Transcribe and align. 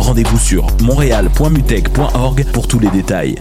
Rendez-vous 0.00 0.38
sur 0.38 0.66
montréal.mutech.org 0.80 2.46
pour 2.54 2.66
tous 2.66 2.78
les 2.78 2.88
détails. 2.88 3.34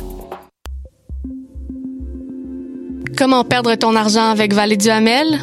Comment 3.17 3.45
perdre 3.45 3.75
ton 3.75 3.95
argent 3.95 4.29
avec 4.29 4.53
Vallée 4.53 4.75
du 4.75 4.89
Hamel? 4.89 5.39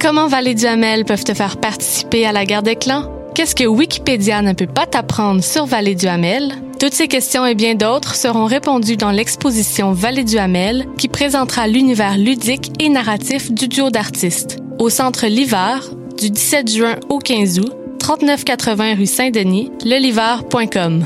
Comment 0.00 0.28
Vallée 0.28 0.54
du 0.54 0.64
Hamel 0.64 1.04
peuvent 1.04 1.24
te 1.24 1.34
faire 1.34 1.58
participer 1.58 2.24
à 2.24 2.32
la 2.32 2.46
guerre 2.46 2.62
des 2.62 2.76
clans? 2.76 3.12
Qu'est-ce 3.34 3.54
que 3.54 3.66
Wikipédia 3.66 4.40
ne 4.40 4.54
peut 4.54 4.66
pas 4.66 4.86
t'apprendre 4.86 5.44
sur 5.44 5.66
Vallée 5.66 5.94
du 5.94 6.06
Hamel? 6.06 6.54
Toutes 6.80 6.94
ces 6.94 7.06
questions 7.06 7.44
et 7.44 7.54
bien 7.54 7.74
d'autres 7.74 8.14
seront 8.14 8.46
répondues 8.46 8.96
dans 8.96 9.10
l'exposition 9.10 9.92
Vallée 9.92 10.24
du 10.24 10.38
Hamel 10.38 10.86
qui 10.96 11.08
présentera 11.08 11.68
l'univers 11.68 12.16
ludique 12.16 12.72
et 12.80 12.88
narratif 12.88 13.52
du 13.52 13.68
duo 13.68 13.90
d'artistes. 13.90 14.58
Au 14.78 14.88
centre 14.88 15.26
L'Hiver, 15.26 15.90
du 16.18 16.30
17 16.30 16.72
juin 16.72 16.96
au 17.10 17.18
15 17.18 17.60
août, 17.60 17.72
3980 18.06 18.94
rue 18.94 19.06
Saint-Denis, 19.06 19.72
lelivar.com. 19.84 21.04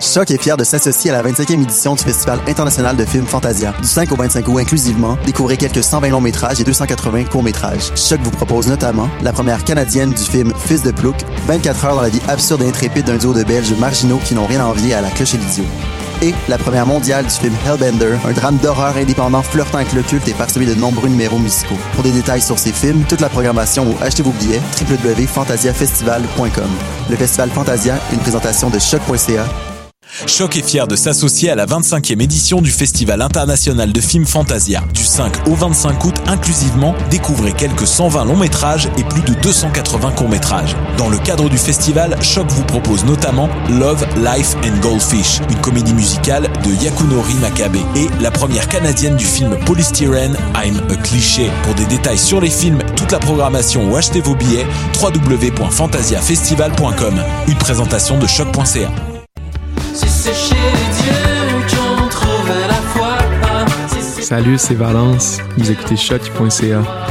Choc 0.00 0.32
est 0.32 0.42
fier 0.42 0.56
de 0.56 0.64
s'associer 0.64 1.12
à 1.12 1.22
la 1.22 1.30
25e 1.30 1.62
édition 1.62 1.94
du 1.94 2.02
Festival 2.02 2.40
international 2.48 2.96
de 2.96 3.04
films 3.04 3.26
Fantasia. 3.26 3.72
Du 3.80 3.86
5 3.86 4.10
au 4.10 4.16
25 4.16 4.48
août 4.48 4.58
inclusivement, 4.58 5.16
découvrez 5.24 5.56
quelques 5.56 5.84
120 5.84 6.08
longs 6.08 6.20
métrages 6.20 6.60
et 6.60 6.64
280 6.64 7.26
courts 7.26 7.44
métrages. 7.44 7.92
Choc 7.94 8.18
vous 8.24 8.32
propose 8.32 8.66
notamment 8.66 9.08
la 9.22 9.32
première 9.32 9.62
canadienne 9.62 10.10
du 10.10 10.22
film 10.24 10.52
Fils 10.56 10.82
de 10.82 10.90
Plouc, 10.90 11.14
24 11.46 11.84
heures 11.84 11.94
dans 11.94 12.02
la 12.02 12.08
vie 12.08 12.22
absurde 12.26 12.62
et 12.62 12.68
intrépide 12.68 13.04
d'un 13.04 13.18
duo 13.18 13.32
de 13.32 13.44
Belges 13.44 13.72
marginaux 13.78 14.18
qui 14.24 14.34
n'ont 14.34 14.46
rien 14.46 14.58
à 14.58 14.64
envier 14.64 14.94
à 14.94 15.00
la 15.00 15.10
cloche 15.10 15.34
et 15.34 15.38
l'idiot. 15.38 15.64
La 16.48 16.58
première 16.58 16.86
mondiale 16.86 17.24
du 17.24 17.30
film 17.30 17.54
Hellbender, 17.66 18.16
un 18.24 18.32
drame 18.32 18.56
d'horreur 18.58 18.96
indépendant 18.96 19.42
flirtant 19.42 19.78
avec 19.78 19.92
le 19.92 20.02
culte 20.02 20.28
et 20.28 20.34
parsemé 20.34 20.66
de 20.66 20.74
nombreux 20.74 21.08
numéros 21.08 21.38
musicaux. 21.38 21.78
Pour 21.94 22.02
des 22.02 22.12
détails 22.12 22.42
sur 22.42 22.58
ces 22.58 22.72
films, 22.72 23.04
toute 23.08 23.20
la 23.20 23.28
programmation 23.28 23.86
ou 23.86 23.94
achetez 24.02 24.22
vos 24.22 24.32
billets, 24.32 24.60
www.fantasiafestival.com. 24.80 26.70
Le 27.10 27.16
Festival 27.16 27.50
Fantasia, 27.50 27.98
une 28.12 28.20
présentation 28.20 28.70
de 28.70 28.78
choc.ca 28.78 29.73
Choc 30.26 30.56
est 30.56 30.66
fier 30.66 30.86
de 30.86 30.96
s'associer 30.96 31.50
à 31.50 31.56
la 31.56 31.66
25e 31.66 32.22
édition 32.22 32.62
du 32.62 32.70
Festival 32.70 33.20
international 33.20 33.92
de 33.92 34.00
films 34.00 34.26
Fantasia. 34.26 34.82
Du 34.94 35.04
5 35.04 35.48
au 35.48 35.54
25 35.54 36.02
août 36.04 36.14
inclusivement, 36.26 36.94
découvrez 37.10 37.52
quelques 37.52 37.86
120 37.86 38.24
longs 38.24 38.36
métrages 38.36 38.88
et 38.96 39.04
plus 39.04 39.20
de 39.22 39.34
280 39.34 40.12
courts 40.12 40.28
métrages. 40.28 40.76
Dans 40.98 41.08
le 41.08 41.18
cadre 41.18 41.48
du 41.48 41.58
festival, 41.58 42.16
Choc 42.22 42.46
vous 42.50 42.62
propose 42.64 43.04
notamment 43.04 43.48
Love, 43.68 44.06
Life 44.16 44.56
and 44.64 44.78
Goldfish, 44.80 45.40
une 45.50 45.60
comédie 45.60 45.94
musicale 45.94 46.48
de 46.64 46.70
Yakunori 46.82 47.34
Makabe 47.40 47.76
et 47.96 48.08
la 48.20 48.30
première 48.30 48.68
canadienne 48.68 49.16
du 49.16 49.24
film 49.24 49.56
Polystyrene, 49.66 50.36
I'm 50.54 50.80
a 50.90 50.96
Cliché. 50.96 51.50
Pour 51.64 51.74
des 51.74 51.86
détails 51.86 52.18
sur 52.18 52.40
les 52.40 52.50
films, 52.50 52.78
toute 52.96 53.10
la 53.10 53.18
programmation 53.18 53.90
ou 53.90 53.96
achetez 53.96 54.20
vos 54.20 54.36
billets, 54.36 54.66
www.fantasiafestival.com. 55.02 57.14
Une 57.48 57.58
présentation 57.58 58.18
de 58.18 58.26
choc.ca. 58.26 59.13
Salut, 64.20 64.58
c'est 64.58 64.74
Valence. 64.74 65.38
Vous 65.56 65.70
écoutez 65.70 65.96
choc.ca. 65.96 67.03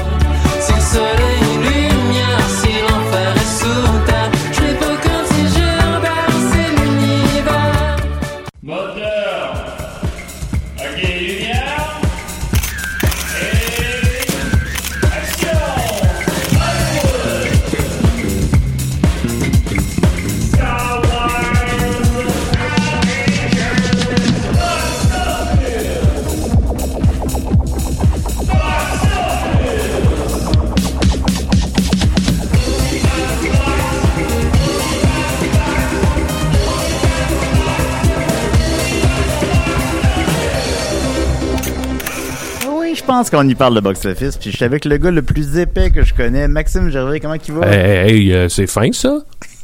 je 43.03 43.07
pense 43.07 43.29
qu'on 43.29 43.47
y 43.49 43.53
parle 43.53 43.75
de 43.75 43.81
box-office. 43.81 44.37
Puis 44.37 44.51
je 44.51 44.55
suis 44.55 44.65
avec 44.65 44.85
le 44.85 44.95
gars 44.97 45.11
le 45.11 45.21
plus 45.21 45.57
épais 45.57 45.91
que 45.91 46.03
je 46.03 46.13
connais, 46.13 46.47
Maxime 46.47 46.89
Gervais. 46.89 47.19
Comment 47.19 47.33
il 47.35 47.53
va? 47.53 47.67
Hey, 47.67 48.09
hey, 48.11 48.33
euh, 48.33 48.47
c'est 48.47 48.65
fin 48.65 48.91
ça. 48.93 49.19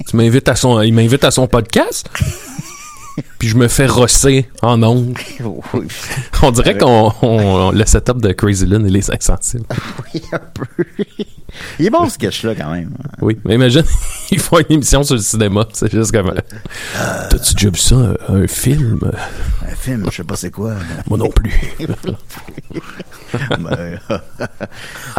Tu 0.09 0.17
m'invites 0.17 0.50
à 0.50 0.55
son, 0.55 0.81
il 0.81 0.94
m'invite 0.94 1.23
à 1.23 1.31
son 1.31 1.47
podcast? 1.47 2.09
Puis 3.39 3.47
je 3.47 3.55
me 3.55 3.67
fais 3.69 3.85
rosser 3.85 4.50
en 4.61 4.81
ondes. 4.83 5.17
Oui, 5.73 5.88
On 6.41 6.51
dirait 6.51 6.77
qu'on 6.77 7.13
on- 7.22 7.72
le 7.72 7.85
setup 7.85 8.22
de 8.22 8.33
Crazy 8.33 8.66
Lynn 8.66 8.85
et 8.85 8.89
les 8.89 9.09
insensibles. 9.09 9.66
oui, 10.13 10.21
un 10.33 10.39
peu. 10.39 10.66
Il 11.80 11.86
est 11.86 11.90
bon 11.90 12.06
ce 12.06 12.14
sketch-là 12.16 12.56
quand 12.56 12.72
même. 12.72 12.92
Oui, 13.22 13.38
mais 13.46 13.56
imagine, 13.56 13.84
ils 14.31 14.40
font 14.40 14.59
une 14.59 14.66
émission 14.75 15.03
sur 15.03 15.16
le 15.16 15.22
cinéma. 15.22 15.66
C'est 15.74 15.92
juste 15.92 16.12
comme. 16.12 16.30
euh, 16.30 17.28
T'as-tu 17.30 17.53
déjà 17.56 17.70
vu 17.70 17.78
ça, 17.80 17.96
un, 18.28 18.47
film? 18.47 19.00
Un 19.68 19.75
film, 19.75 20.06
je 20.12 20.18
sais 20.18 20.24
pas 20.24 20.36
c'est 20.36 20.52
quoi. 20.52 20.74
Moi 21.08 21.18
non 21.18 21.30
plus. 21.30 21.52
ben, 23.59 24.00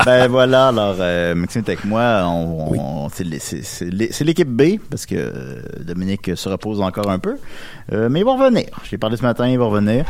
ben 0.05 0.29
voilà, 0.29 0.69
alors 0.69 0.97
euh, 0.99 1.35
Maxime 1.35 1.63
est 1.67 1.69
avec 1.71 1.85
moi. 1.85 2.23
On, 2.27 2.75
on- 3.05 3.09
c'est 3.11 3.25
l'é- 3.25 3.39
c'est- 3.39 3.63
c'est 3.63 3.87
l'é- 3.91 4.09
c'est 4.13 4.25
l'équipe 4.25 4.49
B 4.49 4.79
parce 4.91 5.07
que 5.07 5.15
euh, 5.17 5.63
Dominique 5.81 6.31
se 6.37 6.49
repose 6.49 6.81
encore 6.81 7.11
un 7.11 7.19
peu. 7.19 7.37
Euh, 7.93 8.09
mais 8.11 8.21
il 8.21 8.25
va 8.25 8.33
revenir. 8.35 8.67
Je 8.85 8.91
l'ai 8.93 8.99
parlé 8.99 9.17
ce 9.17 9.23
matin, 9.23 9.49
il 9.49 9.59
va 9.59 9.65
revenir. 9.65 10.05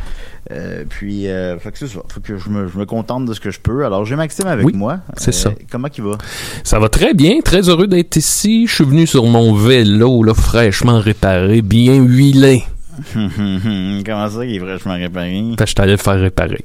Euh, 0.51 0.85
puis, 0.89 1.29
euh, 1.29 1.59
fait 1.59 1.71
que 1.73 1.79
c'est 1.79 1.87
ça. 1.89 2.01
Faut 2.09 2.21
que 2.21 2.37
je 2.37 2.49
me, 2.51 2.69
je 2.69 2.79
me 2.79 2.85
contente 2.87 3.25
de 3.27 3.33
ce 3.35 3.41
que 3.41 3.51
je 3.51 3.61
peux. 3.61 3.85
Alors, 3.85 4.05
j'ai 4.05 4.17
Maxime 4.17 4.47
avec 4.47 4.67
Oui, 4.67 4.73
moi. 4.75 4.99
c'est 5.17 5.33
ça. 5.33 5.51
Comment 5.71 5.89
il 5.97 6.03
va? 6.05 6.19
Ça 6.65 6.79
va 6.79 6.89
très 6.89 7.15
bien, 7.15 7.41
très 7.45 7.69
heureux 7.69 7.87
d'être 7.87 8.17
ici. 8.17 8.67
Je 8.67 8.75
suis 8.77 8.85
venu 8.85 9.07
sur 9.07 9.25
mon 9.27 9.55
vélo, 9.55 10.23
là, 10.23 10.35
fraîchement 10.35 10.99
réparé, 11.01 11.63
bien 11.63 11.95
huilé. 11.97 12.63
Comment 13.15 14.31
ça, 14.31 14.45
il 14.45 14.57
est 14.57 14.59
fraîchement 14.59 14.95
réparé? 14.95 15.45
Je 15.59 15.83
allé 15.83 15.93
le 15.93 15.97
faire 15.99 16.21
réparer. 16.21 16.65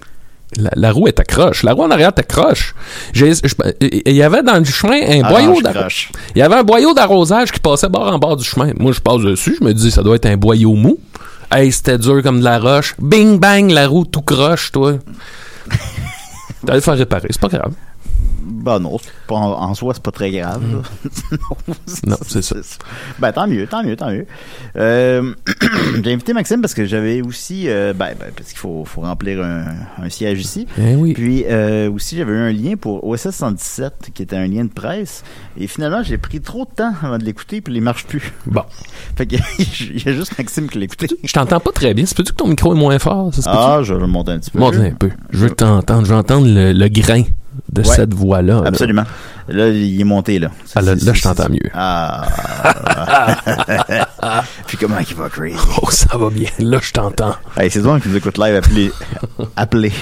La, 0.57 0.69
la 0.75 0.91
roue 0.91 1.07
est 1.07 1.19
accroche. 1.19 1.63
La 1.63 1.73
roue 1.73 1.83
en 1.83 1.91
arrière 1.91 2.09
est 2.15 2.19
accroche. 2.19 2.75
J'ai- 3.13 3.33
je- 3.33 3.55
Il 4.05 4.13
y 4.15 4.21
avait 4.23 4.43
dans 4.43 4.57
le 4.57 4.63
chemin 4.63 5.01
un 5.01 5.21
Ah, 5.23 5.29
boyau 5.29 5.61
d'arrosage. 5.61 6.11
Il 6.35 6.39
y 6.39 6.41
avait 6.41 6.55
un 6.55 6.63
boyau 6.63 6.93
d'arrosage 6.93 7.51
qui 7.51 7.59
passait 7.59 7.89
bord 7.89 8.07
en 8.13 8.19
bord 8.19 8.37
du 8.37 8.43
chemin. 8.45 8.71
Moi, 8.77 8.91
je 8.91 8.99
passe 8.99 9.21
dessus. 9.21 9.57
Je 9.59 9.65
me 9.65 9.73
dis, 9.73 9.91
ça 9.91 10.03
doit 10.03 10.15
être 10.15 10.27
un 10.27 10.37
boyau 10.37 10.73
mou. 10.75 10.97
Hey, 11.51 11.71
c'était 11.71 11.97
dur 11.97 12.21
comme 12.23 12.39
de 12.39 12.43
la 12.43 12.59
roche. 12.59 12.95
Bing, 12.99 13.39
bang, 13.39 13.69
la 13.71 13.87
roue 13.87 14.05
tout 14.05 14.21
croche, 14.21 14.71
toi. 14.71 14.93
Le 16.67 16.79
faire 16.79 16.97
réparer. 16.97 17.27
C'est 17.29 17.41
pas 17.41 17.47
grave. 17.49 17.73
Bah 18.47 18.77
non, 18.79 18.97
c'est 19.01 19.09
pas- 19.27 19.35
en, 19.35 19.73
soi, 19.73 19.93
c'est 19.95 20.03
pas 20.03 20.11
très 20.11 20.29
grave. 20.31 20.61
là. 20.71 20.81
Non, 22.07 22.17
c'est 22.27 22.43
ça. 22.43 22.55
Ben 23.19 23.31
tant 23.31 23.47
mieux, 23.47 23.65
tant 23.65 23.83
mieux, 23.83 23.95
tant 23.95 24.11
mieux. 24.11 24.25
Euh, 24.77 25.33
j'ai 26.03 26.13
invité 26.13 26.33
Maxime 26.33 26.61
parce 26.61 26.73
que 26.75 26.85
j'avais 26.85 27.21
aussi, 27.21 27.67
euh, 27.67 27.93
ben, 27.93 28.13
ben, 28.19 28.31
parce 28.35 28.49
qu'il 28.49 28.59
faut, 28.59 28.85
faut 28.85 29.01
remplir 29.01 29.41
un, 29.43 29.65
un 30.01 30.09
siège 30.09 30.41
ici. 30.41 30.67
Eh 30.77 30.95
oui. 30.95 31.13
Puis 31.13 31.43
euh, 31.47 31.89
aussi, 31.91 32.17
j'avais 32.17 32.33
eu 32.33 32.37
un 32.37 32.51
lien 32.51 32.75
pour 32.75 33.03
OSS 33.07 33.31
117 33.31 34.11
qui 34.13 34.21
était 34.23 34.35
un 34.35 34.47
lien 34.47 34.63
de 34.65 34.69
presse. 34.69 35.23
Et 35.57 35.67
finalement, 35.67 36.03
j'ai 36.03 36.17
pris 36.17 36.39
trop 36.41 36.65
de 36.65 36.69
temps 36.75 36.93
avant 37.01 37.17
de 37.17 37.23
l'écouter 37.23 37.61
puis 37.61 37.73
il 37.73 37.81
marche 37.81 38.05
plus. 38.05 38.31
Bon. 38.45 38.63
Fait 39.15 39.25
qu'il 39.25 39.39
y 40.05 40.09
a 40.09 40.13
juste 40.13 40.37
Maxime 40.37 40.69
qui 40.69 40.77
l'a 40.77 40.85
écouté. 40.85 41.07
Je 41.23 41.33
t'entends 41.33 41.59
pas 41.59 41.71
très 41.71 41.93
bien. 41.93 42.05
C'est 42.05 42.15
peut-être 42.15 42.31
que 42.31 42.35
ton 42.37 42.47
micro 42.47 42.73
est 42.75 42.77
moins 42.77 42.99
fort? 42.99 43.33
Ça? 43.33 43.51
Ah, 43.51 43.79
je 43.81 43.93
vais 43.93 43.99
le 44.01 44.07
monter 44.07 44.31
un 44.31 44.39
petit 44.39 44.51
peu. 44.51 44.59
Monte 44.59 44.75
un 44.75 44.91
peu. 44.91 45.09
Je 45.31 45.39
veux 45.39 45.49
t'entendre. 45.49 46.05
Je 46.05 46.11
veux 46.11 46.17
entendre 46.19 46.47
le, 46.47 46.73
le 46.73 46.87
grain 46.89 47.23
de 47.71 47.81
Ouais. 47.81 47.87
cette 47.95 48.13
voix-là. 48.13 48.61
là. 48.61 48.67
Absolument. 48.67 49.03
Là, 49.47 49.67
il 49.69 49.99
est 50.01 50.03
monté, 50.05 50.39
là. 50.39 50.49
Ah, 50.75 50.81
là, 50.81 50.95
là, 50.95 51.13
je 51.13 51.21
t'entends 51.21 51.49
mieux. 51.49 51.69
Ah. 51.73 52.25
Puis 54.67 54.77
comment 54.77 54.97
il 55.07 55.15
va 55.15 55.29
crazy? 55.29 55.55
Oh, 55.81 55.89
ça 55.91 56.17
va 56.17 56.29
bien. 56.29 56.49
Là, 56.59 56.79
je 56.81 56.91
t'entends. 56.91 57.35
Hey, 57.57 57.69
c'est 57.69 57.81
toi 57.81 57.99
qui 57.99 58.09
nous 58.09 58.17
écoute 58.17 58.37
live, 58.37 58.55
appelez. 58.55 58.91
appelez. 59.55 59.91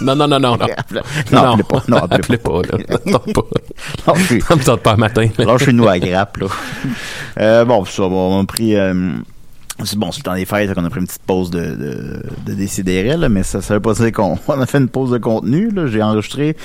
Non, 0.00 0.14
non, 0.14 0.28
non, 0.28 0.38
non, 0.38 0.56
non. 0.56 0.66
Appelez- 0.76 1.00
Non, 1.32 1.52
appelez 1.52 1.64
pas. 1.64 1.82
Non, 1.88 1.96
appelez 1.98 2.18
appelez 2.18 2.38
pas, 2.38 2.62
là. 2.62 3.18
Pas. 3.34 3.42
Non, 4.06 4.14
je 4.14 4.24
suis- 4.24 4.40
Ça 4.42 4.56
me 4.56 4.62
tente 4.64 4.80
pas 4.82 4.96
matin. 4.96 5.28
là. 5.38 5.44
Lâchez-nous 5.44 5.88
à 5.88 5.98
grappe, 5.98 6.36
là. 6.38 6.46
Euh, 7.40 7.64
bon, 7.64 7.84
ça, 7.84 8.02
bon, 8.02 8.38
on 8.38 8.42
a 8.42 8.46
pris... 8.46 8.76
euh, 8.76 9.10
bon, 9.96 10.12
c'est 10.12 10.18
le 10.18 10.24
temps 10.24 10.34
des 10.34 10.44
fêtes, 10.44 10.70
on 10.76 10.84
a 10.84 10.90
pris 10.90 11.00
une 11.00 11.06
petite 11.06 11.22
pause 11.22 11.50
de, 11.50 11.60
de, 11.60 12.22
de 12.46 12.54
décider, 12.54 13.02
là, 13.16 13.28
mais 13.28 13.42
ça, 13.42 13.62
ça 13.62 13.74
veut 13.74 13.80
pas 13.80 13.94
dire 13.94 14.12
qu'on 14.12 14.38
on 14.48 14.60
a 14.60 14.66
fait 14.66 14.78
une 14.78 14.88
pause 14.88 15.10
de 15.10 15.18
contenu, 15.18 15.70
là. 15.70 15.86
J'ai 15.86 16.02
enregistré 16.02 16.56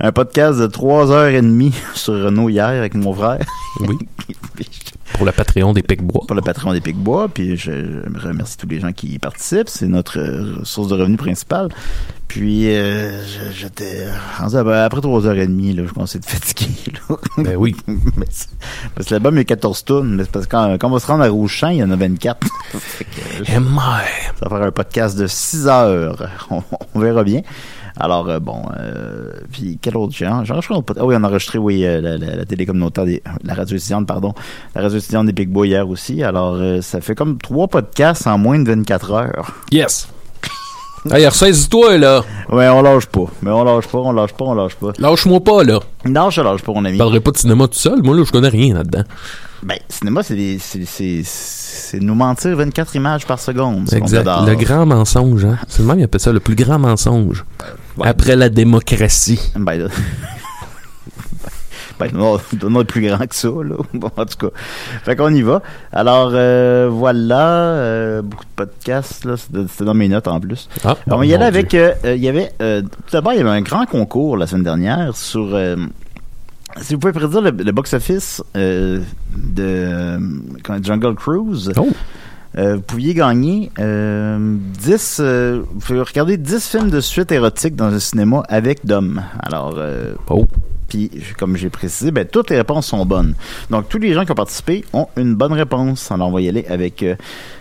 un 0.00 0.12
podcast 0.12 0.58
de 0.58 0.66
trois 0.66 1.10
heures 1.10 1.28
et 1.28 1.40
demie 1.40 1.74
sur 1.94 2.14
Renault 2.14 2.48
hier 2.48 2.66
avec 2.66 2.94
mon 2.94 3.12
frère. 3.14 3.44
Oui. 3.80 3.96
Pour 5.12 5.24
le 5.24 5.32
Patreon 5.32 5.72
des 5.72 5.82
Pic-Bois. 5.82 6.24
pour 6.26 6.34
le 6.34 6.42
patron 6.42 6.72
des 6.72 6.80
Pic-Bois, 6.80 7.28
puis 7.32 7.56
je, 7.56 7.70
je 7.72 8.26
remercie 8.26 8.58
tous 8.58 8.66
les 8.66 8.80
gens 8.80 8.92
qui 8.92 9.14
y 9.14 9.18
participent. 9.18 9.68
C'est 9.68 9.86
notre 9.86 10.18
euh, 10.18 10.62
source 10.64 10.88
de 10.88 10.94
revenus 10.94 11.16
principale. 11.16 11.68
Puis, 12.28 12.68
euh, 12.74 13.22
je- 13.24 13.52
j'étais 13.52 14.06
à- 14.40 14.84
après 14.84 15.00
trois 15.00 15.26
heures 15.26 15.36
et 15.38 15.46
demie, 15.46 15.72
là, 15.72 15.84
je 15.86 15.92
commençais 15.92 16.18
à 16.18 16.20
être 16.20 16.28
fatigué. 16.28 16.70
Là. 17.08 17.16
Ben 17.38 17.56
oui. 17.56 17.76
Mais 17.86 18.26
parce 18.94 19.08
que 19.08 19.14
l'album, 19.14 19.34
il 19.34 19.38
y 19.38 19.40
a 19.40 19.44
14 19.44 19.84
tonnes. 19.84 20.16
Mais 20.16 20.24
c'est 20.24 20.30
parce 20.32 20.46
que 20.46 20.50
quand, 20.50 20.76
quand 20.78 20.88
on 20.88 20.92
va 20.92 20.98
se 21.00 21.06
rendre 21.06 21.22
à 21.24 21.28
Rouge-Champ, 21.28 21.68
il 21.68 21.76
y 21.78 21.82
en 21.84 21.90
a 21.90 21.96
24. 21.96 22.46
Fait 22.78 23.04
que, 23.38 23.44
je- 23.44 23.52
Eh, 23.52 23.54
ça 23.54 24.48
va 24.48 24.58
faire 24.58 24.66
un 24.66 24.70
podcast 24.72 25.16
de 25.18 25.26
6 25.26 25.66
heures. 25.68 26.28
On, 26.50 26.62
on 26.94 27.00
verra 27.00 27.22
bien. 27.24 27.42
Alors, 27.98 28.28
euh, 28.28 28.38
bon, 28.40 28.62
euh, 28.78 29.30
puis 29.50 29.78
quel 29.80 29.96
autre 29.96 30.14
genre? 30.14 30.42
Ah 30.50 31.04
oui, 31.04 31.14
on 31.18 31.24
a 31.24 31.28
enregistré, 31.28 31.58
oui, 31.58 31.86
euh, 31.86 32.02
la, 32.02 32.18
la, 32.18 32.36
la 32.36 32.44
télé 32.44 32.66
communautaire, 32.66 33.06
des, 33.06 33.22
la 33.42 33.54
radio 33.54 33.74
étudiante, 33.74 34.06
pardon, 34.06 34.34
la 34.74 34.82
radio 34.82 34.98
étudiante 34.98 35.24
des 35.26 35.32
Big 35.32 35.48
Boys 35.48 35.68
hier 35.68 35.88
aussi. 35.88 36.22
Alors, 36.22 36.56
euh, 36.56 36.82
ça 36.82 37.00
fait 37.00 37.14
comme 37.14 37.38
trois 37.38 37.68
podcasts 37.68 38.26
en 38.26 38.36
moins 38.36 38.58
de 38.58 38.68
24 38.68 39.12
heures. 39.12 39.52
Yes. 39.72 40.08
Hey, 41.10 41.26
ressaisis-toi, 41.26 41.98
là. 41.98 42.22
Ouais, 42.50 42.68
on 42.68 42.82
lâche 42.82 43.06
pas. 43.06 43.26
Mais 43.42 43.50
on 43.50 43.62
lâche 43.62 43.86
pas, 43.86 43.98
on 43.98 44.12
lâche 44.12 44.32
pas, 44.32 44.44
on 44.44 44.54
lâche 44.54 44.74
pas. 44.74 44.92
Lâche-moi 44.98 45.40
pas, 45.40 45.62
là. 45.62 45.78
Non, 46.04 46.30
je 46.30 46.40
lâche 46.40 46.62
pas, 46.62 46.72
mon 46.72 46.84
ami. 46.84 46.94
Je 46.94 46.98
parlerai 46.98 47.20
pas 47.20 47.30
de 47.30 47.36
cinéma 47.38 47.68
tout 47.68 47.74
seul. 47.78 48.02
Moi, 48.02 48.16
là, 48.16 48.24
je 48.24 48.32
connais 48.32 48.48
rien 48.48 48.74
là-dedans. 48.74 49.04
Ben, 49.62 49.78
cinéma, 49.88 50.22
c'est 50.22 50.34
des- 50.34 50.58
c'est 50.60 52.00
nous 52.00 52.14
mentir 52.14 52.56
24 52.56 52.94
images 52.96 53.24
par 53.26 53.38
seconde. 53.38 53.92
Exact. 53.92 54.26
Le 54.46 54.54
grand 54.54 54.84
mensonge, 54.86 55.44
hein. 55.44 55.58
C'est 55.68 55.80
le 55.82 55.88
même, 55.88 55.98
il 56.00 56.04
appelle 56.04 56.20
ça 56.20 56.32
le 56.32 56.40
plus 56.40 56.54
grand 56.56 56.78
mensonge. 56.78 57.44
Ouais. 57.96 58.06
Après 58.08 58.36
la 58.36 58.48
démocratie. 58.48 59.40
Ben, 59.56 59.74
là. 59.78 59.86
Ben, 62.00 62.10
non, 62.12 62.38
non, 62.68 62.84
plus 62.84 63.00
grand 63.08 63.26
que 63.26 63.34
ça, 63.34 63.48
là. 63.48 63.76
Bon, 63.94 64.10
en 64.16 64.24
tout 64.26 64.36
cas. 64.38 64.52
Fait 65.04 65.16
qu'on 65.16 65.32
y 65.34 65.40
va. 65.42 65.62
Alors, 65.92 66.30
euh, 66.34 66.88
voilà, 66.90 67.48
euh, 67.48 68.22
beaucoup 68.22 68.44
de 68.44 68.50
podcasts, 68.54 69.24
là. 69.24 69.36
C'était 69.36 69.84
dans 69.84 69.94
mes 69.94 70.08
notes, 70.08 70.28
en 70.28 70.38
plus. 70.40 70.68
Ah, 70.84 70.96
Alors, 71.06 71.20
on 71.20 71.22
y 71.22 71.32
allait 71.34 71.46
avec, 71.46 71.72
euh, 71.74 71.94
il 72.04 72.22
y 72.22 72.28
avait, 72.28 72.52
tout 72.58 72.90
d'abord, 73.12 73.32
il 73.32 73.38
y 73.38 73.40
avait 73.40 73.48
un 73.50 73.62
grand 73.62 73.86
concours 73.86 74.36
la 74.36 74.46
semaine 74.46 74.64
dernière 74.64 75.16
sur, 75.16 75.58
si 76.82 76.92
vous 76.94 77.00
pouvez 77.00 77.12
prédire 77.14 77.40
le, 77.40 77.50
le 77.50 77.72
box-office 77.72 78.42
de 78.54 79.00
Jungle 80.82 81.14
Cruise, 81.14 81.72
Oh. 81.78 81.88
euh, 82.58 82.76
vous 82.76 82.82
pouviez 82.82 83.14
gagner 83.14 83.70
euh, 83.78 84.38
10, 84.80 85.18
euh, 85.20 85.62
vous 85.72 85.80
pouvez 85.80 86.00
regarder 86.00 86.36
10 86.36 86.66
films 86.68 86.90
de 86.90 87.00
suite 87.00 87.32
érotiques 87.32 87.76
dans 87.76 87.86
un 87.92 87.98
cinéma 87.98 88.42
avec 88.48 88.84
Dom. 88.84 89.22
Alors, 89.40 89.74
euh, 89.78 90.12
Oh. 90.28 90.46
Puis, 90.88 91.10
comme 91.38 91.56
j'ai 91.56 91.70
précisé, 91.70 92.10
ben, 92.10 92.26
toutes 92.26 92.50
les 92.50 92.56
réponses 92.56 92.86
sont 92.86 93.04
bonnes. 93.04 93.34
Donc, 93.70 93.88
tous 93.88 93.98
les 93.98 94.12
gens 94.14 94.24
qui 94.24 94.32
ont 94.32 94.36
participé 94.36 94.84
ont 94.92 95.08
une 95.16 95.34
bonne 95.34 95.52
réponse. 95.52 96.10
Alors, 96.12 96.28
on 96.28 96.32
va 96.32 96.40
y 96.40 96.48
aller 96.48 96.64
avec 96.68 97.02
euh, 97.02 97.16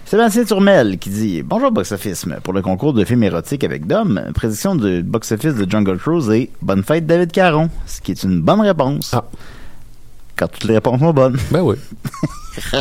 Sébastien 0.06 0.44
Turmel 0.44 1.00
qui 1.00 1.10
dit 1.10 1.42
Bonjour 1.42 1.72
Box 1.72 1.92
Office. 1.92 2.26
Pour 2.44 2.54
le 2.54 2.62
concours 2.62 2.94
de 2.94 3.04
films 3.04 3.24
érotiques 3.24 3.64
avec 3.64 3.88
Dom, 3.88 4.22
prédiction 4.34 4.76
de 4.76 5.02
Box 5.02 5.32
Office 5.32 5.56
de 5.56 5.70
Jungle 5.70 5.98
Cruise 5.98 6.30
et 6.30 6.52
Bonne 6.62 6.84
fête 6.84 7.08
David 7.08 7.32
Caron, 7.32 7.70
ce 7.86 8.02
qui 8.02 8.12
est 8.12 8.24
une 8.24 8.42
bonne 8.42 8.62
réponse. 8.62 9.12
Ah. 9.14 9.26
Quand 10.36 10.48
toutes 10.48 10.66
les 10.66 10.76
réponses 10.76 11.00
sont 11.00 11.14
bonnes. 11.14 11.38
Ben 11.50 11.62
oui. 11.62 11.78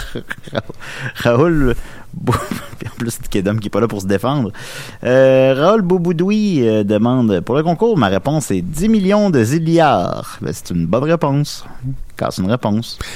Raoul, 1.14 1.74
Puis 2.78 2.88
en 2.92 2.96
plus, 2.98 3.10
c'est 3.10 3.28
Kedom 3.28 3.56
qui 3.58 3.68
est 3.68 3.70
pas 3.70 3.80
là 3.80 3.88
pour 3.88 4.00
se 4.02 4.06
défendre. 4.06 4.50
Euh, 5.04 5.54
Raoul 5.56 5.82
Bouboudoui 5.82 6.66
euh, 6.66 6.84
demande 6.84 7.40
pour 7.40 7.56
le 7.56 7.62
concours, 7.62 7.96
ma 7.98 8.08
réponse 8.08 8.50
est 8.50 8.62
10 8.62 8.88
millions 8.88 9.30
de 9.30 9.42
zilliards. 9.42 10.38
Ben, 10.40 10.52
c'est 10.52 10.70
une 10.74 10.86
bonne 10.86 11.04
réponse. 11.04 11.64
C'est 12.18 12.38
une 12.42 12.50
réponse. 12.50 12.98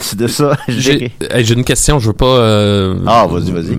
C'est 0.00 0.18
de 0.18 0.26
ça. 0.26 0.56
J'ai 0.66 1.12
hey, 1.30 1.52
une 1.52 1.62
question, 1.62 2.00
je 2.00 2.08
veux 2.08 2.14
pas 2.14 2.24
euh, 2.26 2.96
Ah, 3.06 3.28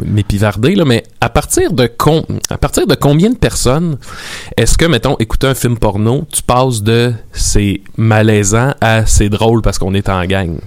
m'épivarder, 0.05 0.75
là, 0.75 0.85
mais 0.85 1.03
à 1.19 1.27
partir 1.29 1.73
de 1.73 1.87
con- 1.87 2.23
à 2.49 2.57
partir 2.57 2.87
de 2.87 2.95
combien 2.95 3.31
de 3.31 3.35
personnes 3.35 3.97
est-ce 4.55 4.77
que, 4.77 4.85
mettons, 4.85 5.17
écouter 5.19 5.47
un 5.47 5.55
film 5.55 5.77
porno, 5.77 6.25
tu 6.31 6.41
passes 6.41 6.83
de 6.83 7.11
c'est 7.33 7.81
malaisant 7.97 8.73
à 8.79 9.05
c'est 9.05 9.27
drôle 9.27 9.61
parce 9.61 9.77
qu'on 9.77 9.93
est 9.93 10.07
en 10.07 10.23
gang? 10.25 10.57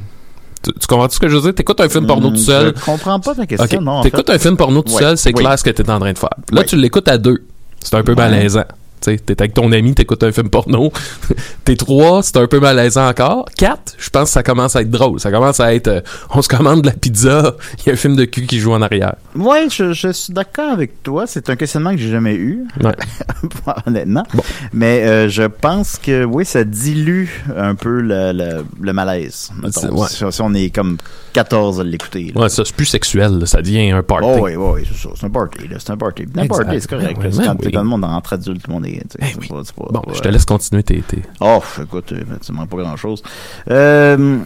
Tu, 0.63 0.73
tu 0.73 0.87
comprends 0.87 1.09
ce 1.09 1.19
que 1.19 1.29
je 1.29 1.37
veux 1.37 1.43
dire? 1.43 1.55
T'écoutes 1.55 1.81
un 1.81 1.89
film 1.89 2.07
porno 2.07 2.31
Hmm, 2.31 2.35
tout 2.35 2.41
seul. 2.41 2.73
Je 2.77 2.85
comprends 2.85 3.21
pas 3.21 3.35
ta 3.35 3.47
question. 3.47 3.81
Non, 3.81 4.03
T'écoutes 4.03 4.31
un 4.31 4.39
film 4.39 4.57
porno 4.57 4.83
tout 4.83 4.99
seul, 4.99 5.17
c'est 5.17 5.29
oui. 5.37 5.43
clair 5.45 5.59
ce 5.59 5.65
que 5.65 5.71
t'es 5.71 5.89
en 5.91 5.99
train 6.01 6.13
de 6.13 6.19
faire. 6.19 6.31
Là, 6.53 6.65
tu 6.65 6.77
l'écoutes 6.77 7.09
à 7.09 7.19
deux. 7.19 7.45
C'est 7.81 7.95
un 7.97 8.03
peu 8.03 8.15
malaisant. 8.15 8.65
T'es 9.01 9.19
avec 9.31 9.55
ton 9.55 9.71
ami, 9.73 9.95
t'écoutes 9.95 10.23
un 10.23 10.33
film 10.33 10.49
porno. 10.51 10.93
T'es 11.65 11.77
trois, 11.77 12.23
c'est 12.23 12.37
un 12.37 12.47
peu 12.47 12.61
malaisant 12.61 13.09
encore. 13.09 13.47
Quatre, 13.57 13.95
je 13.99 14.11
pense 14.11 14.25
que 14.25 14.31
ça 14.31 14.43
commence 14.43 14.77
à 14.77 14.83
être 14.83 14.91
drôle. 14.91 15.21
Ça 15.21 15.31
commence 15.31 15.61
à 15.61 15.75
être, 15.75 15.89
euh, 15.89 16.01
on 16.35 16.43
se 16.43 16.49
commande 16.49 16.83
de 16.83 16.87
la 16.89 16.93
pizza, 16.95 17.57
il 17.79 17.87
y 17.87 17.91
a 17.91 17.93
un 17.93 17.97
film 17.97 18.17
de 18.17 18.25
cul 18.25 18.47
qui 18.47 18.59
joue 18.59 18.73
en 18.73 18.83
arrière. 18.83 19.15
Ouais, 19.37 19.69
je, 19.71 19.93
je 19.93 20.13
suis 20.13 20.33
d'accord 20.33 20.71
avec 20.73 21.03
toi. 21.03 21.27
C'est 21.27 21.49
un 21.51 21.57
questionnement 21.57 21.91
que 21.93 21.99
j'ai 21.99 22.11
jamais 22.11 22.35
eu. 22.35 22.67
Ouais. 22.83 22.93
honnêtement. 23.87 24.25
Mais 24.73 25.03
euh, 25.05 25.29
je 25.29 25.45
pense 25.45 25.99
que 25.99 26.25
oui, 26.25 26.45
ça 26.45 26.65
dilue 26.65 27.29
un 27.57 27.75
peu 27.75 28.01
le, 28.01 28.33
le, 28.33 28.65
le 28.81 28.93
malaise. 28.93 29.51
ouais. 29.63 30.07
Si, 30.09 30.25
si 30.31 30.43
on 30.43 30.55
est 30.55 30.71
comme 30.75 30.97
14 31.33 31.81
à 31.81 31.85
l'écouter. 31.85 32.33
Ouais, 32.35 32.49
ça, 32.49 32.65
c'est 32.65 32.75
plus 32.75 32.87
sexuel, 32.87 33.39
là, 33.39 33.47
ça 33.47 33.63
devient 33.63 33.91
un 33.91 34.03
party. 34.03 34.27
Oh 34.29 34.39
oui, 34.43 34.57
oui, 34.57 34.83
c'est 34.91 34.97
ça. 35.09 35.09
C'est 35.15 35.27
un 35.27 35.31
party. 35.31 35.59
C'est 35.79 35.91
un 35.91 35.97
party. 35.97 36.23
Un 36.37 36.43
Exact. 36.43 36.65
party, 36.65 36.81
c'est 36.81 36.91
correct. 36.91 37.19
Ouais, 37.19 37.31
quand, 37.45 37.57
oui. 37.65 37.73
quand 37.73 37.83
le 37.83 37.89
monde 37.89 38.05
entre 38.05 38.33
adultes, 38.33 38.63
tout 38.63 38.71
le 38.71 38.75
monde 38.75 38.87
Eh 38.97 39.03
c'est 39.11 39.39
oui. 39.39 39.49
pas- 39.49 39.63
c'est 39.65 39.75
pas- 39.75 39.87
Bon, 39.91 40.01
ouais. 40.07 40.15
je 40.15 40.21
te 40.21 40.29
laisse 40.29 40.45
continuer 40.45 40.83
tes... 40.83 41.01
tes- 41.03 41.23
Oh, 41.41 41.61
écoute, 41.83 42.13
tu 42.45 42.53
manques 42.53 42.69
pas 42.71 42.77
grand 42.79 42.97
chose. 42.97 43.23
Euh, 43.71 44.39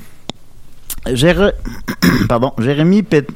Pardon, 2.29 2.53
Jérémy 2.59 3.03
Pet- 3.03 3.29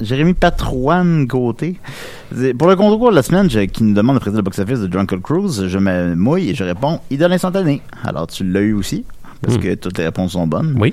Jérémy 0.00 0.34
Patroine 0.34 1.26
Côté. 1.26 1.78
Pour 2.58 2.68
le 2.68 2.76
concours 2.76 3.10
de 3.10 3.14
la 3.16 3.22
semaine, 3.22 3.48
je- 3.50 3.60
qui 3.60 3.82
nous 3.84 3.94
demande 3.94 4.16
de 4.16 4.20
présenter 4.20 4.38
le 4.38 4.42
box-office 4.42 4.80
de 4.80 4.86
Drunkle 4.86 5.20
Cruise, 5.20 5.66
je 5.68 5.78
me 5.78 6.14
mouille 6.14 6.50
et 6.50 6.54
je 6.54 6.64
réponds 6.64 7.00
idole 7.10 7.32
instantanée. 7.32 7.82
Alors, 8.04 8.26
tu 8.26 8.44
l'as 8.44 8.60
eu 8.60 8.72
aussi, 8.74 9.04
parce 9.42 9.56
Hmm. 9.56 9.60
que 9.60 9.74
toutes 9.74 9.98
les 9.98 10.04
réponses 10.04 10.32
sont 10.32 10.46
bonnes. 10.46 10.76
Oui. 10.78 10.92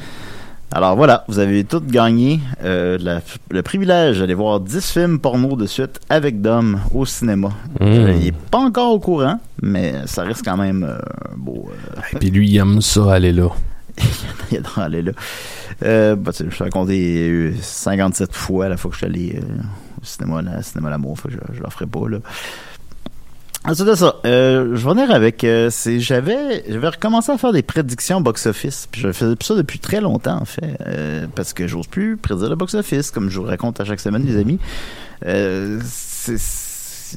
Alors 0.75 0.95
voilà, 0.95 1.23
vous 1.27 1.37
avez 1.37 1.63
toutes 1.65 1.85
gagné 1.85 2.39
euh, 2.63 2.97
la- 2.99 3.21
le 3.51 3.61
privilège 3.61 4.19
d'aller 4.19 4.33
voir 4.33 4.59
10 4.59 4.91
films 4.91 5.19
porno 5.19 5.55
de 5.55 5.67
suite 5.67 5.99
avec 6.09 6.41
Dom 6.41 6.79
au 6.95 7.05
cinéma. 7.05 7.49
Mm. 7.79 7.83
Euh, 7.85 8.13
il 8.19 8.27
est 8.27 8.31
pas 8.35 8.57
encore 8.57 8.91
au 8.93 8.99
courant, 8.99 9.39
mais 9.61 9.93
ça 10.07 10.23
reste 10.23 10.43
quand 10.43 10.57
même 10.57 10.83
euh, 10.83 10.97
un 11.31 11.37
beau... 11.37 11.69
euh, 11.69 12.17
Puis 12.19 12.31
lui, 12.31 12.49
il 12.49 12.57
aime 12.57 12.81
ça, 12.81 13.13
aller 13.13 13.31
là. 13.31 13.49
il 14.51 14.61
dans 14.63 14.81
aller 14.81 15.03
là. 15.03 15.11
Bah, 16.15 16.31
tu 16.31 16.37
sais, 16.39 16.45
je 16.49 16.55
suis 16.55 16.63
raconté 16.63 17.29
euh, 17.29 17.53
57 17.61 18.33
fois 18.33 18.67
la 18.67 18.75
fois 18.77 18.89
que 18.89 18.95
je 18.95 19.05
suis 19.05 19.05
allé 19.05 19.39
au 20.01 20.05
cinéma, 20.05 20.41
là, 20.41 20.63
cinéma 20.63 20.89
L'amour, 20.89 21.17
je, 21.29 21.37
je 21.53 21.61
l'en 21.61 21.69
ferai 21.69 21.85
pas 21.85 22.09
là. 22.09 22.17
Ensuite 23.65 23.87
de 23.87 23.95
ça, 23.95 24.17
euh, 24.25 24.75
je 24.75 24.85
vais 24.85 24.93
venir 24.93 25.11
avec, 25.11 25.45
euh, 25.45 25.69
c'est, 25.69 26.01
j'avais, 26.01 26.65
j'avais 26.67 26.89
recommencé 26.89 27.31
à 27.31 27.37
faire 27.37 27.53
des 27.53 27.63
prédictions 27.63 28.19
box-office, 28.19 28.89
puis 28.91 28.99
je 28.99 29.13
faisais 29.13 29.35
ça 29.41 29.55
depuis 29.55 29.79
très 29.79 30.01
longtemps 30.01 30.41
en 30.41 30.45
fait, 30.45 30.77
euh, 30.85 31.27
parce 31.33 31.53
que 31.53 31.65
j'ose 31.65 31.87
plus 31.87 32.17
prédire 32.17 32.49
le 32.49 32.57
box-office, 32.57 33.09
comme 33.11 33.29
je 33.29 33.39
vous 33.39 33.45
raconte 33.45 33.79
à 33.79 33.85
chaque 33.85 34.01
semaine, 34.01 34.25
les 34.25 34.35
amis. 34.35 34.59
Euh, 35.25 35.79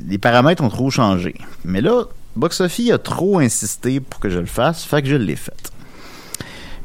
les 0.09 0.19
paramètres 0.19 0.63
ont 0.63 0.69
trop 0.69 0.91
changé. 0.91 1.35
Mais 1.65 1.81
là, 1.81 2.05
Box-Office 2.37 2.93
a 2.93 2.99
trop 2.99 3.39
insisté 3.39 3.99
pour 3.99 4.21
que 4.21 4.29
je 4.29 4.39
le 4.39 4.47
fasse, 4.47 4.85
fait 4.85 5.03
que 5.03 5.09
je 5.09 5.17
l'ai 5.17 5.37
fait. 5.37 5.73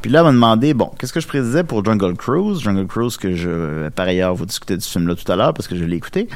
Puis 0.02 0.10
là, 0.10 0.20
elle 0.20 0.26
m'a 0.26 0.32
demandé, 0.32 0.74
bon, 0.74 0.90
qu'est-ce 0.98 1.14
que 1.14 1.20
je 1.20 1.28
prédisais 1.28 1.64
pour 1.64 1.86
Jungle 1.86 2.16
Cruise? 2.16 2.62
Jungle 2.62 2.88
Cruise, 2.88 3.18
que 3.18 3.36
je, 3.36 3.90
par 3.90 4.08
ailleurs, 4.08 4.34
vous 4.34 4.48
discutez 4.48 4.80
ce 4.80 4.90
film-là 4.90 5.14
tout 5.14 5.32
à 5.32 5.36
l'heure 5.36 5.54
parce 5.54 5.68
que 5.68 5.76
je 5.76 5.84
l'ai 5.84 5.98
écouté. 5.98 6.28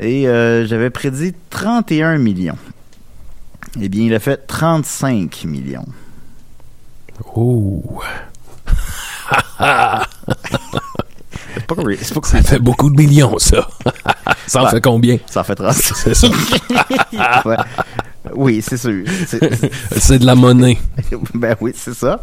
Et 0.00 0.26
euh, 0.26 0.66
j'avais 0.66 0.90
prédit 0.90 1.34
31 1.50 2.18
millions. 2.18 2.56
Eh 3.80 3.88
bien, 3.88 4.04
il 4.04 4.14
a 4.14 4.20
fait 4.20 4.46
35 4.46 5.44
millions. 5.44 5.86
Oh. 7.34 8.00
C'est 11.54 11.66
pas, 11.66 11.74
pas 11.74 11.82
que 11.84 12.26
Ça 12.26 12.42
fait 12.42 12.58
beaucoup 12.58 12.90
de 12.90 12.96
millions, 12.96 13.38
ça. 13.38 13.68
ça 14.46 14.62
en 14.62 14.64
Ouais. 14.64 14.70
fait 14.70 14.80
combien? 14.80 15.18
Ça 15.26 15.40
en 15.40 15.44
fait 15.44 15.54
30. 15.54 15.72
C'est 15.74 16.14
ça. 16.14 16.28
ouais. 17.44 17.56
Oui, 18.34 18.62
c'est 18.62 18.78
sûr. 18.78 19.04
C'est 19.98 20.18
de 20.18 20.24
la 20.26 20.34
monnaie. 20.34 20.78
ben 21.34 21.54
oui, 21.60 21.72
c'est 21.74 21.94
ça. 21.94 22.22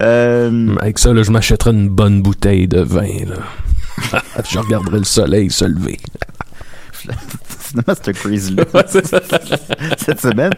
Euh, 0.00 0.76
Avec 0.80 0.98
ça, 0.98 1.12
là, 1.12 1.22
je 1.22 1.30
m'achèterais 1.32 1.72
une 1.72 1.88
bonne 1.88 2.22
bouteille 2.22 2.68
de 2.68 2.80
vin, 2.80 3.24
là. 3.26 4.22
je 4.48 4.58
regarderais 4.58 4.98
le 4.98 5.04
soleil 5.04 5.50
se 5.50 5.64
lever. 5.64 5.98
Finalement, 7.00 7.94
c'est 8.02 8.08
un 8.08 8.12
crazy 8.12 8.54
là 8.54 8.64
cette 9.98 10.20
semaine. 10.20 10.52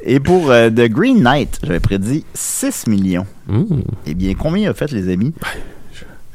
Et 0.00 0.20
pour 0.20 0.50
euh, 0.50 0.70
The 0.70 0.88
Green 0.88 1.22
Knight, 1.22 1.58
j'avais 1.62 1.80
prédit 1.80 2.24
6 2.34 2.86
millions. 2.86 3.26
Hmm. 3.46 3.80
Eh 4.06 4.14
bien, 4.14 4.34
combien 4.34 4.64
il 4.64 4.68
a 4.68 4.74
fait, 4.74 4.90
les 4.92 5.12
amis? 5.12 5.32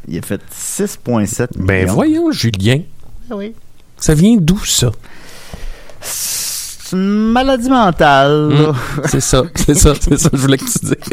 Il 0.07 0.17
a 0.17 0.21
fait 0.21 0.41
6,7 0.51 1.57
millions. 1.57 1.65
Ben 1.65 1.87
voyons, 1.87 2.31
Julien. 2.31 2.81
Ah 3.29 3.35
oui. 3.35 3.53
Ça 3.97 4.13
vient 4.13 4.35
d'où, 4.39 4.63
ça? 4.65 4.91
C'est 6.01 6.95
une 6.95 7.31
maladie 7.31 7.69
mentale. 7.69 8.53
Hmm. 8.53 8.73
C'est 9.05 9.21
ça, 9.21 9.43
c'est 9.55 9.75
ça, 9.75 9.93
c'est 9.99 10.17
ça 10.17 10.29
que 10.29 10.37
je 10.37 10.41
voulais 10.41 10.57
que 10.57 10.65
tu 10.65 10.79
dises. 10.85 10.95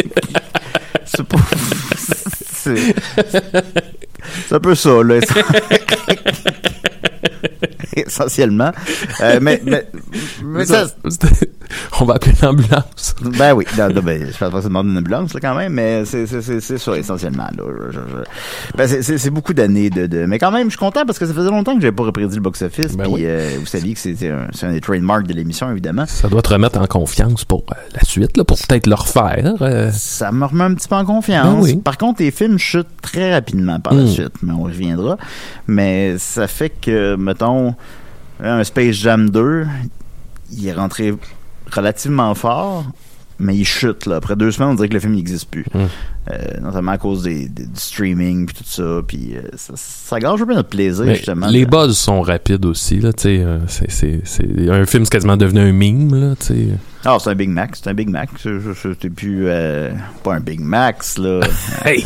C'est 1.04 1.26
pas... 1.26 1.38
C'est... 2.52 2.94
C'est 4.46 4.54
un 4.54 4.60
peu 4.60 4.74
ça, 4.74 5.02
là. 5.02 5.20
Essentiellement. 8.06 8.72
Euh, 9.20 9.38
mais, 9.42 9.60
mais, 9.64 9.86
mais 10.44 10.64
ça, 10.66 10.86
On 12.00 12.04
va 12.06 12.14
appeler 12.14 12.32
l'ambulance. 12.42 13.14
Ben 13.22 13.52
oui, 13.52 13.66
non, 13.76 13.88
non, 13.90 14.00
ben, 14.02 14.22
je 14.32 14.38
pense 14.38 14.38
pas 14.38 14.56
que 14.56 14.62
ça 14.62 14.68
demande 14.68 14.86
une 14.86 14.96
ambulance 14.98 15.34
là, 15.34 15.40
quand 15.40 15.54
même, 15.54 15.74
mais 15.74 16.04
c'est 16.06 16.26
ça 16.26 16.96
essentiellement 16.96 17.48
là. 17.56 17.64
Je- 17.90 17.92
je- 17.92 17.98
je- 17.98 18.76
Ben, 18.76 18.88
c'est- 19.02 19.28
beaucoup 19.30 19.52
d'années 19.52 19.90
de, 19.90 20.06
de 20.06 20.24
mais 20.24 20.38
quand 20.38 20.50
même 20.50 20.64
je 20.68 20.70
suis 20.70 20.78
content 20.78 21.04
parce 21.04 21.18
que 21.18 21.26
ça 21.26 21.34
faisait 21.34 21.50
longtemps 21.50 21.74
que 21.74 21.82
j'avais 21.82 21.92
pas 21.94 22.04
reprédit 22.04 22.36
le 22.36 22.40
box 22.40 22.62
office. 22.62 22.96
Ben 22.96 23.04
puis 23.04 23.12
oui. 23.14 23.22
euh, 23.26 23.56
vous 23.60 23.66
saviez 23.66 23.92
que 23.92 24.00
c'était 24.00 24.30
un, 24.30 24.46
c'est 24.52 24.64
un 24.66 24.72
des 24.72 24.80
trademarks 24.80 25.26
de 25.26 25.34
l'émission 25.34 25.70
évidemment. 25.70 26.06
Ça 26.06 26.28
doit 26.28 26.40
te 26.40 26.48
remettre 26.48 26.78
en 26.80 26.86
confiance 26.86 27.44
pour 27.44 27.64
euh, 27.70 27.74
la 27.94 28.02
suite, 28.02 28.36
là, 28.38 28.44
pour 28.44 28.56
peut-être 28.56 28.86
le 28.86 28.94
refaire. 28.94 29.54
euh. 29.60 29.90
Ça 29.92 30.32
me 30.32 30.46
remet 30.46 30.64
un 30.64 30.74
petit 30.74 30.88
peu 30.88 30.94
en 30.96 31.04
confiance. 31.04 31.54
Ben 31.54 31.60
oui. 31.62 31.76
Par 31.76 31.98
contre, 31.98 32.22
les 32.22 32.30
films 32.30 32.58
chutent 32.58 32.86
très 33.02 33.34
rapidement 33.34 33.78
par 33.80 33.92
la 33.92 34.04
Mm. 34.04 34.08
suite, 34.08 34.32
mais 34.42 34.52
on 34.54 34.62
reviendra. 34.62 35.18
Mais 35.66 36.16
ça 36.18 36.46
fait 36.46 36.70
que, 36.70 37.14
mettons, 37.16 37.74
un 38.40 38.62
Space 38.64 38.94
Jam 38.96 39.30
2, 39.30 39.66
il 40.52 40.66
est 40.66 40.72
rentré 40.72 41.14
relativement 41.72 42.34
fort, 42.34 42.84
mais 43.38 43.56
il 43.56 43.64
chute. 43.64 44.06
Là. 44.06 44.16
Après 44.16 44.34
deux 44.36 44.50
semaines, 44.50 44.70
on 44.70 44.74
dirait 44.74 44.88
que 44.88 44.94
le 44.94 45.00
film 45.00 45.14
n'existe 45.14 45.50
plus. 45.50 45.64
Mm. 45.74 45.78
Euh, 46.30 46.60
notamment 46.60 46.92
à 46.92 46.98
cause 46.98 47.22
des, 47.22 47.48
des- 47.48 47.64
du 47.66 47.80
streaming 47.80 48.44
puis 48.46 48.56
tout 48.56 48.64
ça. 48.64 49.00
Puis 49.06 49.34
euh, 49.34 49.42
ça, 49.56 49.72
ça 49.76 50.18
gâche 50.20 50.40
un 50.40 50.44
peu 50.46 50.54
notre 50.54 50.68
plaisir, 50.68 51.04
Mais 51.06 51.14
justement. 51.14 51.46
les 51.46 51.64
buzz 51.64 51.96
sont 51.96 52.20
rapides 52.20 52.66
aussi, 52.66 53.00
là, 53.00 53.10
euh, 53.24 53.58
c'est- 53.66 53.90
c'est- 53.90 54.20
c'est- 54.24 54.68
un 54.70 54.84
film, 54.84 55.04
c'est 55.04 55.10
quasiment 55.12 55.36
devenu 55.38 55.60
un 55.60 55.72
meme, 55.72 56.14
là. 56.14 56.34
Ah, 57.04 57.16
c'est 57.20 57.30
un 57.30 57.34
Big 57.34 57.48
Mac. 57.48 57.76
C'est 57.76 57.88
un 57.88 57.94
Big 57.94 58.10
Mac. 58.10 58.28
C'était 58.82 59.08
plus... 59.10 59.46
pas 60.22 60.34
un 60.34 60.40
Big 60.40 60.60
Max, 60.60 61.16
là. 61.18 61.40
Hey! 61.84 62.04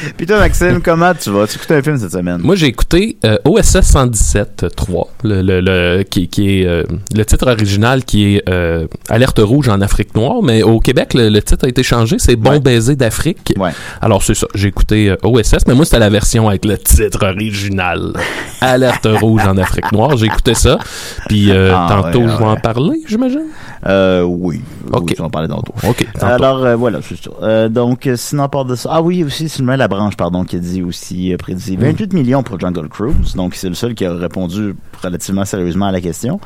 Puis 0.16 0.26
toi, 0.26 0.38
Maxime, 0.38 0.80
comment 0.82 1.12
tu 1.14 1.30
vas? 1.30 1.46
Tu 1.46 1.56
écoutes 1.56 1.70
un 1.70 1.82
film 1.82 1.98
cette 1.98 2.12
semaine? 2.12 2.38
Moi, 2.42 2.54
j'ai 2.56 2.66
écouté 2.66 3.16
euh, 3.24 3.36
OSS 3.44 3.80
117 3.82 4.66
3, 4.76 5.08
le, 5.24 5.42
le, 5.42 5.60
le- 5.60 6.02
qui, 6.04 6.28
qui 6.28 6.60
est 6.60 6.66
euh, 6.66 6.84
le 7.14 7.24
titre 7.24 7.50
original 7.50 8.04
qui 8.04 8.36
est 8.36 8.48
euh, 8.48 8.86
Alerte 9.08 9.38
rouge 9.42 9.68
en 9.68 9.80
Afrique 9.80 10.14
noire, 10.14 10.42
mais 10.42 10.62
au 10.62 10.80
Québec, 10.80 11.14
le, 11.14 11.28
le 11.28 11.42
titre 11.42 11.64
a 11.66 11.68
été 11.68 11.82
changé, 11.82 12.16
c'est 12.18 12.36
Bon 12.36 12.50
Ouais. 12.50 12.60
baiser 12.60 12.96
d'Afrique. 12.96 13.52
Ouais. 13.58 13.70
Alors, 14.00 14.22
c'est 14.22 14.34
ça, 14.34 14.46
j'ai 14.54 14.68
écouté 14.68 15.10
euh, 15.10 15.16
OSS, 15.22 15.66
mais 15.68 15.74
moi, 15.74 15.84
c'était 15.84 15.98
la 16.00 16.10
version 16.10 16.48
avec 16.48 16.64
le 16.64 16.76
titre 16.78 17.24
original. 17.26 18.12
Alerte 18.60 19.06
rouge 19.20 19.46
en 19.46 19.56
Afrique 19.56 19.90
noire, 19.92 20.16
j'ai 20.16 20.26
écouté 20.26 20.54
ça. 20.54 20.78
Puis 21.28 21.50
euh, 21.50 21.72
Ah, 21.74 21.86
tantôt, 21.88 22.20
ouais, 22.22 22.28
je 22.28 22.36
vais 22.36 22.44
en 22.44 22.56
parler, 22.56 23.00
j'imagine? 23.06 23.46
Oui. 24.26 24.60
Ok. 24.92 25.04
Oui, 25.10 25.16
on 25.20 25.22
va 25.24 25.28
parler 25.30 25.48
tantôt. 25.48 25.72
OK, 25.88 26.06
tantôt. 26.18 26.26
Alors, 26.26 26.76
voilà, 26.76 26.98
c'est 27.02 27.16
ça. 27.22 27.68
Donc, 27.68 28.08
sinon, 28.16 28.48
part 28.48 28.64
de 28.64 28.74
ça... 28.74 28.88
Ah 28.92 29.02
oui, 29.02 29.22
aussi, 29.24 29.48
Sylvain 29.48 29.76
Labranche, 29.90 30.16
pardon, 30.16 30.44
qui 30.44 30.56
a 30.56 30.58
dit 30.60 30.82
aussi, 30.82 31.32
euh, 31.32 31.36
prédit 31.36 31.76
Hmm. 31.76 31.82
28 31.82 32.12
millions 32.12 32.42
pour 32.44 32.58
Jungle 32.60 32.88
Cruise. 32.88 33.34
Donc, 33.34 33.54
c'est 33.56 33.68
le 33.68 33.74
seul 33.74 33.94
qui 33.94 34.04
a 34.04 34.14
répondu 34.14 34.74
relativement 35.02 35.44
sérieusement 35.44 35.86
à 35.86 35.92
la 35.92 36.00
question. 36.00 36.40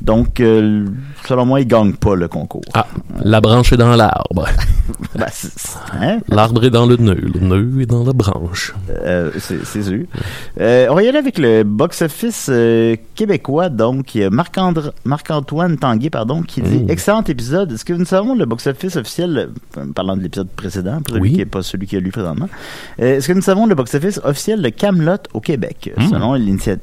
Donc, 0.00 0.40
euh, 0.40 0.86
selon 1.26 1.44
moi, 1.44 1.60
il 1.60 1.66
gagne 1.66 1.92
pas 1.92 2.14
le 2.14 2.26
concours. 2.28 2.62
Ah, 2.74 2.86
la 3.22 3.40
branche 3.40 3.72
est 3.72 3.76
dans 3.76 3.94
l'arbre. 3.94 4.46
Ben, 5.16 5.26
hein? 6.00 6.18
L'arbre 6.28 6.62
est 6.64 6.70
dans 6.70 6.86
le 6.86 6.96
nœud, 6.96 7.14
le 7.16 7.40
nœud 7.40 7.80
est 7.82 7.86
dans 7.86 8.04
la 8.04 8.12
branche. 8.12 8.72
Euh, 8.90 9.32
c'est 9.38 9.82
sûr. 9.82 10.04
Euh, 10.60 10.86
on 10.90 10.94
va 10.94 11.02
y 11.02 11.08
aller 11.08 11.18
avec 11.18 11.38
le 11.38 11.64
box-office 11.64 12.48
québécois. 13.16 13.68
Donc, 13.68 14.14
Marc-Andr- 14.30 14.92
Marc-Antoine 15.04 15.76
Tanguay, 15.78 16.10
pardon, 16.10 16.42
qui 16.42 16.60
dit 16.62 16.78
Mm. 16.84 16.90
Excellent 16.90 17.24
épisode. 17.24 17.72
Est-ce 17.72 17.84
que 17.84 17.92
nous 17.94 18.04
savons 18.04 18.34
le 18.36 18.44
box-office 18.46 18.94
officiel, 18.96 19.48
euh, 19.78 19.84
parlant 19.94 20.16
de 20.16 20.22
l'épisode 20.22 20.48
précédent, 20.50 21.00
pour 21.02 21.14
celui 21.16 21.22
Oui. 21.22 21.32
qui 21.32 21.38
n'est 21.38 21.44
pas 21.46 21.62
celui 21.62 21.86
qui 21.86 21.96
a 21.96 22.00
lu 22.00 22.10
présentement, 22.12 22.48
euh, 23.00 23.16
est-ce 23.16 23.26
que 23.26 23.32
nous 23.32 23.42
savons 23.42 23.66
le 23.66 23.74
box-office 23.74 24.20
officiel 24.22 24.62
de 24.62 24.68
Camelot 24.68 25.16
au 25.34 25.40
Québec, 25.40 25.92
Mm. 25.96 26.08
selon 26.10 26.34
l'initiative 26.34 26.82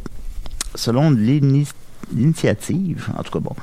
selon 0.76 1.12
l'ini- 1.12 1.68
l'initiative, 2.16 3.08
en 3.18 3.22
tout 3.24 3.32
cas 3.32 3.40
bon, 3.40 3.56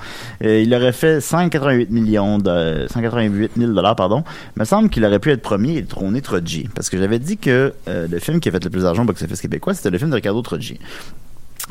Euh, 0.45 0.61
il 0.61 0.73
aurait 0.75 0.93
fait 0.93 1.21
188 1.21 1.91
millions 1.91 2.39
de 2.39 2.87
188 2.89 3.50
000 3.57 3.73
dollars 3.73 3.97
pardon. 3.97 4.23
Il 4.57 4.61
me 4.61 4.65
semble 4.65 4.89
qu'il 4.91 5.05
aurait 5.05 5.19
pu 5.19 5.31
être 5.31 5.43
premier 5.43 5.77
et 5.79 5.85
trôner 5.85 6.21
Troggi 6.23 6.69
parce 6.75 6.89
que 6.89 6.99
j'avais 6.99 7.19
dit 7.19 7.37
que 7.37 7.75
euh, 7.89 8.07
le 8.09 8.19
film 8.21 8.39
qui 8.41 8.49
a 8.49 8.53
fait 8.53 8.62
le 8.65 8.71
plus 8.71 8.83
d'argent 8.85 9.03
au 9.03 9.07
box-office 9.07 9.41
québécois 9.41 9.75
c'était 9.75 9.91
le 9.91 9.99
film 9.99 10.11
de 10.11 10.15
Ricardo 10.17 10.41
Troggi. 10.43 10.79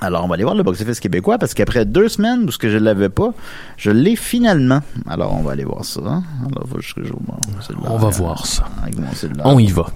Alors, 0.02 0.24
on 0.24 0.28
va 0.28 0.36
aller 0.36 0.44
voir 0.44 0.56
le 0.56 0.64
box-office 0.64 1.00
québécois 1.00 1.38
parce 1.38 1.54
qu'après 1.54 1.86
deux 1.86 2.08
semaines 2.08 2.44
où 2.48 2.52
ce 2.52 2.58
que 2.58 2.70
je 2.70 2.78
l'avais 2.78 3.10
pas, 3.10 3.34
je 3.78 3.92
l'ai 3.92 4.16
finalement. 4.16 4.80
Alors, 5.08 5.36
on 5.38 5.42
va 5.44 5.52
aller 5.52 5.66
voir 5.66 5.84
ça. 5.84 6.00
Alors, 6.00 6.68
faut 6.70 6.78
que 6.78 7.04
j'ouvre 7.04 7.20
mon 7.28 7.62
cellulaire. 7.62 7.92
On 7.92 7.98
va 7.98 8.10
voir 8.10 8.46
ça. 8.46 8.66
Avec 8.82 8.98
mon 8.98 9.12
cellulaire. 9.14 9.46
On 9.46 9.60
y 9.60 9.68
va. 9.68 9.88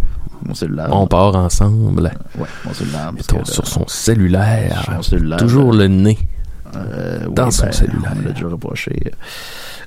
Mon 0.45 0.53
cellulaire. 0.53 0.89
On 0.91 1.07
part 1.07 1.35
ensemble. 1.35 2.11
Ouais, 2.37 2.45
mon 2.65 2.73
cellulaire. 2.73 3.11
parce 3.15 3.31
Mettons 3.31 3.45
sur 3.45 3.65
son 3.67 3.87
cellulaire. 3.87 4.81
sur 4.83 4.93
mon 4.93 5.01
cellulaire, 5.01 5.37
Toujours 5.37 5.71
le 5.71 5.87
nez. 5.87 6.17
Euh, 6.75 7.27
Dans 7.29 7.45
oui, 7.45 7.51
son 7.53 7.63
ben, 7.65 7.71
cellulaire. 7.71 8.13
On 8.19 8.25
l'a 8.27 8.31
déjà 8.33 8.47
reproché. 8.47 9.11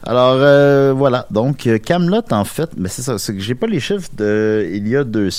Alors 0.05 0.37
euh, 0.39 0.93
voilà, 0.97 1.27
donc 1.33 1.67
euh, 1.67 1.79
Camelot 1.79 2.23
en 2.31 2.45
fait, 2.45 2.71
mais 2.77 2.89
c'est 2.89 3.03
ça, 3.03 3.19
c'est 3.19 3.35
que 3.35 3.41
j'ai 3.41 3.57
pas 3.57 3.67
les 3.67 3.81
chiffres 3.81 4.09
de 4.17 4.65
il 4.73 4.87
y 4.87 4.95
a 4.97 5.03
deux 5.03 5.31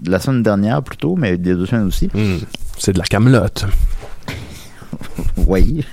de 0.00 0.10
la 0.10 0.18
semaine 0.18 0.42
dernière 0.42 0.82
plutôt, 0.82 1.14
mais 1.14 1.38
des 1.38 1.54
deux 1.54 1.66
semaines 1.66 1.86
aussi. 1.86 2.08
Hmm, 2.12 2.38
C'est 2.80 2.94
de 2.94 2.98
la 2.98 3.04
camelote. 3.04 3.66
Oui. 5.46 5.84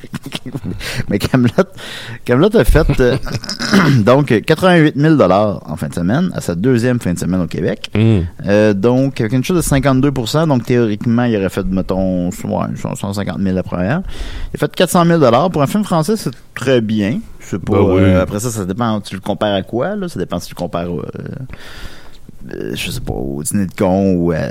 mais 1.09 1.19
Camelot, 1.19 1.51
Camelot 2.25 2.55
a 2.55 2.63
fait 2.63 2.87
euh, 2.99 3.17
donc 4.03 4.27
88 4.45 4.95
000 4.95 5.15
dollars 5.15 5.61
en 5.69 5.75
fin 5.75 5.87
de 5.87 5.93
semaine 5.93 6.29
à 6.33 6.41
sa 6.41 6.55
deuxième 6.55 6.99
fin 6.99 7.13
de 7.13 7.19
semaine 7.19 7.41
au 7.41 7.47
Québec. 7.47 7.89
Hmm. 7.95 8.19
Euh, 8.45 8.73
donc, 8.73 9.19
avec 9.19 9.33
une 9.33 9.43
chose 9.43 9.57
de 9.57 9.61
52% 9.75 10.47
donc 10.47 10.65
théoriquement, 10.65 11.23
il 11.23 11.35
aurait 11.37 11.49
fait, 11.49 11.65
mettons, 11.65 12.29
ouais, 12.29 12.67
150 12.75 13.39
000 13.39 13.55
la 13.55 13.63
première. 13.63 14.01
Il 14.53 14.57
a 14.57 14.59
fait 14.59 14.75
400 14.75 15.05
000 15.05 15.49
Pour 15.49 15.61
un 15.61 15.67
film 15.67 15.83
français, 15.83 16.15
c'est 16.17 16.31
très 16.53 16.81
bien. 16.81 17.19
C'est 17.39 17.59
pas, 17.59 17.73
Ben 17.73 17.81
oui. 17.81 18.01
euh, 18.01 18.21
après 18.21 18.39
ça, 18.39 18.49
ça 18.49 18.65
dépend, 18.65 18.99
tu 19.01 19.15
le 19.15 19.21
compares 19.21 19.53
à 19.55 19.61
quoi, 19.61 19.95
là? 19.95 20.07
Ça 20.07 20.19
dépend 20.19 20.39
si 20.39 20.47
tu 20.49 20.53
le 20.53 20.59
compares, 20.59 20.87
je 22.73 22.91
sais 22.91 23.01
pas, 23.01 23.13
au 23.13 23.41
dîner 23.43 23.65
de 23.65 23.73
con 23.73 24.13
ou 24.15 24.31
à 24.31 24.49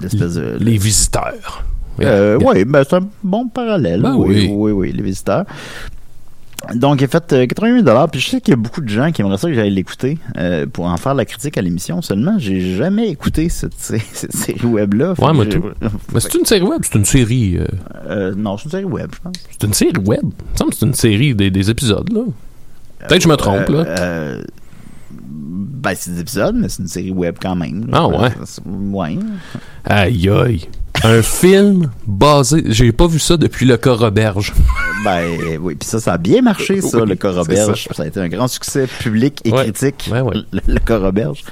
l'espèce 0.00 0.34
de... 0.34 0.56
Les 0.60 0.76
visiteurs. 0.78 1.64
Euh, 2.00 2.38
Yeah. 2.40 2.48
Oui, 2.48 2.64
ben, 2.64 2.82
c'est 2.88 2.96
un 2.96 3.06
bon 3.22 3.48
parallèle. 3.48 4.00
Ben 4.00 4.14
oui, 4.14 4.46
oui. 4.48 4.50
oui, 4.54 4.72
oui, 4.72 4.92
les 4.92 5.02
visiteurs. 5.02 5.44
Donc, 6.74 7.00
il 7.00 7.04
a 7.04 7.08
fait 7.08 7.32
euh, 7.32 7.46
88 7.46 7.84
puis 8.12 8.20
je 8.20 8.28
sais 8.30 8.40
qu'il 8.40 8.52
y 8.52 8.54
a 8.54 8.56
beaucoup 8.56 8.80
de 8.82 8.88
gens 8.88 9.10
qui 9.12 9.22
aimeraient 9.22 9.38
ça 9.38 9.48
que 9.48 9.54
j'aille 9.54 9.70
l'écouter 9.70 10.18
euh, 10.38 10.66
pour 10.66 10.84
en 10.86 10.96
faire 10.98 11.14
la 11.14 11.24
critique 11.24 11.56
à 11.58 11.62
l'émission. 11.62 12.00
Seulement, 12.02 12.36
j'ai 12.38 12.76
jamais 12.76 13.08
écouté 13.08 13.48
cette, 13.48 13.74
sé- 13.78 14.02
cette 14.12 14.34
série 14.34 14.66
web-là. 14.66 15.14
Ouais, 15.18 15.32
moi 15.32 15.46
tout. 15.46 15.62
Mais 16.12 16.20
c'est 16.20 16.34
une 16.34 16.44
série 16.44 16.62
web, 16.62 16.80
c'est 16.84 16.96
une 16.98 17.04
série. 17.06 17.56
euh, 17.58 17.66
Euh, 18.08 18.34
non, 18.36 18.56
c'est 18.58 18.64
une 18.64 18.70
série 18.70 18.84
web, 18.84 19.10
je 19.14 19.20
pense. 19.20 19.34
c'est 19.50 19.66
une 19.66 19.72
série 19.74 19.98
web. 20.04 20.20
Il 20.22 20.26
me 20.52 20.56
semble 20.56 20.70
que 20.70 20.76
c'est 20.76 20.86
une 20.86 20.94
série 20.94 21.34
des, 21.34 21.50
des 21.50 21.70
épisodes, 21.70 22.10
là. 22.12 22.20
Peut-être 23.00 23.18
que 23.18 23.24
je 23.24 23.28
me 23.28 23.36
trompe, 23.36 23.68
Euh, 23.70 24.36
là. 24.36 24.44
Ben, 25.80 25.94
c'est 25.96 26.12
des 26.12 26.20
épisodes, 26.20 26.54
mais 26.56 26.68
c'est 26.68 26.82
une 26.82 26.88
série 26.88 27.10
web 27.10 27.36
quand 27.40 27.56
même. 27.56 27.88
Ah, 27.92 28.06
ouais. 28.06 28.28
Ouais. 28.66 29.18
Aïe, 29.84 30.28
aïe. 30.28 30.68
Un 31.02 31.22
film 31.22 31.90
basé. 32.06 32.62
J'ai 32.66 32.92
pas 32.92 33.06
vu 33.06 33.18
ça 33.18 33.36
depuis 33.36 33.64
le 33.66 33.76
cas 33.76 33.92
Roberge. 33.94 34.52
Ben, 35.02 35.24
oui. 35.62 35.76
Puis 35.76 35.88
ça, 35.88 35.98
ça 35.98 36.12
a 36.12 36.18
bien 36.18 36.42
marché, 36.42 36.82
ça, 36.82 37.00
Oui, 37.00 37.08
le 37.08 37.14
cas 37.14 37.32
c'est 37.32 37.38
Roberge. 37.38 37.84
ça. 37.88 37.94
Ça. 37.94 38.02
a 38.02 38.06
été 38.06 38.20
un 38.20 38.28
grand 38.28 38.48
succès 38.48 38.86
public 38.86 39.40
et 39.46 39.50
Ouais. 39.50 39.62
critique, 39.62 40.10
Ouais, 40.12 40.20
ouais. 40.20 40.34
Le, 40.52 40.60
le 40.66 40.78
cas 40.78 40.98
Roberge. 40.98 41.42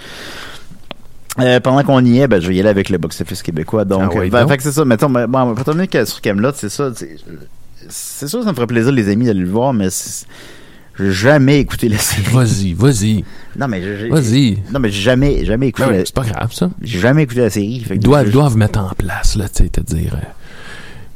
Euh, 1.40 1.58
pendant 1.60 1.82
qu'on 1.82 2.04
y 2.04 2.18
est, 2.18 2.28
ben, 2.28 2.42
je 2.42 2.48
vais 2.48 2.56
y 2.56 2.60
aller 2.60 2.68
avec 2.68 2.90
le 2.90 2.98
box-office 2.98 3.42
québécois. 3.42 3.86
Donc, 3.86 4.10
Ah 4.14 4.18
oui, 4.18 4.28
ben, 4.28 4.40
donc. 4.42 4.50
fait 4.50 4.56
que 4.58 4.62
c'est 4.64 4.72
ça. 4.72 4.84
Mettons, 4.84 5.08
ben, 5.08 5.26
bon, 5.26 5.54
pour 5.54 5.64
terminer 5.64 5.88
que- 5.88 6.04
sur 6.04 6.20
Camelot, 6.20 6.50
c'est 6.56 6.68
ça. 6.68 6.90
C'est 7.88 8.28
sûr, 8.28 8.42
ça 8.44 8.50
me 8.50 8.54
ferait 8.54 8.66
plaisir, 8.66 8.92
les 8.92 9.08
amis, 9.08 9.24
d'aller 9.24 9.40
le 9.40 9.48
voir, 9.48 9.72
mais 9.72 9.88
jamais 10.98 11.60
écouté 11.60 11.88
la 11.88 11.96
série. 11.98 12.24
Vas-y, 12.32 12.72
vas-y. 12.74 13.24
Non, 13.56 13.68
mais 13.68 13.82
j'ai- 13.82 14.08
Vas-y. 14.08 14.58
Non, 14.72 14.78
mais 14.80 14.90
j'ai 14.90 15.00
jamais, 15.02 15.44
jamais 15.44 15.68
écouté. 15.68 15.86
Non, 15.86 15.92
la- 15.92 16.04
C'est 16.04 16.14
pas 16.14 16.24
grave, 16.24 16.52
ça. 16.52 16.70
J'ai 16.82 16.98
jamais 16.98 17.22
écouté 17.24 17.40
la 17.40 17.50
série. 17.50 17.84
Ils 17.90 17.98
doivent, 17.98 18.26
je- 18.26 18.32
doivent 18.32 18.56
mettre 18.56 18.78
en 18.80 18.90
place, 18.90 19.36
là, 19.36 19.48
tu 19.48 19.64
sais, 19.64 19.68
te 19.70 19.80
dire. 19.80 20.14
euh, 20.14 20.24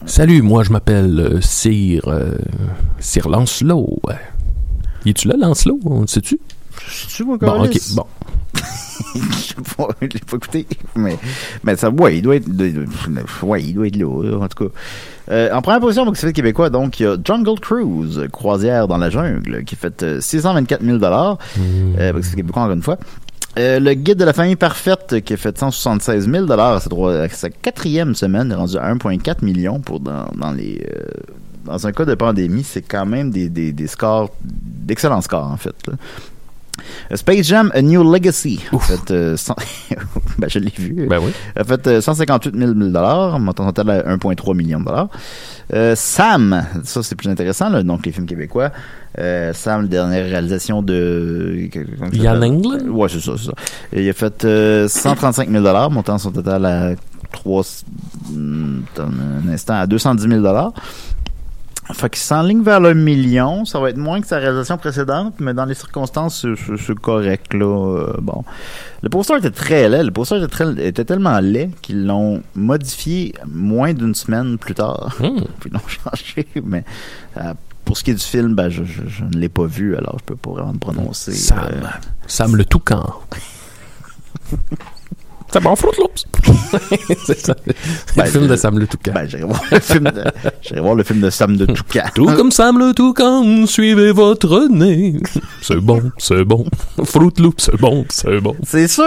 Salut, 0.07 0.43
moi 0.43 0.65
je 0.65 0.71
m'appelle 0.71 1.21
euh, 1.21 1.41
Sir. 1.41 2.03
euh, 2.09 2.37
Sir 2.99 3.29
Lancelot. 3.29 4.01
Ouais. 4.09 4.17
Y 5.05 5.11
es-tu 5.11 5.29
là, 5.29 5.35
Lancelot? 5.39 5.79
On 5.85 6.01
le 6.01 6.07
sais-tu 6.09 6.39
C'est-tu, 6.89 7.25
moi, 7.25 7.37
Bon, 7.41 7.65
ok, 7.65 7.79
bon. 7.95 8.05
Je 8.55 9.55
je 10.01 10.07
l'ai 10.07 10.21
pas 10.21 10.37
écouté. 10.37 10.67
Mais, 10.97 11.19
mais 11.65 11.77
ça, 11.77 11.91
ouais, 11.91 12.19
il 12.19 12.23
doit 12.23 12.37
être, 12.37 12.49
ouais, 13.43 13.63
il 13.63 13.75
doit 13.75 13.87
être 13.87 13.97
là, 13.97 14.39
en 14.39 14.49
tout 14.49 14.69
cas. 14.69 14.75
Euh, 15.31 15.53
en 15.53 15.63
première 15.63 15.81
position, 15.81 16.05
donc, 16.05 16.17
c'est 16.17 16.27
fait 16.27 16.33
québécois, 16.33 16.71
donc, 16.71 17.01
il 17.01 17.05
y 17.05 17.07
a 17.07 17.17
Jungle 17.23 17.59
Cruise, 17.61 18.27
croisière 18.33 18.89
dans 18.89 18.99
la 18.99 19.11
jungle, 19.11 19.65
qui 19.65 19.77
fait 19.77 20.03
euh, 20.03 20.21
624 20.21 20.83
000 20.83 20.99
dollars. 20.99 21.39
Euh, 21.99 22.13
c'est 22.23 22.37
québécois, 22.37 22.63
encore 22.63 22.75
une 22.75 22.83
fois. 22.83 22.99
Euh, 23.59 23.81
le 23.81 23.93
guide 23.93 24.17
de 24.17 24.25
la 24.25 24.33
famille 24.33 24.57
parfaite 24.57 25.21
qui 25.25 25.35
a 25.35 25.37
fait 25.37 25.59
176 25.59 26.31
000 26.31 26.47
dollars 26.47 26.77
à 26.77 27.29
sa, 27.29 27.51
quatrième 27.51 28.15
semaine, 28.15 28.51
rendu 28.53 28.79
à 28.79 28.95
1,4 28.95 29.45
million 29.45 29.81
pour 29.81 30.01
dans, 30.01 30.27
dans 30.35 30.53
les 30.53 30.83
euh, 30.91 31.05
dans 31.67 31.87
un 31.87 31.93
cas 31.93 32.05
de 32.05 32.15
pandémie, 32.15 32.65
c'est 32.65 32.83
quand 32.83 33.07
même 33.07 33.31
des, 33.31 33.49
des, 33.49 33.87
scores 33.87 34.31
d'excellents 34.43 35.21
scores 35.21 35.47
en 35.47 35.57
fait. 35.57 35.77
Euh, 37.11 37.17
Space 37.17 37.47
Jam 37.47 37.71
A 37.75 37.83
New 37.83 38.03
Legacy 38.03 38.61
a 38.73 38.79
fait 38.79 39.11
euh, 39.11 39.37
ben, 40.39 40.49
je 40.49 40.59
l'ai 40.59 40.73
vu. 40.77 41.07
Ben 41.09 41.21
oui. 41.23 41.33
Fait 41.65 41.87
euh, 41.87 42.01
158 42.01 42.57
000 42.57 42.73
dollars, 42.75 43.39
montant 43.39 43.67
total 43.67 43.91
à 43.91 44.17
1,3 44.17 44.57
million 44.57 44.81
de 44.81 44.87
dollars. 44.87 45.09
Euh, 45.73 45.95
Sam, 45.97 46.65
ça 46.85 47.03
c'est 47.03 47.15
plus 47.15 47.29
intéressant, 47.29 47.69
là, 47.71 47.83
donc 47.83 48.05
les 48.07 48.13
films 48.13 48.27
québécois. 48.27 48.71
Euh, 49.19 49.53
Sam, 49.53 49.83
la 49.83 49.89
dernière 49.89 50.25
réalisation 50.25 50.83
de... 50.83 51.69
Yann? 52.13 52.43
Englund? 52.43 52.89
Ouais, 52.89 53.09
c'est 53.09 53.21
ça, 53.21 53.33
c'est 53.37 53.47
ça. 53.47 53.53
Il 53.93 54.09
a 54.09 54.13
fait 54.13 54.45
euh, 54.45 54.89
135 54.89 55.51
000 55.51 55.63
dollars, 55.63 55.91
montant 55.91 56.19
son 56.19 56.33
total 56.33 56.65
à 56.65 56.91
3... 57.33 57.63
hum, 58.31 58.85
attends 58.95 59.09
un 59.09 59.49
instant, 59.53 59.75
à 59.75 59.87
210 59.87 60.29
000 60.29 60.41
dollars. 60.41 60.73
Fait 61.93 62.09
qu'il 62.11 62.21
s'enligne 62.23 62.63
vers 62.63 62.79
le 62.81 62.95
million. 62.95 63.65
Ça 63.65 63.81
va 63.81 63.91
être 63.91 63.97
moins 63.97 64.21
que 64.21 64.27
sa 64.27 64.39
réalisation 64.39 64.79
précédente, 64.79 65.35
mais 65.41 65.53
dans 65.53 65.65
les 65.65 65.75
circonstances, 65.75 66.47
c'est- 66.79 66.95
correct, 66.95 67.53
là. 67.55 67.65
Euh, 67.67 68.15
bon. 68.23 68.45
Le 69.03 69.09
poster 69.09 69.37
était 69.39 69.51
très 69.51 69.89
laid. 69.89 70.05
Le 70.05 70.11
poster 70.13 70.37
était, 70.39 70.47
très- 70.49 70.87
était 70.87 71.05
tellement 71.05 71.39
laid 71.41 71.71
qu'ils 71.83 72.07
l'ont 72.07 72.43
modifié 72.55 73.35
moins 73.47 73.93
d'une 73.93 74.15
semaine 74.15 74.59
plus 74.59 74.75
tard. 74.75 75.17
Hmm. 75.19 75.41
Ils 75.67 75.73
l'ont 75.73 75.81
changé, 75.89 76.47
mais 76.65 76.85
euh, 77.39 77.53
pour 77.85 77.97
ce 77.97 78.05
qui 78.05 78.13
est 78.13 78.15
du 78.15 78.21
film, 78.25 78.55
ben, 78.55 78.69
je, 78.69 78.85
je- 78.85 79.09
je 79.09 79.25
ne 79.25 79.33
l'ai 79.37 79.49
pas 79.49 79.67
vu, 79.67 79.97
alors 79.97 80.17
je 80.21 80.25
peux 80.25 80.37
pas 80.37 80.51
vraiment 80.53 80.73
me 80.75 80.79
prononcer. 80.79 81.33
Sam. 81.33 81.59
Euh, 81.73 81.81
Sam 82.29 82.55
le 82.57 82.65
toucan. 82.65 83.13
C'est 85.53 85.61
bon, 85.61 85.77
Fruit 85.77 85.93
Loops. 85.99 86.25
c'est 87.27 87.39
ça. 87.47 87.55
C'est 87.67 88.17
Ben, 88.17 88.25
le 88.25 88.31
film 88.31 88.47
de 88.49 88.57
Sam 88.57 88.79
le 88.79 88.87
toucan. 88.87 89.13
ben, 89.15 89.27
j'irai 89.29 89.43
voir 89.45 89.61
le 89.71 89.81
film 89.81 90.05
de, 90.05 90.25
j'irai 90.63 90.81
voir 90.81 90.95
le 90.95 91.05
film 91.05 91.21
de 91.21 91.31
Sam 91.31 91.57
de 91.57 91.67
Toucan. 91.67 92.05
Tout 92.15 92.27
comme 92.35 92.51
Sam 92.51 92.79
le 92.79 92.95
toucan, 92.95 93.67
suivez 93.67 94.13
votre 94.13 94.69
nez. 94.71 95.17
C'est 95.61 95.77
bon, 95.77 96.11
c'est 96.19 96.45
bon. 96.45 96.65
Fruit 97.05 97.33
Loops, 97.39 97.65
c'est 97.65 97.77
bon, 97.79 98.05
c'est 98.09 98.41
bon. 98.41 98.57
C'est 98.67 98.89
sûr! 98.89 99.05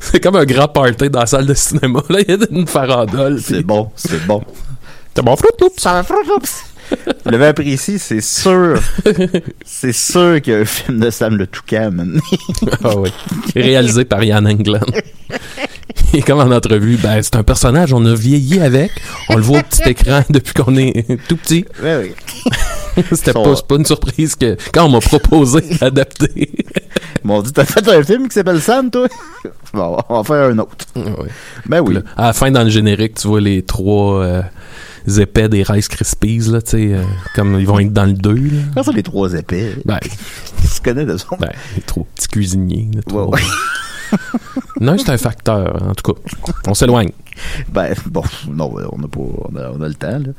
C'est 0.00 0.20
comme 0.20 0.36
un 0.36 0.44
grand 0.44 0.68
party 0.68 1.08
dans 1.08 1.20
la 1.20 1.26
salle 1.26 1.46
de 1.46 1.54
cinéma. 1.54 2.02
Là, 2.10 2.20
il 2.20 2.30
y 2.30 2.32
a 2.34 2.46
une 2.50 2.66
farandole. 2.66 3.40
C'est 3.40 3.62
bon, 3.62 3.90
c'est 3.96 4.24
bon. 4.26 4.42
C'est 5.14 5.24
bon, 5.24 5.34
Fruit 5.36 5.50
Loops. 5.60 5.80
Ça 5.80 5.94
va 5.94 6.02
faire 6.02 6.16
oups. 6.36 6.62
Vous 7.24 7.30
l'avez 7.30 7.46
apprécié, 7.46 7.98
c'est 7.98 8.20
sûr. 8.20 8.80
c'est 9.64 9.92
sûr 9.92 10.40
qu'il 10.40 10.52
y 10.52 10.56
a 10.56 10.60
un 10.60 10.64
film 10.64 11.00
de 11.00 11.10
Sam 11.10 11.36
le 11.36 11.46
Toucan. 11.46 11.92
Ah 12.84 12.96
oui. 12.96 13.10
Réalisé 13.54 14.04
par 14.04 14.22
Yann 14.22 14.46
Englund. 14.46 14.84
Il 16.12 16.20
est 16.20 16.22
comme 16.22 16.38
en 16.38 16.54
entrevue, 16.54 16.96
ben 16.96 17.20
c'est 17.22 17.36
un 17.36 17.42
personnage, 17.42 17.92
on 17.92 18.04
a 18.06 18.14
vieilli 18.14 18.60
avec, 18.60 18.92
on 19.28 19.36
le 19.36 19.42
voit 19.42 19.58
au 19.58 19.62
petit 19.62 19.88
écran 19.88 20.22
depuis 20.30 20.54
qu'on 20.54 20.76
est 20.76 21.04
tout 21.28 21.36
petit. 21.36 21.64
Ouais, 21.82 21.96
oui. 22.02 22.52
C'était 23.12 23.32
pas, 23.32 23.54
une 23.70 23.84
surprise 23.84 24.34
que 24.36 24.56
quand 24.72 24.86
on 24.86 24.90
m'a 24.90 25.00
proposé 25.00 25.60
d'adapter. 25.80 26.50
Ils 27.24 27.26
m'ont 27.26 27.42
dit, 27.42 27.52
t'as 27.52 27.64
fait 27.64 27.86
un 27.88 28.02
film 28.02 28.28
qui 28.28 28.34
s'appelle 28.34 28.60
Sam, 28.60 28.90
toi? 28.90 29.08
Bon, 29.74 29.98
on 30.08 30.22
va 30.22 30.24
faire 30.24 30.50
un 30.50 30.58
autre. 30.58 30.86
Ah 30.96 31.00
oui. 31.18 31.28
Ben 31.66 31.80
oui. 31.82 31.94
Là, 31.94 32.00
à 32.16 32.26
la 32.28 32.32
fin, 32.32 32.50
dans 32.50 32.62
le 32.62 32.70
générique, 32.70 33.14
tu 33.16 33.28
vois 33.28 33.40
les 33.42 33.62
trois 33.62 34.22
euh, 34.24 34.42
épais 35.18 35.48
des 35.50 35.62
Rice 35.64 35.88
Krispies, 35.88 36.50
là, 36.50 36.62
tu 36.62 36.70
sais, 36.70 36.94
euh, 36.94 37.02
comme 37.34 37.60
ils 37.60 37.66
vont 37.66 37.78
être 37.80 37.92
dans 37.92 38.06
le 38.06 38.14
2, 38.14 38.32
là. 38.32 38.40
Comment 38.72 38.84
ça, 38.84 38.92
les 38.92 39.02
trois 39.02 39.34
épais? 39.34 39.74
Ben, 39.84 39.98
Tu 40.00 40.66
se 40.66 40.80
connais 40.80 41.04
de 41.04 41.16
son? 41.18 41.36
ben, 41.38 41.50
les 41.74 41.82
trois 41.82 42.06
petits 42.14 42.28
cuisiniers. 42.28 42.88
là, 42.94 43.02
trois-. 43.06 43.38
Non, 44.80 44.96
c'est 44.96 45.10
un 45.10 45.18
facteur, 45.18 45.82
en 45.90 45.94
tout 45.94 46.12
cas. 46.14 46.20
On 46.68 46.74
s'éloigne. 46.74 47.10
Ben, 47.68 47.94
bon, 48.06 48.22
non, 48.48 48.72
on 48.92 49.02
a 49.02 49.08
pas, 49.08 49.20
on 49.20 49.56
a, 49.56 49.70
on 49.70 49.80
a 49.82 49.88
le 49.88 49.94
temps, 49.94 50.18
là. 50.18 50.32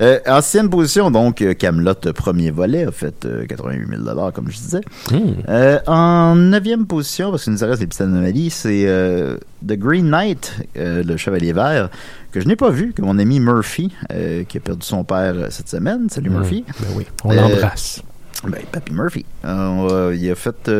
Euh, 0.00 0.18
ancienne 0.26 0.68
position, 0.70 1.10
donc, 1.10 1.42
euh, 1.42 1.54
Camelot, 1.54 1.94
premier 2.14 2.50
volet, 2.50 2.84
a 2.86 2.92
fait 2.92 3.24
euh, 3.24 3.46
88 3.46 3.86
000 4.04 4.30
comme 4.32 4.50
je 4.50 4.56
disais. 4.56 4.80
Hmm. 5.10 5.32
Euh, 5.48 5.78
en 5.86 6.34
neuvième 6.36 6.86
position, 6.86 7.30
parce 7.30 7.44
qu'il 7.44 7.52
nous 7.52 7.58
reste 7.60 7.80
des 7.80 7.86
petites 7.86 8.00
anomalies, 8.02 8.50
c'est 8.50 8.84
euh, 8.86 9.36
The 9.66 9.74
Green 9.74 10.08
Knight, 10.10 10.56
euh, 10.76 11.02
le 11.02 11.16
Chevalier 11.16 11.52
Vert, 11.52 11.90
que 12.32 12.40
je 12.40 12.46
n'ai 12.46 12.56
pas 12.56 12.70
vu, 12.70 12.92
que 12.92 13.02
mon 13.02 13.18
ami 13.18 13.40
Murphy, 13.40 13.92
euh, 14.12 14.44
qui 14.44 14.58
a 14.58 14.60
perdu 14.60 14.86
son 14.86 15.04
père 15.04 15.34
euh, 15.36 15.46
cette 15.50 15.68
semaine. 15.68 16.08
Salut 16.10 16.30
Murphy. 16.30 16.64
Ben 16.80 16.86
oui, 16.94 17.06
on 17.24 17.32
Euh, 17.32 17.34
l'embrasse. 17.36 18.02
Ben, 18.44 18.60
Papy 18.72 18.92
Murphy. 18.92 19.24
Euh, 19.44 20.16
il 20.18 20.30
a 20.30 20.34
fait... 20.34 20.70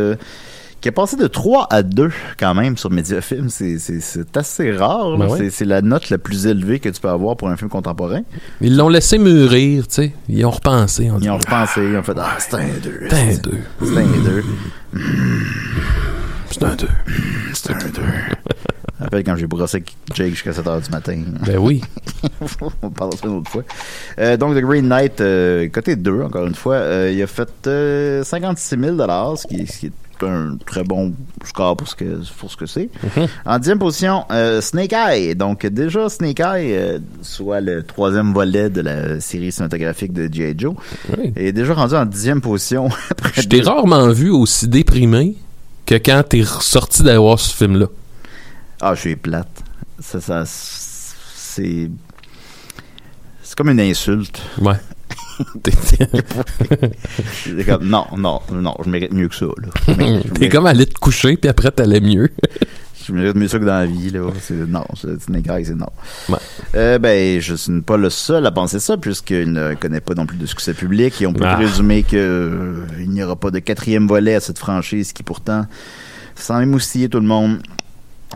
qui 0.81 0.89
a 0.89 0.93
passé 0.93 1.17
de 1.17 1.27
3 1.27 1.67
à 1.71 1.83
2 1.83 2.11
quand 2.39 2.55
même 2.55 2.77
sur 2.77 2.91
Mediafilm. 2.91 3.49
C'est, 3.51 4.37
assez 4.37 4.73
rare. 4.73 5.17
Ben 5.19 5.29
oui. 5.29 5.51
c'est, 5.51 5.65
la 5.65 5.83
note 5.83 6.11
la 6.11 6.19
plus 6.19 6.47
élevée 6.47 6.81
que 6.81 6.89
tu 6.89 7.01
peux 7.01 7.09
avoir 7.09 7.37
pour 7.37 7.49
un 7.49 7.57
film 7.57 7.71
contemporain. 7.71 8.23
Ils 8.61 8.77
l'ont 8.77 8.89
laissé 8.89 9.19
mûrir, 9.19 9.87
tu 9.87 9.95
sais. 9.95 10.13
Ils 10.29 10.45
ont 10.47 10.51
repensé. 10.51 11.11
On 11.11 11.19
dit, 11.19 11.27
Ils 11.27 11.31
ont 11.31 11.39
repensé, 11.39 11.83
ils 11.85 11.97
ont 11.97 12.03
fait 12.03 12.15
«Ah, 12.19 12.37
c'est 12.39 12.55
un 12.55 12.67
2. 12.83 13.09
c'est 13.09 13.17
un 13.17 13.37
deux. 13.37 13.59
C'est 13.83 13.99
un 13.99 14.05
2. 14.05 14.45
C'est 16.51 16.65
un 16.65 16.75
deux. 16.75 16.89
C'est 17.55 17.71
un 17.71 17.79
2. 17.79 18.03
Je 19.01 19.05
me 19.05 19.05
rappelle 19.05 19.25
quand 19.25 19.37
j'ai 19.37 19.47
brossé 19.47 19.77
avec 19.77 19.97
Jake 20.15 20.31
jusqu'à 20.31 20.53
7 20.53 20.67
h 20.67 20.85
du 20.85 20.91
matin. 20.91 21.23
Ben 21.47 21.57
oui. 21.59 21.81
On 22.83 22.91
parlera 22.91 23.17
ça 23.17 23.27
une 23.27 23.39
autre 23.39 23.51
fois. 23.51 23.63
Euh, 24.19 24.37
donc, 24.37 24.55
The 24.55 24.61
Green 24.61 24.87
Knight, 24.89 25.21
euh, 25.21 25.69
côté 25.69 25.97
2, 25.97 26.23
encore 26.23 26.47
une 26.47 26.55
fois, 26.55 26.75
euh, 26.75 27.11
il 27.11 27.23
a 27.23 27.27
fait 27.27 27.49
euh, 27.67 28.23
56 28.23 28.79
000 28.79 28.97
ce 29.37 29.47
qui, 29.47 29.67
ce 29.67 29.79
qui 29.79 29.87
est 29.87 29.93
un 30.23 30.57
très 30.67 30.83
bon 30.85 31.13
score 31.45 31.77
pour 31.77 31.89
ce 31.89 31.95
que, 31.95 32.21
pour 32.39 32.51
ce 32.51 32.57
que 32.57 32.67
c'est. 32.67 32.89
En 33.47 33.59
dixième 33.59 33.79
position, 33.79 34.25
euh, 34.31 34.61
Snake 34.61 34.93
Eye. 34.93 35.35
Donc, 35.35 35.67
déjà, 35.67 36.09
Snake 36.09 36.41
Eye, 36.41 36.75
euh, 36.75 36.99
soit 37.23 37.61
le 37.61 37.83
troisième 37.83 38.33
volet 38.33 38.71
de 38.71 38.81
la 38.81 39.21
série 39.21 39.53
cinématographique 39.53 40.13
de 40.13 40.29
G.I. 40.33 40.55
Joe, 40.59 40.75
Oui. 41.17 41.33
est 41.37 41.53
déjà 41.53 41.75
rendu 41.75 41.95
en 41.95 42.05
dixième 42.07 42.41
position. 42.41 42.89
Je 43.35 43.43
t'ai 43.43 43.61
rarement 43.63 44.09
vu 44.11 44.31
aussi 44.31 44.69
déprimé 44.69 45.37
que 45.87 45.95
quand 45.97 46.23
t'es 46.29 46.43
ressorti 46.43 47.03
d'aller 47.03 47.19
voir 47.19 47.39
ce 47.41 47.55
film-là. 47.57 47.87
Ah, 48.81 48.95
je 48.95 49.01
suis 49.01 49.17
plate. 49.17 49.63
Ça, 49.99 50.21
ça, 50.21 50.45
c'est... 50.47 51.91
C'est 53.43 53.55
comme 53.57 53.71
une 53.71 53.81
insulte. 53.81 54.41
Ouais. 54.61 54.77
T'es- 55.63 55.73
comme, 57.65 57.87
non, 57.89 58.07
non, 58.17 58.41
non, 58.53 58.75
je 58.85 58.91
mérite 58.91 59.13
mieux 59.13 59.29
que 59.29 59.35
ça. 59.35 59.47
Là. 59.47 59.95
T'es 60.39 60.49
comme 60.49 60.67
allé 60.67 60.87
te 60.87 60.99
coucher, 60.99 61.37
puis 61.37 61.49
après 61.49 61.71
t'allais 61.71 62.01
mieux. 62.01 62.29
Je 63.03 63.15
mérite 63.15 63.35
mieux 63.35 63.49
ça 63.49 63.59
que 63.59 63.65
dans 63.65 63.79
la 63.79 63.87
vie. 63.87 64.11
Là. 64.11 64.31
C'est, 64.41 64.53
non, 64.55 64.85
c'est 64.95 65.71
non. 65.75 65.87
Ouais. 66.29 66.37
Euh, 66.77 66.99
ben, 66.99 67.41
je 67.41 67.55
suis 67.55 67.81
pas 67.81 67.97
le 67.97 68.11
seul 68.11 68.45
à 68.47 68.51
penser 68.53 68.79
ça, 68.79 68.99
puisqu'il 68.99 69.51
ne 69.53 69.73
connaît 69.75 70.03
pas 70.03 70.13
non 70.15 70.27
plus 70.27 70.37
de 70.37 70.45
succès 70.45 70.75
public, 70.75 71.21
et 71.23 71.27
on 71.27 71.33
peut 71.33 71.45
Ah. 71.47 71.55
présumer 71.57 72.03
que 72.03 72.17
euh, 72.17 72.85
il 73.01 73.09
n'y 73.11 73.23
aura 73.25 73.37
pas 73.37 73.51
de 73.51 73.59
quatrième 73.59 74.07
volet 74.07 74.35
à 74.35 74.41
cette 74.41 74.59
franchise 74.59 75.15
qui 75.15 75.23
pourtant 75.23 75.65
s'en 76.37 76.61
émoustiller 76.61 77.09
tout 77.09 77.21
le 77.21 77.27
monde. 77.27 77.61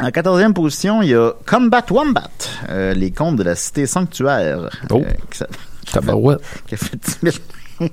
En 0.01 0.11
quatorzième 0.11 0.55
position, 0.55 1.03
il 1.03 1.11
y 1.11 1.15
a 1.15 1.33
Combat 1.47 1.85
Wombat, 1.91 2.31
euh, 2.71 2.95
les 2.95 3.11
contes 3.13 3.37
de 3.37 3.43
la 3.45 3.55
cité 3.55 3.87
sanctuaire. 3.87 4.71
Oh. 4.91 5.03
euh, 5.07 5.11
qui, 5.31 5.45
Tabarouette. 5.93 6.41
qui 6.67 6.75
a 6.75 6.79
fait 6.79 6.97
10 7.23 7.33
000 7.33 7.37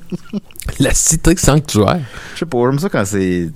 La 0.79 0.93
cité 0.93 1.35
sanctuaire. 1.35 2.01
Je 2.35 2.39
sais 2.39 2.45
pas, 2.45 2.57
j'aime 2.65 2.79
ça 2.79 2.89
quand 2.89 3.05
c'est. 3.05 3.49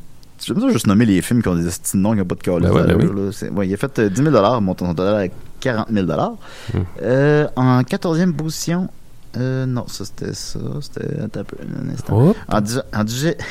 J'aime 0.46 0.60
ça 0.60 0.70
juste 0.70 0.88
nommer 0.88 1.06
les 1.06 1.22
films 1.22 1.42
qui 1.42 1.48
ont 1.48 1.56
des 1.56 1.64
de 1.64 1.98
noms 1.98 2.12
qui 2.12 2.18
n'ont 2.18 2.26
pas 2.26 2.36
de 2.36 2.42
calice 2.42 2.68
Ben 2.70 2.74
ouais, 2.76 2.84
ben 2.84 2.98
oui. 3.42 3.50
ouais, 3.52 3.68
il 3.68 3.74
a 3.74 3.78
fait 3.78 4.00
euh, 4.00 4.10
10 4.10 4.24
000 4.24 4.62
montant 4.62 4.86
son 4.88 4.94
total 4.96 5.28
à 5.30 5.34
40 5.62 5.88
000 5.92 6.06
Hmm. 6.08 6.78
euh, 7.02 7.48
En 7.56 7.82
14e 7.82 8.34
position, 8.34 8.90
euh, 9.38 9.66
non, 9.66 9.88
ça 9.88 10.04
c'était 10.06 10.34
ça, 10.34 10.60
c'était 10.82 11.22
attends 11.22 11.40
un 11.42 11.44
peu, 11.46 11.58
un 11.86 11.90
instant. 11.94 12.30
Hop. 12.30 12.38
En, 12.50 12.62
dix- 12.62 12.82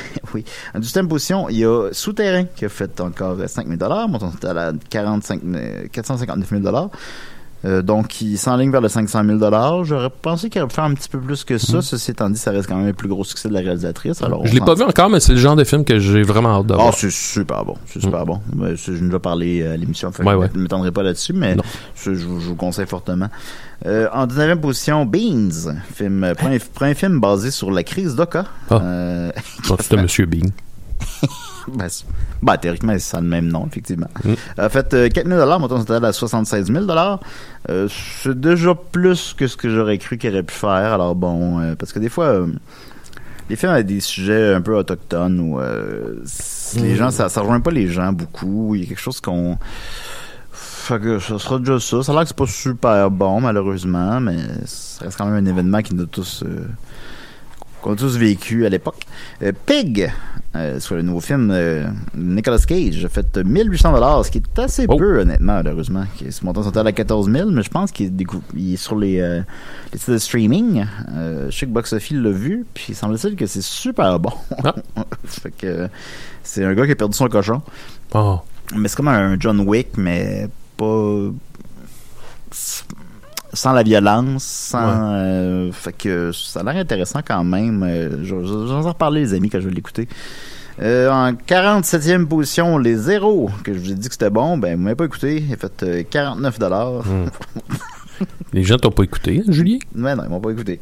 oui. 0.33 0.45
en 0.75 0.79
18e 0.79 1.07
position, 1.07 1.49
il 1.49 1.57
y 1.57 1.65
a 1.65 1.89
Souterrain 1.91 2.45
qui 2.55 2.65
a 2.65 2.69
fait 2.69 2.99
encore 3.01 3.37
5 3.47 3.67
000 3.67 4.07
montant 4.07 4.31
total 4.31 4.57
à 4.57 4.71
45, 4.89 5.41
euh, 5.45 5.87
459 5.91 6.49
000 6.49 6.61
Euh, 7.65 7.81
donc, 7.81 8.21
il 8.21 8.37
s'enligne 8.37 8.71
vers 8.71 8.81
le 8.81 8.89
500 8.89 9.23
000 9.25 9.83
J'aurais 9.83 10.09
pensé 10.21 10.49
qu'il 10.49 10.61
aurait 10.61 10.67
pu 10.69 10.75
faire 10.75 10.83
un 10.83 10.93
petit 10.93 11.09
peu 11.09 11.19
plus 11.19 11.43
que 11.43 11.57
ça. 11.57 11.81
Ceci 11.81 12.11
étant 12.11 12.29
dit, 12.29 12.37
ça 12.37 12.51
reste 12.51 12.67
quand 12.67 12.75
même 12.75 12.85
le 12.87 12.93
plus 12.93 13.07
gros 13.09 13.23
succès 13.23 13.49
de 13.49 13.53
la 13.53 13.61
réalisatrice. 13.61 14.21
Alors, 14.21 14.45
Je 14.45 14.53
l'ai 14.53 14.59
pas 14.59 14.75
vu 14.75 14.83
encore, 14.83 15.09
mais 15.09 15.19
c'est 15.19 15.33
le 15.33 15.39
genre 15.39 15.55
de 15.55 15.63
film 15.63 15.83
que 15.83 15.97
j'ai 15.99 16.21
vraiment 16.23 16.59
hâte 16.59 16.67
de 16.67 16.73
Ah, 16.73 16.77
voir. 16.77 16.93
c'est 16.93 17.11
super 17.11 17.65
bon. 17.65 17.75
C'est 17.87 18.01
super 18.01 18.25
bon. 18.25 18.39
Mais 18.55 18.75
c'est- 18.77 18.95
J'ai 18.95 19.01
déjà 19.01 19.19
parlé 19.19 19.65
à 19.65 19.75
l'émission. 19.77 20.11
Ouais, 20.19 20.33
ouais. 20.35 20.47
Je 20.53 20.57
ne 20.57 20.63
m'étendrai 20.63 20.91
pas 20.91 21.03
là-dessus, 21.03 21.33
mais 21.33 21.57
je, 21.95 22.13
je 22.13 22.25
vous 22.25 22.39
je 22.39 22.51
conseille 22.53 22.87
fortement. 22.87 23.29
Euh, 23.85 24.07
en 24.13 24.25
19e 24.25 24.59
position, 24.61 25.05
Beans. 25.05 25.73
Film, 25.93 26.23
euh, 26.23 26.33
premier, 26.33 26.59
premier 26.59 26.93
film 26.93 27.19
basé 27.19 27.51
sur 27.51 27.71
la 27.71 27.83
crise 27.83 28.15
d'Oka. 28.15 28.45
Ah. 28.69 28.79
Euh, 28.81 29.31
Donc, 29.69 29.81
c'était 29.81 29.97
Monsieur 30.01 30.25
Bean. 30.25 30.49
ben, 31.67 31.87
ben, 32.41 32.57
théoriquement, 32.57 32.93
c'est 32.93 32.99
ça 32.99 33.21
le 33.21 33.27
même 33.27 33.47
nom, 33.47 33.65
effectivement. 33.67 34.09
Mm. 34.23 34.33
A 34.57 34.69
fait 34.69 34.93
euh, 34.93 35.09
4 35.09 35.27
000 35.27 35.59
montant 35.59 35.79
total 35.79 36.05
à 36.05 36.13
76 36.13 36.71
000 36.71 36.85
euh, 37.69 37.87
C'est 38.23 38.39
déjà 38.39 38.75
plus 38.75 39.33
que 39.37 39.47
ce 39.47 39.57
que 39.57 39.69
j'aurais 39.69 39.97
cru 39.97 40.17
qu'il 40.17 40.29
aurait 40.31 40.43
pu 40.43 40.53
faire. 40.53 40.93
Alors 40.93 41.15
bon, 41.15 41.59
euh, 41.59 41.75
parce 41.75 41.91
que 41.93 41.99
des 41.99 42.09
fois, 42.09 42.25
euh, 42.25 42.47
les 43.49 43.55
films 43.55 43.71
avec 43.71 43.85
des 43.87 43.99
sujets 43.99 44.53
un 44.53 44.61
peu 44.61 44.75
autochtones 44.75 45.55
euh, 45.59 46.15
c- 46.25 46.79
les 46.79 46.93
Mm. 46.93 46.97
gens, 46.97 47.11
ça, 47.11 47.29
ça 47.29 47.41
rejoint 47.41 47.59
pas 47.61 47.71
les 47.71 47.87
gens 47.87 48.11
beaucoup. 48.13 48.75
Il 48.75 48.81
y 48.81 48.83
a 48.85 48.87
quelque 48.87 49.01
chose 49.01 49.19
qu'on... 49.21 49.57
Fait 50.51 50.99
que 50.99 51.17
ça 51.19 51.39
sera 51.39 51.57
déjà 51.57 51.79
ça. 51.79 52.03
Ça 52.03 52.11
a 52.11 52.15
l'air 52.15 52.21
que 52.23 52.27
c'est 52.27 52.37
pas 52.37 52.45
super 52.45 53.09
bon, 53.09 53.41
malheureusement, 53.41 54.19
mais 54.19 54.37
ça 54.65 55.05
reste 55.05 55.17
quand 55.17 55.25
même 55.25 55.43
un 55.43 55.49
événement 55.49 55.81
qui 55.81 55.95
nous 55.95 56.03
a 56.03 56.07
tous... 56.07 56.43
qu'on 57.85 57.93
a 57.93 57.95
tous 57.95 58.17
vécu 58.17 58.65
à 58.65 58.69
l'époque. 58.69 59.05
Euh, 59.43 59.51
Pig, 59.65 60.11
euh, 60.55 60.79
soit 60.79 60.97
le 60.97 61.03
nouveau 61.03 61.19
film 61.21 61.51
euh, 61.53 61.85
Nicolas 62.15 62.57
Cage, 62.57 63.05
a 63.05 63.09
fait 63.09 63.37
1800 63.37 63.91
dollars, 63.93 64.25
ce 64.25 64.31
qui 64.31 64.39
est 64.39 64.59
assez 64.59 64.85
Oh. 64.89 64.97
peu 64.97 65.19
honnêtement, 65.21 65.53
malheureusement. 65.57 66.05
Qui- 66.17 66.31
Ce 66.31 66.43
montant 66.43 66.63
total 66.63 66.87
à 66.87 66.91
14 66.91 67.29
000, 67.31 67.51
mais 67.51 67.61
je 67.61 67.69
pense 67.69 67.91
qu'il 67.91 68.11
est, 68.19 68.75
sur 68.75 68.95
les, 68.97 69.19
euh, 69.19 69.41
les 69.93 69.99
sites 69.99 70.09
de 70.09 70.17
streaming. 70.17 70.85
Je 71.15 71.51
sais 71.55 71.67
que 71.67 71.71
Box 71.71 71.93
Office 71.93 72.17
l'a 72.17 72.31
vu, 72.31 72.65
puis 72.73 72.87
il 72.89 72.95
semble-t-il 72.95 73.35
que 73.35 73.45
c'est 73.45 73.61
super 73.63 74.19
bon. 74.19 74.31
Ah. 74.63 74.73
fait 75.25 75.51
que 75.51 75.87
c'est 76.43 76.65
un 76.65 76.73
gars 76.73 76.85
qui 76.85 76.91
a 76.91 76.95
perdu 76.95 77.15
son 77.15 77.27
cochon. 77.27 77.61
Oh. 78.15 78.39
Mais 78.75 78.87
c'est 78.87 78.95
comme 78.95 79.09
un 79.09 79.37
John 79.39 79.59
Wick, 79.59 79.89
mais 79.97 80.47
pas. 80.75 81.29
Sans 83.55 83.71
la 83.73 83.81
violence, 83.83 84.43
sans. 84.43 84.85
Ouais. 84.85 84.93
euh, 84.97 85.71
fait 85.71 85.93
que 85.93 86.31
ça 86.31 86.59
a 86.59 86.63
l'air 86.63 86.75
intéressant 86.75 87.21
quand 87.25 87.43
même. 87.43 87.81
Euh, 87.83 88.17
je- 88.23 88.45
je- 88.45 88.67
J'en 88.67 88.81
ai 88.83 88.87
reparlé, 88.87 89.21
les 89.21 89.33
amis, 89.33 89.49
quand 89.49 89.59
je 89.59 89.67
vais 89.69 89.73
l'écouter. 89.73 90.07
Euh, 90.81 91.09
en 91.09 91.31
47e 91.33 92.27
position, 92.27 92.77
les 92.77 92.95
zéros, 92.97 93.49
que 93.63 93.73
je 93.73 93.79
vous 93.79 93.91
ai 93.91 93.95
dit 93.95 94.07
que 94.09 94.13
c'était 94.13 94.29
bon, 94.29 94.57
ben, 94.57 94.75
vous 94.75 94.81
m'avez 94.83 94.95
pas 94.95 95.05
écouté. 95.05 95.41
Il 95.47 95.53
a 95.53 95.57
fait 95.57 95.83
euh, 95.83 96.03
49 96.09 96.59
dollars. 96.59 97.03
Les 98.53 98.63
gens 98.63 98.77
t'ont 98.77 98.91
pas 98.91 99.03
écouté, 99.03 99.41
hein, 99.45 99.51
Julien? 99.51 99.77
Ouais, 99.95 100.15
non, 100.15 100.23
ils 100.25 100.29
m'ont 100.29 100.39
pas 100.39 100.51
écouté. 100.51 100.79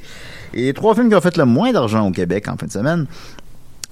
Et 0.54 0.66
les 0.66 0.74
trois 0.74 0.94
films 0.94 1.10
qui 1.10 1.16
ont 1.16 1.22
fait 1.22 1.36
le 1.38 1.46
moins 1.46 1.72
d'argent 1.72 2.08
au 2.08 2.12
Québec 2.12 2.48
en 2.48 2.58
fin 2.58 2.68
de 2.68 2.72
semaine 2.72 3.08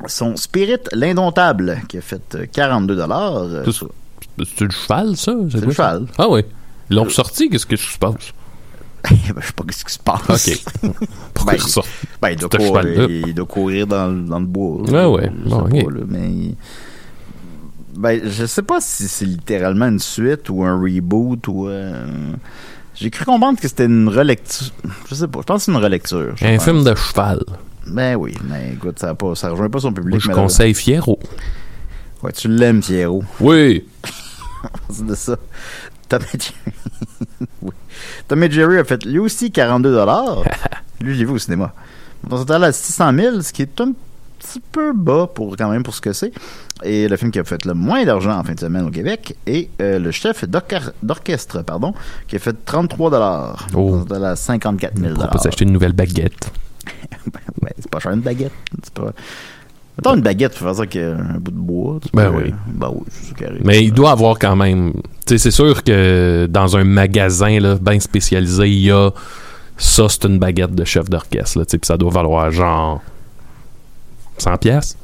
sont 0.06 0.36
Spirit, 0.36 0.78
l'indomptable, 0.92 1.82
qui 1.88 1.98
a 1.98 2.02
fait 2.02 2.36
euh, 2.36 2.46
42 2.52 2.96
dollars. 2.96 3.46
C'est- 3.66 4.64
le 4.64 4.70
cheval, 4.72 5.16
ça? 5.18 5.34
C'est 5.52 5.64
le 5.66 5.72
cheval. 5.72 6.06
Ah 6.18 6.28
oui. 6.30 6.42
Ils 6.90 6.96
l'ont 6.96 7.04
ressorti, 7.06 7.50
qu'est-ce 7.50 7.66
que 7.66 7.76
se 7.76 7.98
passe? 7.98 8.32
Ben, 9.10 9.18
je 9.26 9.28
sais 9.46 9.54
pas 9.54 9.64
ce 9.72 9.84
qui 9.86 9.94
se 9.94 10.00
passe. 10.00 10.48
OK. 10.84 10.92
Pourquoi 11.34 11.54
Ben, 11.54 11.60
ils 11.60 11.64
ressortent? 11.64 11.90
Ben, 12.22 12.30
il 12.30 12.36
doit, 12.38 12.50
courir, 12.50 13.10
il 13.10 13.34
doit 13.34 13.46
courir 13.46 13.88
dans, 13.88 14.08
le- 14.08 14.22
dans 14.22 14.40
le 14.40 14.46
bois. 14.46 14.82
Ouais, 14.90 15.06
ouais. 15.06 15.32
Je 15.44 15.50
sais 15.50 15.56
Bon, 15.56 15.70
pas, 15.70 15.78
ok. 15.78 15.94
là, 15.94 16.02
mais... 16.08 16.30
il- 16.30 16.56
Ben, 17.98 18.22
je 18.24 18.46
sais 18.46 18.62
pas 18.62 18.80
si 18.82 19.08
c'est 19.08 19.26
littéralement 19.26 19.88
une 19.88 20.00
suite 20.00 20.50
ou 20.50 20.64
un 20.64 20.80
reboot 20.80 21.48
ou... 21.48 21.68
euh, 21.68 22.06
J'ai 22.96 23.10
cru 23.10 23.26
comprendre 23.26 23.60
que 23.60 23.68
c'était 23.68 23.86
une 23.86 24.08
relecture. 24.10 24.68
Je 25.10 25.16
sais 25.16 25.28
pas. 25.28 25.40
Je 25.42 25.46
pense 25.46 25.58
que 25.60 25.64
c'est 25.66 25.72
une 25.78 25.84
relecture. 25.84 26.34
Un 26.42 26.56
pense. 26.56 26.64
film 26.64 26.84
de 26.84 26.96
cheval. 26.96 27.44
Ben 27.88 28.16
oui, 28.16 28.34
mais 28.48 28.74
écoute, 28.74 29.00
ça, 29.00 29.16
pas, 29.16 29.34
ça 29.36 29.50
rejoint 29.50 29.70
pas 29.70 29.80
son 29.80 29.92
public. 29.92 30.12
Moi, 30.14 30.20
je 30.36 30.40
conseille 30.40 30.74
Fiero. 30.76 31.20
Ouais, 32.22 32.32
tu 32.32 32.48
l'aimes, 32.48 32.82
Pierrot. 32.82 33.24
Oui. 33.40 33.84
C'est 34.92 35.06
de 35.08 35.16
ça. 35.16 35.36
Tom 36.12 36.22
et 36.34 36.40
Jerry. 36.40 37.48
oui. 37.62 37.72
Tom 38.28 38.44
et 38.44 38.52
Jerry 38.52 38.78
a 38.80 38.84
fait 38.84 39.06
lui 39.06 39.20
aussi 39.20 39.50
42 39.50 39.98
Lui, 41.02 41.16
j'ai 41.16 41.24
vu 41.24 41.32
au 41.32 41.38
cinéma. 41.38 41.74
On 42.30 42.38
total 42.38 42.66
à 42.66 42.72
600 42.74 43.14
000, 43.16 43.42
ce 43.42 43.54
qui 43.54 43.62
est 43.62 43.82
un 43.82 43.94
petit 44.40 44.60
peu 44.60 44.92
bas 44.94 45.28
pour 45.34 45.56
quand 45.56 45.70
même 45.70 45.84
pour 45.84 45.96
ce 45.96 46.02
que 46.02 46.12
c'est. 46.12 46.34
Et 46.84 47.08
le 47.08 47.16
film 47.16 47.32
qui 47.32 47.40
a 47.40 47.44
fait 47.46 47.64
le 47.66 47.74
moins 47.74 48.04
d'argent 48.04 48.38
en 48.38 48.44
fin 48.44 48.54
de 48.54 48.60
semaine 48.60 48.86
au 48.86 48.92
Québec 48.92 49.38
est 49.46 49.70
euh, 49.82 50.00
le 50.00 50.12
chef 50.12 50.44
d'orchestre, 50.46 51.62
pardon, 51.62 51.94
qui 52.28 52.36
a 52.36 52.40
fait 52.40 52.56
33 52.66 53.10
dollars. 53.10 53.68
Oh. 53.74 53.92
On 53.94 54.04
total 54.04 54.26
à 54.26 54.36
54 54.36 55.00
000 55.00 55.14
On 55.18 55.28
peut 55.28 55.38
s'acheter 55.38 55.64
une 55.64 55.72
nouvelle 55.72 55.94
baguette? 55.94 56.52
Ben, 57.62 57.70
c'est 57.78 57.92
pas 57.92 58.00
cher 58.00 58.12
une 58.12 58.22
baguette. 58.22 58.52
C'est 58.84 58.94
pas. 58.94 59.14
Mettons 60.02 60.16
une 60.16 60.22
baguette, 60.22 60.56
faut 60.56 60.66
faire 60.66 60.74
ça 60.74 60.82
avec 60.82 60.96
euh, 60.96 61.16
un 61.16 61.38
bout 61.38 61.52
de 61.52 61.58
bois. 61.58 62.00
Ben 62.14 62.32
oui. 62.34 62.52
Ben 62.66 62.92
oui, 62.92 63.04
c'est. 63.12 63.64
Mais 63.64 63.84
il 63.84 63.94
doit 63.94 64.12
avoir 64.12 64.40
quand 64.40 64.56
même. 64.56 64.94
Tu 64.94 65.02
sais, 65.28 65.38
c'est 65.38 65.52
sûr 65.52 65.84
que 65.84 66.48
dans 66.50 66.76
un 66.76 66.84
magasin 66.84 67.60
là, 67.60 67.76
bien 67.76 68.00
spécialisé, 68.00 68.68
il 68.68 68.82
y 68.86 68.92
a 68.92 69.12
ça, 69.78 70.08
c'est 70.10 70.26
une 70.26 70.40
baguette 70.40 70.74
de 70.74 70.84
chef 70.86 71.08
d'orchestre. 71.08 71.60
là, 71.60 71.66
tu 71.66 71.72
sais, 71.72 71.78
Puis 71.78 71.86
ça 71.86 71.98
doit 71.98 72.10
valoir 72.10 72.50
genre 72.50 73.02
100 74.40 74.58
pièces. 74.58 74.98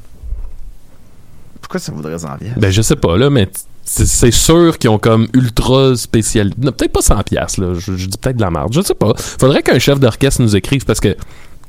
Pourquoi 1.60 1.78
ça 1.78 1.92
voudrait 1.92 2.18
s'en 2.18 2.36
vient? 2.36 2.54
Ben 2.56 2.70
je 2.70 2.82
sais 2.82 2.96
pas 2.96 3.16
là, 3.16 3.30
mais 3.30 3.48
c'est 3.84 4.32
sûr 4.32 4.78
qu'ils 4.78 4.90
ont 4.90 4.98
comme 4.98 5.28
ultra 5.32 5.94
spécial. 5.94 6.50
non, 6.58 6.72
Peut-être 6.72 6.92
pas 6.92 7.02
100 7.02 7.22
pièces 7.22 7.56
là. 7.58 7.74
Je, 7.74 7.96
je 7.96 8.06
dis 8.06 8.18
peut-être 8.18 8.36
de 8.36 8.42
la 8.42 8.50
merde. 8.50 8.72
Je 8.72 8.80
sais 8.80 8.94
pas. 8.94 9.12
Faudrait 9.16 9.62
qu'un 9.62 9.78
chef 9.78 10.00
d'orchestre 10.00 10.42
nous 10.42 10.56
écrive 10.56 10.84
parce 10.84 10.98
que 10.98 11.16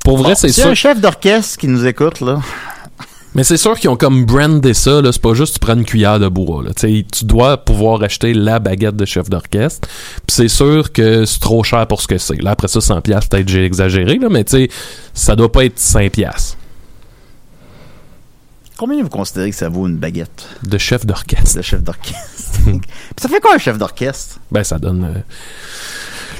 pour 0.04 0.16
vrai, 0.16 0.34
c'est 0.34 0.48
sûr. 0.48 0.66
un 0.66 0.74
chef 0.74 1.00
d'orchestre 1.00 1.58
qui 1.58 1.68
nous 1.68 1.86
écoute, 1.86 2.20
là. 2.20 2.40
Mais 3.34 3.44
c'est 3.44 3.56
sûr 3.56 3.78
qu'ils 3.78 3.88
ont 3.90 3.96
comme 3.96 4.24
brandé 4.24 4.74
ça, 4.74 5.00
là. 5.00 5.12
C'est 5.12 5.22
pas 5.22 5.34
juste 5.34 5.54
tu 5.54 5.58
prends 5.60 5.74
une 5.74 5.84
cuillère 5.84 6.18
de 6.18 6.26
bois, 6.28 6.64
là. 6.64 6.70
Tu 6.74 6.80
sais, 6.80 7.06
tu 7.12 7.24
dois 7.24 7.58
pouvoir 7.64 8.02
acheter 8.02 8.34
la 8.34 8.58
baguette 8.58 8.96
de 8.96 9.04
chef 9.04 9.30
d'orchestre. 9.30 9.88
Puis 10.26 10.34
c'est 10.34 10.48
sûr 10.48 10.90
que 10.92 11.24
c'est 11.24 11.38
trop 11.38 11.62
cher 11.62 11.86
pour 11.86 12.02
ce 12.02 12.08
que 12.08 12.18
c'est. 12.18 12.42
Là, 12.42 12.50
après 12.50 12.66
ça, 12.68 12.80
100 12.80 13.00
pièces 13.02 13.26
peut-être 13.26 13.48
j'ai 13.48 13.64
exagéré, 13.64 14.18
là. 14.18 14.28
Mais 14.30 14.42
tu 14.44 14.56
sais, 14.56 14.68
ça 15.14 15.36
doit 15.36 15.52
pas 15.52 15.64
être 15.64 15.78
5 15.78 16.10
pièces 16.12 16.56
Combien 18.76 19.02
vous 19.02 19.10
considérez 19.10 19.50
que 19.50 19.56
ça 19.56 19.68
vaut 19.68 19.86
une 19.86 19.98
baguette? 19.98 20.48
De 20.62 20.78
chef 20.78 21.04
d'orchestre. 21.04 21.58
de 21.58 21.62
chef 21.62 21.82
d'orchestre? 21.82 22.58
Ça 23.20 23.28
fait 23.28 23.38
quoi 23.40 23.54
un 23.54 23.58
chef 23.58 23.76
d'orchestre? 23.76 24.38
Ben, 24.50 24.64
ça 24.64 24.78
donne 24.78 25.04
euh, 25.04 25.20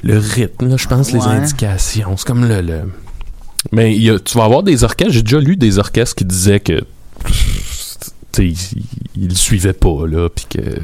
le 0.02 0.18
rythme, 0.18 0.68
là, 0.70 0.76
je 0.78 0.88
pense, 0.88 1.12
les 1.12 1.20
indications. 1.20 2.16
C'est 2.16 2.26
comme 2.26 2.46
le... 2.48 2.62
le- 2.62 2.90
Mais 3.72 3.94
il 3.94 4.02
y 4.02 4.10
a- 4.10 4.18
tu 4.18 4.36
vas 4.38 4.44
avoir 4.44 4.62
des 4.62 4.84
orchestres. 4.84 5.12
J'ai 5.12 5.22
déjà 5.22 5.40
lu 5.40 5.56
des 5.56 5.78
orchestres 5.78 6.14
qui 6.16 6.24
disaient 6.24 6.60
que... 6.60 6.80
Tu 8.32 8.54
ils, 9.16 9.26
le 9.28 9.34
suivaient 9.34 9.72
pas, 9.72 10.06
là, 10.06 10.28
puis 10.28 10.46
que... 10.48 10.60
euh, 10.60 10.76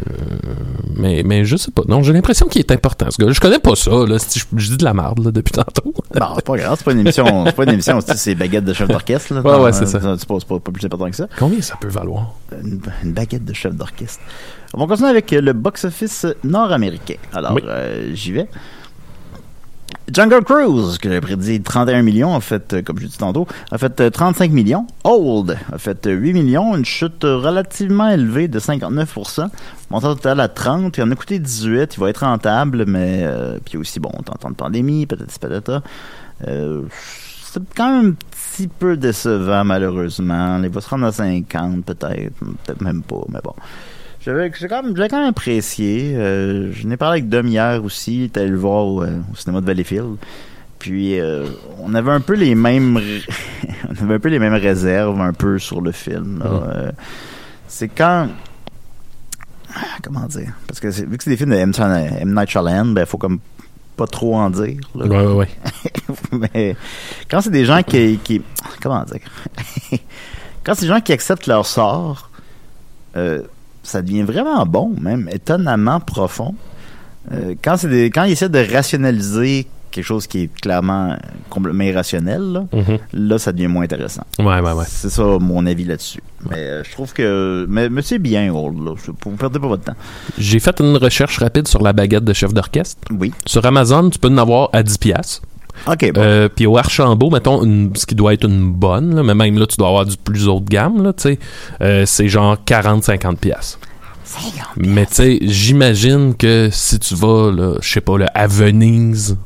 mais, 0.97 1.23
mais 1.25 1.45
je 1.45 1.57
sais 1.57 1.71
pas. 1.71 1.83
Non, 1.87 2.03
j'ai 2.03 2.13
l'impression 2.13 2.49
qu'il 2.49 2.59
est 2.59 2.73
important, 2.73 3.07
ce 3.09 3.25
gars. 3.25 3.31
Je 3.31 3.39
connais 3.39 3.61
pas 3.61 3.77
ça, 3.77 3.93
là. 4.05 4.19
si 4.19 4.41
Je, 4.41 4.45
je 4.57 4.71
dis 4.71 4.77
de 4.77 4.85
la 4.85 4.93
merde, 4.93 5.25
là, 5.25 5.31
depuis 5.31 5.53
tantôt. 5.53 5.95
Non, 6.19 6.33
c'est 6.35 6.45
pas 6.45 6.57
grave, 6.57 6.75
c'est 6.77 6.85
pas 6.85 6.91
une 6.93 7.01
émission, 7.01 7.45
c'est 7.47 7.55
pas 7.55 7.63
une 7.63 7.71
émission, 7.71 8.01
c'est 8.01 8.17
c'est 8.17 8.35
baguette 8.35 8.65
de 8.65 8.73
chef 8.73 8.89
d'orchestre, 8.89 9.33
là. 9.35 9.43
Ouais, 9.43 9.63
ouais, 9.65 9.73
c'est 9.73 9.87
ça. 9.87 10.01
Pas, 10.01 10.17
c'est 10.19 10.27
pas, 10.27 10.59
pas 10.59 10.73
plus 10.73 10.85
important 10.87 11.09
que 11.09 11.15
ça. 11.17 11.29
Combien 11.39 11.61
ça 11.63 11.77
peut 11.81 11.87
valoir? 11.89 12.35
Une, 12.65 12.81
une 13.05 13.13
baguette 13.13 13.45
de 13.45 13.53
chef 13.53 13.75
d'orchestre. 13.77 14.19
On 14.75 14.81
va 14.81 14.87
continuer 14.89 15.11
avec 15.11 15.31
le 15.31 15.53
box-office 15.53 16.27
nord-américain. 16.43 17.15
Alors, 17.33 17.53
Oui. 17.53 17.63
euh, 17.65 18.11
j'y 18.13 18.33
vais. 18.33 18.49
Jungle 20.13 20.45
Cruise, 20.45 20.99
que 20.99 21.11
j'ai 21.11 21.21
prédit 21.21 21.61
31 21.61 22.03
millions, 22.03 22.33
en 22.33 22.41
fait, 22.41 22.75
euh, 22.75 22.83
comme 22.83 22.99
je 22.99 23.07
dit 23.07 23.19
tantôt, 23.19 23.47
a 23.71 23.79
fait 23.79 24.01
euh, 24.01 24.11
35 24.11 24.53
millions. 24.53 24.87
Old 25.05 25.57
a 25.73 25.79
fait 25.79 26.07
euh, 26.07 26.13
8 26.13 26.33
millions, 26.33 26.77
une 26.77 26.85
chute 26.85 27.25
euh, 27.25 27.37
relativement 27.37 28.09
élevée 28.09 28.47
de 28.49 28.61
59%. 28.61 29.49
Montant 29.91 30.15
total 30.15 30.41
à 30.41 30.49
30, 30.49 30.97
il 30.97 31.03
en 31.03 31.11
a 31.11 31.15
coûté 31.17 31.39
18, 31.39 31.95
il 31.97 32.01
va 32.01 32.11
être 32.11 32.25
rentable, 32.25 32.85
mais 32.87 33.23
euh, 33.23 33.59
puis 33.65 33.79
aussi, 33.79 33.99
bon, 33.99 34.11
en 34.11 34.23
temps 34.23 34.51
de 34.51 34.55
pandémie, 34.55 35.07
peut-être 35.07 35.39
patata. 35.39 35.83
Euh, 36.47 36.83
c'est 37.51 37.63
quand 37.75 37.91
même 37.91 38.11
un 38.11 38.15
petit 38.31 38.69
peu 38.69 38.97
décevant, 38.97 39.65
malheureusement. 39.65 40.61
Il 40.63 40.69
va 40.69 40.81
se 40.81 40.89
rendre 40.89 41.07
à 41.07 41.13
50, 41.13 41.85
peut-être, 41.85 42.35
peut-être 42.65 42.81
même 42.81 43.03
pas, 43.03 43.25
mais 43.29 43.41
bon. 43.43 43.55
J'avais 44.27 44.51
quand, 44.51 44.83
quand 44.83 45.21
même 45.21 45.29
apprécié. 45.29 46.17
Euh, 46.17 46.73
je 46.73 46.85
n'ai 46.89 46.97
parlé 46.97 47.21
avec 47.21 47.29
Dom 47.29 47.47
hier 47.47 47.85
aussi. 47.85 48.17
Il 48.17 48.25
était 48.25 48.41
allé 48.41 48.51
le 48.51 48.57
voir 48.57 48.85
au, 48.85 49.05
euh, 49.05 49.21
au 49.33 49.37
cinéma 49.37 49.61
de 49.61 49.67
Valleyfield. 49.67 50.17
Puis 50.81 51.21
euh, 51.21 51.47
on 51.79 51.95
avait 51.95 52.11
un 52.11 52.21
peu 52.21 52.35
les 52.35 52.57
mêmes 52.57 52.99
on 53.89 54.03
avait 54.05 54.15
un 54.15 54.19
peu 54.19 54.29
les 54.29 54.41
mêmes 54.41 54.55
réserves 54.55 55.21
un 55.21 55.33
peu 55.33 55.61
sur 55.61 55.81
le 55.81 55.93
film. 55.93 56.39
Mhm. 56.39 56.43
Euh, 56.45 56.91
c'est 57.69 57.87
quand 57.89 58.29
comment 60.03 60.27
dire? 60.27 60.53
Parce 60.67 60.81
que 60.81 60.89
vu 60.89 61.17
que 61.17 61.23
c'est 61.23 61.31
des 61.31 61.37
films 61.37 61.51
de 61.51 61.57
M. 61.57 61.73
M. 61.79 62.35
Night 62.35 62.51
Shyamalan, 62.51 62.87
ben 62.87 63.07
faut 63.07 63.19
comme 63.19 63.39
pas 63.97 64.09
trop 64.09 64.35
en 64.35 64.51
dire. 64.51 64.81
là. 64.97 65.07
Ouais, 65.07 65.25
ouais, 65.25 65.33
ouais. 65.35 65.49
Mais 66.53 66.77
quand 67.31 67.43
c'est 67.43 67.51
des 67.51 67.65
gens 67.65 67.83
qui, 67.85 68.19
qui 68.25 68.43
comment 68.83 69.05
dire? 69.05 69.21
Quand 70.65 70.75
c'est 70.75 70.81
des 70.83 70.89
gens 70.89 71.01
qui 71.01 71.13
acceptent 71.13 71.47
leur 71.47 71.65
sort 71.65 72.29
euh, 73.17 73.43
ça 73.87 74.03
devient 74.03 74.23
vraiment 74.23 74.65
bon 74.67 74.93
même 75.01 75.29
étonnamment 75.33 76.01
profond 76.01 76.55
Euh, 77.33 77.55
quand 77.65 77.77
c'est 77.77 77.89
des, 77.89 78.09
quand 78.11 78.23
ils 78.23 78.33
essaient 78.33 78.49
de 78.49 78.65
rationaliser 78.73 79.67
quelque 79.91 80.05
chose 80.05 80.29
qui 80.29 80.43
est 80.43 80.51
clairement 80.61 81.11
euh, 81.11 81.17
complètement 81.51 81.83
irrationnel, 81.83 82.41
là, 82.53 82.65
Mhm. 82.73 82.99
là, 83.15 83.39
ça 83.39 83.51
devient 83.51 83.67
moins 83.67 83.83
intéressant. 83.83 84.23
Ouais, 84.39 84.61
ouais, 84.61 84.73
ouais. 84.73 84.85
C'est 84.87 85.09
ça 85.11 85.25
mon 85.41 85.67
avis 85.67 85.83
là-dessus. 85.85 86.21
Mais 86.51 86.57
euh, 86.59 86.85
je 86.85 86.93
trouve 86.93 87.13
que 87.13 87.67
mais, 87.69 87.89
mais 87.89 88.03
c'est 88.03 88.21
bien 88.21 88.55
Old 88.55 88.79
là. 88.85 88.93
Vous 89.25 89.31
perdez 89.33 89.59
pas 89.59 89.67
votre 89.67 89.83
temps. 89.85 89.97
J'ai 90.39 90.61
fait 90.61 90.79
une 90.81 90.97
recherche 90.99 91.39
rapide 91.39 91.67
sur 91.67 91.83
la 91.83 91.93
baguette 91.93 92.25
de 92.25 92.33
chef 92.33 92.55
d'orchestre. 92.55 93.01
Oui. 93.11 93.33
Sur 93.45 93.67
Amazon, 93.67 94.09
tu 94.09 94.21
peux 94.21 94.29
en 94.29 94.39
avoir 94.39 94.69
à 94.73 94.85
10 94.85 94.99
piastres. 94.99 95.43
Ok. 95.87 96.13
Bon. 96.13 96.21
Euh, 96.21 96.49
puis 96.49 96.67
au 96.67 96.77
Archambault, 96.79 97.31
mettons, 97.31 97.63
une- 97.63 97.95
ce 97.95 98.07
qui 98.07 98.15
doit 98.15 98.35
être 98.35 98.45
une 98.47 98.73
bonne, 98.73 99.15
là, 99.15 99.23
mais 99.23 99.35
même 99.35 99.59
là, 99.59 99.67
tu 99.67 99.77
dois 99.77 99.89
avoir 99.89 100.05
du 100.05 100.17
plus 100.17 100.49
haut 100.49 100.61
de 100.61 100.69
gamme, 100.69 101.03
là, 101.03 101.13
tu 101.13 101.23
sais, 101.25 101.39
euh, 101.81 102.05
c'est 102.07 102.29
genre 102.29 102.57
40-50 102.65 103.37
piastres. 103.39 103.79
Mais 104.77 105.07
tu 105.07 105.15
sais, 105.15 105.39
j'imagine 105.43 106.35
que 106.35 106.69
si 106.73 106.99
tu 106.99 107.15
vas, 107.15 107.53
je 107.81 107.89
sais 107.89 108.01
pas, 108.01 108.19
là, 108.19 108.27
à 108.35 108.47
Venise, 108.47 109.37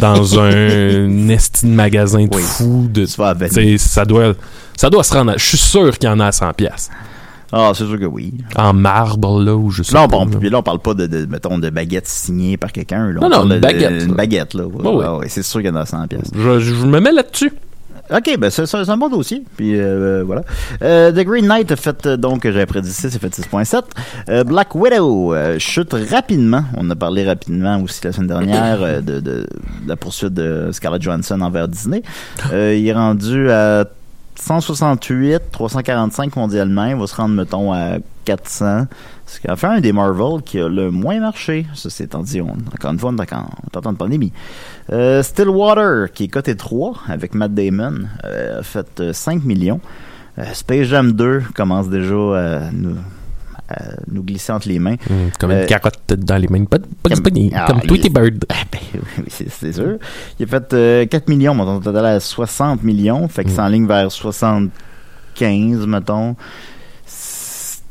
dans 0.00 0.38
un 0.40 1.28
esti 1.28 1.66
de 1.66 1.70
magasin 1.70 2.26
de 2.26 2.34
Oui. 2.36 2.42
fou, 2.42 2.88
de, 2.92 3.06
Tu 3.06 3.16
vas 3.16 3.28
à 3.30 3.34
Venise. 3.34 3.80
ça 3.80 4.04
doit, 4.04 4.34
ça 4.76 4.90
doit 4.90 5.04
se 5.04 5.14
rendre 5.14 5.32
à- 5.32 5.36
Je 5.36 5.46
suis 5.46 5.56
sûr 5.58 5.96
qu'il 5.98 6.08
y 6.08 6.12
en 6.12 6.18
a 6.20 6.26
à 6.26 6.32
100 6.32 6.52
piastres. 6.52 6.90
Ah, 7.52 7.72
c'est 7.74 7.84
sûr 7.86 7.98
que 8.00 8.04
oui. 8.06 8.32
En 8.56 8.72
marbre, 8.72 9.40
là, 9.42 9.54
ou 9.54 9.70
je 9.70 9.82
sais 9.82 9.94
Là 9.94 10.04
on, 10.04 10.08
pas. 10.08 10.16
parle, 10.18 10.30
là. 10.32 10.36
puis 10.38 10.50
là, 10.50 10.58
on 10.58 10.62
parle 10.62 10.78
pas 10.78 10.94
de, 10.94 11.06
de 11.06 11.26
mettons, 11.26 11.58
de 11.58 11.68
baguettes 11.70 12.06
signées 12.08 12.56
par 12.56 12.72
quelqu'un. 12.72 13.08
là. 13.10 13.20
Non, 13.20 13.26
On 13.26 13.28
non, 13.30 13.42
une 13.44 13.48
de- 13.56 13.58
baguette, 13.58 14.02
Une 14.04 14.14
baguette, 14.14 14.54
là. 14.54 14.64
Ouais, 14.66 14.82
Ouais, 14.86 14.94
ouais. 15.06 15.18
ouais, 15.18 15.28
c'est 15.28 15.42
sûr 15.42 15.60
qu'il 15.60 15.68
y 15.68 15.72
en 15.72 15.76
a 15.76 15.84
100 15.86 16.06
pièces. 16.08 16.30
Je, 16.34 16.58
je 16.60 16.86
me 16.86 16.98
mets 17.00 17.12
là-dessus. 17.12 17.52
OK, 18.10 18.36
ben 18.38 18.50
c'est 18.50 18.74
un 18.90 18.96
bon 18.98 19.08
dossier. 19.08 19.42
Puis 19.56 19.74
euh, 19.78 20.22
voilà. 20.26 20.42
Euh, 20.82 21.12
The 21.12 21.24
Green 21.24 21.46
Knight 21.46 21.70
a 21.72 21.76
fait, 21.76 22.04
euh, 22.04 22.16
donc, 22.18 22.42
j'avais 22.42 22.66
prédit 22.66 22.92
6, 22.92 23.08
c'est 23.10 23.18
fait 23.18 23.28
6.7. 23.34 23.82
Euh, 24.28 24.44
Black 24.44 24.74
Widow 24.74 25.32
euh, 25.32 25.58
chute 25.58 25.94
rapidement. 26.10 26.64
On 26.76 26.90
a 26.90 26.96
parlé 26.96 27.24
rapidement 27.26 27.80
aussi 27.80 28.00
la 28.04 28.12
semaine 28.12 28.26
dernière 28.28 28.82
euh, 28.82 29.00
de, 29.00 29.14
de, 29.20 29.20
de 29.20 29.46
la 29.86 29.96
poursuite 29.96 30.34
de 30.34 30.70
Scarlett 30.72 31.00
Johansson 31.00 31.40
envers 31.40 31.68
Disney. 31.68 32.02
Euh, 32.52 32.74
il 32.76 32.86
est 32.86 32.92
rendu 32.92 33.50
à 33.50 33.86
168, 34.36 35.42
345 35.50 36.36
mondialement. 36.36 36.86
Il 36.86 36.96
va 36.96 37.06
se 37.06 37.14
rendre, 37.14 37.34
mettons, 37.34 37.72
à 37.72 37.98
400. 38.24 38.86
Ce 39.26 39.40
qui 39.40 39.48
a 39.48 39.56
fait 39.56 39.66
un 39.66 39.80
des 39.80 39.92
Marvel 39.92 40.42
qui 40.44 40.58
a 40.58 40.68
le 40.68 40.90
moins 40.90 41.20
marché. 41.20 41.66
Ça, 41.74 41.90
c'est 41.90 42.04
étant 42.04 42.22
dit, 42.22 42.40
encore 42.40 42.92
une 42.92 42.98
fois, 42.98 43.10
on 43.10 43.16
est 43.16 43.92
de 43.92 43.96
pandémie. 43.96 44.32
Euh, 44.92 45.22
Stillwater, 45.22 46.12
qui 46.12 46.24
est 46.24 46.28
coté 46.28 46.56
3 46.56 46.94
avec 47.08 47.34
Matt 47.34 47.54
Damon, 47.54 48.06
euh, 48.24 48.60
a 48.60 48.62
fait 48.62 49.00
euh, 49.00 49.12
5 49.12 49.44
millions. 49.44 49.80
Euh, 50.38 50.44
Space 50.54 50.86
Jam 50.86 51.12
2 51.12 51.42
commence 51.54 51.88
déjà 51.88 52.14
à 52.14 52.70
nous, 52.72 52.96
nous 54.10 54.22
glisser 54.22 54.52
entre 54.52 54.68
les 54.68 54.78
mains. 54.78 54.96
Hum, 55.10 55.30
comme 55.38 55.50
Euh, 55.50 55.62
une 55.62 55.66
carotte 55.66 56.12
dans 56.16 56.36
les 56.36 56.48
mains. 56.48 56.64
Pas, 56.64 56.78
pas 56.78 56.86
comme- 57.10 57.32
Ah, 57.54 57.64
comme 57.68 57.80
Tweety 57.82 58.10
Bird. 58.10 58.44
Ben, 58.72 58.78
oui, 59.18 59.24
c'est 59.28 59.72
sûr. 59.72 59.96
Il 60.38 60.44
a 60.44 60.46
fait 60.48 60.72
euh, 60.74 61.06
4 61.06 61.28
millions, 61.28 61.54
mais 61.54 61.62
on 61.62 61.80
total 61.80 62.06
à 62.06 62.20
60 62.20 62.82
millions. 62.82 63.26
Fait 63.28 63.44
que 63.44 63.50
c'est 63.50 63.60
en 63.60 63.68
ligne 63.68 63.86
vers 63.86 64.10
75, 64.10 65.86
mettons. 65.86 66.36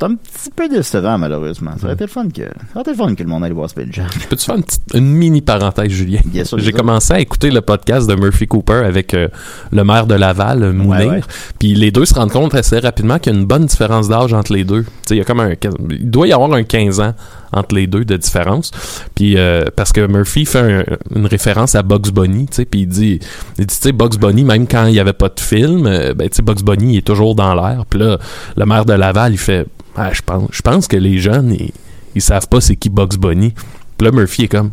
C'est 0.01 0.05
un 0.07 0.15
petit 0.15 0.49
peu 0.55 0.67
décevant, 0.67 1.17
malheureusement. 1.19 1.71
Ça 1.77 1.85
aurait 1.85 1.93
été 1.93 2.05
le 2.05 2.09
fun 2.09 2.27
que, 2.27 2.41
ça 2.41 2.49
aurait 2.73 2.81
été 2.81 2.91
le 2.91 2.97
fun 2.97 3.13
que 3.13 3.21
le 3.21 3.29
monde 3.29 3.43
aille 3.43 3.51
voir 3.51 3.69
Space 3.69 3.85
Jam. 3.91 4.07
Peux-tu 4.29 4.45
faire 4.45 4.55
une, 4.55 4.63
petite- 4.63 4.81
une 4.95 5.11
mini 5.13 5.41
parenthèse, 5.41 5.89
Julien? 5.91 6.19
Bien 6.25 6.43
sûr, 6.43 6.57
J'ai 6.57 6.71
commencé 6.71 7.13
à 7.13 7.19
écouter 7.19 7.51
le 7.51 7.61
podcast 7.61 8.09
de 8.09 8.15
Murphy 8.15 8.47
Cooper 8.47 8.81
avec 8.85 9.13
euh, 9.13 9.27
le 9.71 9.83
maire 9.83 10.07
de 10.07 10.15
Laval, 10.15 10.63
euh, 10.63 10.73
Mounir. 10.73 10.89
Ouais, 10.99 11.07
ouais. 11.17 11.21
Puis 11.59 11.75
les 11.75 11.91
deux 11.91 12.05
se 12.05 12.15
rendent 12.15 12.31
compte 12.31 12.55
assez 12.55 12.79
rapidement 12.79 13.19
qu'il 13.19 13.33
y 13.33 13.35
a 13.35 13.39
une 13.39 13.45
bonne 13.45 13.65
différence 13.65 14.09
d'âge 14.09 14.33
entre 14.33 14.53
les 14.53 14.63
deux. 14.63 14.85
Il 15.11 15.17
y 15.17 15.21
a 15.21 15.23
comme 15.23 15.39
un, 15.39 15.51
il 15.91 16.09
doit 16.09 16.27
y 16.27 16.33
avoir 16.33 16.51
un 16.53 16.63
15 16.63 16.99
ans 16.99 17.13
entre 17.53 17.75
les 17.75 17.85
deux 17.85 18.03
de 18.05 18.15
différence. 18.17 18.71
Puis 19.13 19.37
euh, 19.37 19.65
parce 19.75 19.91
que 19.91 20.07
Murphy 20.07 20.45
fait 20.45 20.59
un- 20.59 20.83
une 21.15 21.25
référence 21.27 21.75
à 21.75 21.83
Bugs 21.83 22.11
Bunny, 22.11 22.47
tu 22.47 22.55
sais, 22.55 22.65
puis 22.65 22.81
il 22.81 22.87
dit, 22.87 23.19
il 23.59 23.65
dit, 23.67 23.75
tu 23.75 23.81
sais, 23.83 23.91
Bugs 23.91 24.17
Bunny, 24.19 24.43
même 24.45 24.67
quand 24.67 24.85
il 24.87 24.93
n'y 24.93 24.99
avait 24.99 25.13
pas 25.13 25.29
de 25.29 25.39
film, 25.39 25.85
euh, 25.85 26.13
ben 26.15 26.27
tu 26.29 26.37
sais, 26.37 26.41
Bugs 26.41 26.63
Bunny 26.63 26.93
il 26.93 26.97
est 26.99 27.05
toujours 27.05 27.35
dans 27.35 27.53
l'air. 27.53 27.83
Puis 27.89 27.99
là, 27.99 28.17
le 28.55 28.65
maire 28.65 28.85
de 28.85 28.93
Laval, 28.93 29.33
il 29.33 29.37
fait, 29.37 29.67
ah, 29.95 30.11
je 30.13 30.21
pense, 30.21 30.49
je 30.51 30.61
pense 30.61 30.87
que 30.87 30.97
les 30.97 31.17
jeunes, 31.19 31.53
ils, 31.53 31.71
ils 32.15 32.21
savent 32.21 32.47
pas 32.47 32.61
c'est 32.61 32.75
qui 32.75 32.89
Bugs 32.89 33.17
Bunny. 33.19 33.53
Puis 33.97 34.05
là, 34.05 34.11
Murphy 34.11 34.43
est 34.43 34.47
comme, 34.47 34.71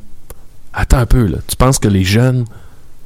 attends 0.73 0.99
un 0.99 1.07
peu 1.07 1.27
là, 1.27 1.39
tu 1.47 1.57
penses 1.57 1.79
que 1.79 1.89
les 1.89 2.05
jeunes 2.05 2.45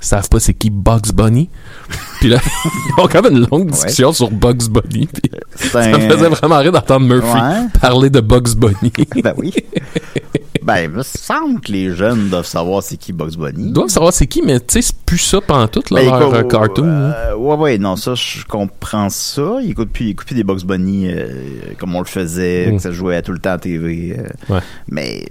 savent 0.01 0.29
pas 0.29 0.41
c'est 0.41 0.55
qui 0.55 0.69
Bugs 0.71 1.13
Bunny? 1.15 1.49
Puis 2.21 2.29
là, 2.29 2.39
ils 2.65 3.03
ont 3.03 3.07
comme 3.09 3.27
une 3.27 3.47
longue 3.51 3.71
discussion 3.71 4.13
sur 4.13 4.31
Bugs 4.31 4.69
Bunny. 4.71 5.07
Puis 5.07 5.31
ça 5.71 5.81
un- 5.83 5.99
me 5.99 6.11
faisait 6.11 6.29
vraiment 6.29 6.59
rire 6.59 6.73
d'entendre 6.73 7.07
Murphy 7.07 7.29
Ouais. 7.41 7.67
parler 7.81 8.11
de 8.11 8.21
Bugs 8.21 8.55
Bunny. 8.57 8.93
Ben 9.23 9.33
oui. 9.37 9.53
ben, 10.63 10.79
il 10.85 10.89
me 10.91 11.03
semble 11.03 11.61
que 11.61 11.73
les 11.73 11.91
jeunes 11.95 12.29
doivent 12.29 12.47
savoir 12.47 12.83
c'est 12.83 12.97
qui 12.97 13.13
Bugs 13.13 13.37
Bunny. 13.37 13.67
Ils 13.69 13.73
doivent 13.73 13.89
savoir 13.89 14.13
c'est 14.13 14.27
qui, 14.27 14.43
mais 14.43 14.59
tu 14.61 14.67
sais, 14.69 14.83
c'est 14.83 14.97
plus 15.05 15.19
ça 15.19 15.41
pantoute, 15.41 15.91
là, 15.91 16.01
Ben, 16.01 16.07
leur 16.11 16.23
écoute, 16.23 16.35
euh, 16.55 16.59
cartoon. 16.59 16.85
euh, 16.87 17.35
ouais, 17.35 17.57
ouais, 17.57 17.79
non, 17.79 17.97
ça, 17.97 18.15
je 18.15 18.45
comprends 18.47 19.11
ça. 19.11 19.59
Il 19.63 19.71
écoute 19.71 19.91
plus, 19.91 20.05
il 20.07 20.11
écoute 20.11 20.27
plus 20.27 20.35
des 20.37 20.45
Bugs 20.45 20.65
Bunny 20.65 21.09
euh, 21.11 21.29
comme 21.79 21.95
on 21.95 22.01
le 22.01 22.07
faisait, 22.07 22.69
Mm. 22.71 22.77
que 22.77 22.83
ça 22.83 22.93
jouait 22.93 23.21
tout 23.23 23.33
le 23.33 23.39
temps 23.39 23.53
à 23.53 23.59
TV. 23.59 24.17
euh, 24.19 24.55
Ouais. 24.55 24.61
Mais 24.89 25.27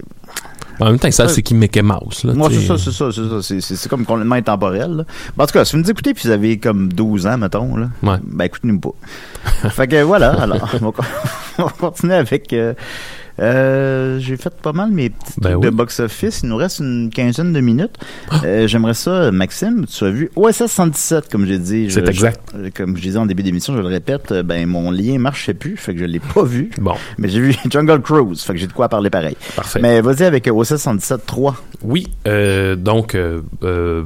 En 0.80 0.86
même 0.86 0.98
temps, 0.98 1.06
ils 1.06 1.12
savent 1.12 1.28
c'est 1.28 1.42
qui 1.42 1.54
Mickey 1.54 1.82
Mouse. 1.82 2.24
Là, 2.24 2.32
Moi, 2.34 2.48
c'est 2.50 2.66
ça, 2.66 2.76
c'est 2.78 2.90
ça, 2.90 3.10
c'est 3.12 3.60
ça. 3.60 3.76
C'est- 3.76 3.88
comme 3.88 4.04
complètement 4.06 4.34
intemporel. 4.36 4.90
là. 4.96 5.04
Ben, 5.36 5.44
en 5.44 5.46
tout 5.46 5.52
cas, 5.52 5.64
si 5.64 5.76
vous 5.76 5.82
nous 5.82 5.90
écoutez 5.90 6.12
puis 6.14 6.24
vous 6.24 6.30
avez 6.30 6.58
comme 6.58 6.92
12 6.92 7.26
ans, 7.26 7.36
mettons, 7.38 7.76
là, 7.76 7.88
Ouais. 8.02 8.16
ben 8.24 8.44
écoutez-nous 8.46 8.80
pas. 8.80 8.90
fait 9.68 9.86
que 9.86 10.02
voilà, 10.02 10.32
alors, 10.40 10.68
on 10.80 10.86
va, 10.86 10.92
con- 10.92 11.02
on 11.58 11.62
va 11.64 11.72
continuer 11.78 12.14
avec... 12.14 12.52
euh, 12.54 12.72
euh, 13.40 14.18
J'ai 14.20 14.36
fait 14.36 14.52
pas 14.62 14.72
mal 14.72 14.90
mes 14.90 15.10
petits 15.10 15.32
Ben 15.38 15.50
trucs 15.52 15.64
oui. 15.64 15.70
de 15.70 15.74
box-office. 15.74 16.40
Il 16.42 16.48
nous 16.50 16.56
reste 16.56 16.80
une 16.80 17.10
quinzaine 17.10 17.52
de 17.52 17.60
minutes. 17.60 17.96
Euh, 18.44 18.66
J'aimerais 18.66 18.94
ça, 18.94 19.30
Maxime, 19.32 19.86
tu 19.86 20.04
as 20.04 20.10
vu 20.10 20.30
OSS 20.36 20.66
117, 20.66 21.30
comme 21.30 21.46
j'ai 21.46 21.58
dit. 21.58 21.88
Je- 21.88 21.94
C'est 21.94 22.08
exact. 22.08 22.40
je- 22.62 22.70
comme 22.70 22.96
je 22.96 23.02
disais 23.02 23.18
en 23.18 23.26
début 23.26 23.42
d'émission, 23.42 23.74
je 23.74 23.80
le 23.80 23.86
répète, 23.86 24.32
euh, 24.32 24.42
ben 24.42 24.66
mon 24.66 24.90
lien 24.90 25.18
marchait 25.18 25.54
plus, 25.54 25.76
fait 25.76 25.94
que 25.94 26.00
je 26.00 26.04
l'ai 26.04 26.20
pas 26.20 26.42
vu. 26.44 26.70
Bon, 26.80 26.94
Mais 27.18 27.28
j'ai 27.28 27.40
vu 27.40 27.54
Jungle 27.70 28.00
Cruise, 28.02 28.42
fait 28.42 28.52
que 28.54 28.58
j'ai 28.58 28.66
de 28.66 28.72
quoi 28.72 28.88
parler 28.88 29.10
pareil. 29.10 29.36
parfait. 29.56 29.80
Mais 29.82 30.00
vas-y 30.00 30.24
avec 30.24 30.46
OSS 30.52 30.76
117 30.76 31.26
3. 31.26 31.56
Oui, 31.84 32.08
euh, 32.28 32.76
donc, 32.76 33.16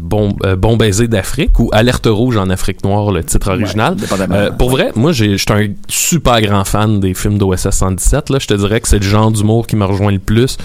bon, 0.00 0.34
bon 0.58 0.76
baiser 0.76 1.08
d'Afrique 1.08 1.58
ou 1.58 1.68
Alerte 1.72 2.06
rouge 2.06 2.36
en 2.36 2.48
Afrique 2.50 2.84
noire, 2.84 3.10
le 3.10 3.22
titre 3.24 3.50
original. 3.50 3.96
Ouais, 4.30 4.50
pour 4.58 4.70
vrai, 4.70 4.92
moi, 4.96 5.12
j'ai- 5.12 5.36
j'étais 5.36 5.52
un 5.52 5.68
super 5.88 6.40
grand 6.40 6.64
fan 6.64 7.00
des 7.00 7.14
films 7.14 7.38
d'OSS 7.38 7.70
117. 7.70 8.30
Là. 8.30 8.38
Je 8.40 8.46
te 8.46 8.54
dirais 8.54 8.80
que 8.80 8.88
c'est 8.88 8.98
le 8.98 9.04
genre 9.04 9.15
d'humour 9.31 9.66
qui 9.66 9.76
me 9.76 9.85
rejoint 9.85 10.12
le 10.12 10.18
plus. 10.18 10.57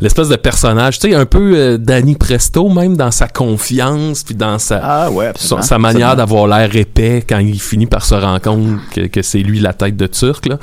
L'espèce 0.00 0.28
de 0.28 0.36
personnage, 0.36 0.98
tu 0.98 1.10
sais, 1.10 1.14
un 1.14 1.26
peu 1.26 1.54
euh, 1.56 1.78
Danny 1.78 2.14
Presto, 2.14 2.68
même 2.68 2.96
dans 2.96 3.10
sa 3.10 3.28
confiance, 3.28 4.22
puis 4.22 4.34
dans 4.34 4.58
sa, 4.58 4.80
Ah 4.82 5.10
ouais, 5.10 5.32
sa 5.36 5.78
manière 5.78 6.16
d'avoir 6.16 6.46
l'air 6.46 6.74
épais 6.74 7.24
quand 7.28 7.38
il 7.38 7.60
finit 7.60 7.86
par 7.86 8.04
se 8.04 8.14
rendre 8.14 8.40
compte 8.40 8.80
que, 8.92 9.02
que 9.02 9.22
c'est 9.22 9.38
lui 9.40 9.60
la 9.60 9.72
tête 9.72 9.96
de 9.96 10.06
Turc. 10.06 10.46
Là. 10.46 10.58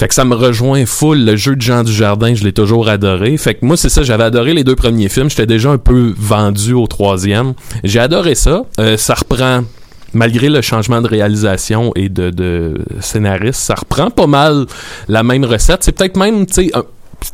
Fait 0.00 0.08
que 0.08 0.14
ça 0.14 0.24
me 0.24 0.34
rejoint 0.34 0.86
full. 0.86 1.26
Le 1.26 1.36
jeu 1.36 1.56
de 1.56 1.60
Jean 1.60 1.82
Dujardin, 1.82 2.34
je 2.34 2.42
l'ai 2.42 2.54
toujours 2.54 2.88
adoré. 2.88 3.36
Fait 3.36 3.52
que 3.52 3.66
moi, 3.66 3.76
c'est 3.76 3.90
ça, 3.90 4.02
j'avais 4.02 4.24
adoré 4.24 4.54
les 4.54 4.64
deux 4.64 4.74
premiers 4.74 5.10
films. 5.10 5.28
J'étais 5.28 5.44
déjà 5.44 5.70
un 5.70 5.76
peu 5.76 6.14
vendu 6.16 6.72
au 6.72 6.86
troisième. 6.86 7.52
J'ai 7.84 8.00
adoré 8.00 8.34
ça. 8.34 8.62
Euh, 8.78 8.96
ça 8.96 9.12
reprend, 9.12 9.64
malgré 10.12 10.48
le 10.48 10.60
changement 10.60 11.00
de 11.00 11.08
réalisation 11.08 11.92
et 11.94 12.08
de, 12.08 12.74
scénariste, 13.00 13.60
ça 13.60 13.74
reprend 13.74 14.10
pas 14.10 14.26
mal 14.26 14.66
la 15.08 15.22
même 15.22 15.44
recette. 15.44 15.82
C'est 15.82 15.92
peut-être 15.92 16.16
même, 16.16 16.46
tu 16.46 16.70
sais, 16.70 16.72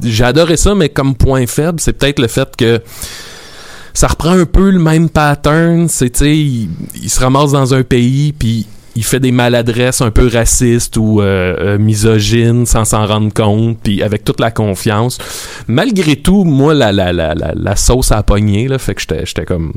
j'ai 0.03 0.57
ça, 0.57 0.75
mais 0.75 0.89
comme 0.89 1.15
point 1.15 1.47
faible, 1.47 1.81
c'est 1.81 1.93
peut-être 1.93 2.19
le 2.19 2.29
fait 2.29 2.55
que 2.57 2.81
ça 3.95 4.09
reprend 4.09 4.39
un 4.39 4.45
peu 4.45 4.71
le 4.71 4.79
même 4.79 5.09
pattern. 5.09 5.89
C'est, 5.89 6.11
tu 6.11 6.19
sais, 6.19 6.37
il, 6.37 7.11
se 7.11 7.21
ramasse 7.21 7.53
dans 7.53 7.73
un 7.73 7.83
pays, 7.83 8.33
puis 8.33 8.67
il 8.95 9.05
fait 9.05 9.21
des 9.21 9.33
maladresses 9.33 10.01
un 10.01 10.11
peu 10.11 10.29
racistes 10.29 10.97
ou 10.97 11.21
euh, 11.21 11.57
euh, 11.59 11.79
misogynes 11.79 12.67
sans 12.67 12.85
s'en 12.85 13.07
rendre 13.07 13.33
compte, 13.33 13.79
puis 13.83 14.03
avec 14.03 14.25
toute 14.25 14.41
la 14.41 14.51
confiance. 14.51 15.19
Malgré 15.67 16.17
tout, 16.17 16.45
moi, 16.45 16.75
la, 16.75 17.77
sauce 17.77 18.13
a 18.13 18.23
pogné, 18.23 18.69
là, 18.69 18.79
fait 18.79 18.95
que 18.95 19.03
j'étais 19.25 19.45
comme 19.45 19.73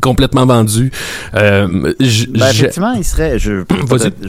complètement 0.00 0.46
vendu. 0.46 0.90
Euh, 1.34 1.66
Ben, 1.68 1.94
effectivement, 2.50 2.92
il 2.92 3.04
serait. 3.04 3.38
Je 3.38 3.60
je 3.60 3.64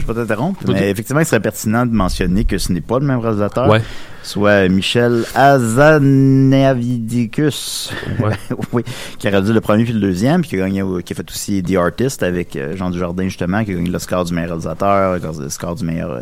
peux 0.04 0.14
t'interrompre, 0.14 0.60
mais 0.68 0.90
effectivement, 0.90 1.20
il 1.20 1.26
serait 1.26 1.40
pertinent 1.40 1.86
de 1.86 1.92
mentionner 1.92 2.44
que 2.44 2.58
ce 2.58 2.72
n'est 2.72 2.80
pas 2.80 2.98
le 2.98 3.06
même 3.06 3.18
réalisateur. 3.18 3.68
Ouais. 3.68 3.82
Soit 4.22 4.68
Michel 4.68 5.24
Azanavidicus. 5.34 7.90
Ouais. 8.20 8.34
oui. 8.72 8.82
Qui 9.18 9.26
a 9.28 9.30
réalisé 9.30 9.52
le 9.54 9.60
premier 9.60 9.84
puis 9.84 9.92
le 9.94 10.00
deuxième, 10.00 10.42
puis 10.42 10.50
qui 10.50 10.56
a, 10.56 10.68
gagné, 10.68 10.82
qui 11.02 11.12
a 11.12 11.16
fait 11.16 11.30
aussi 11.30 11.62
The 11.62 11.76
Artist 11.76 12.22
avec 12.22 12.54
euh, 12.56 12.76
Jean 12.76 12.90
Dujardin, 12.90 13.24
justement, 13.24 13.64
qui 13.64 13.70
a 13.70 13.74
gagné 13.74 13.88
l'Oscar 13.90 14.24
du 14.24 14.34
meilleur 14.34 14.50
réalisateur, 14.50 15.18
l'Oscar 15.18 15.74
du 15.74 15.84
meilleur. 15.84 16.10
euh, 16.10 16.20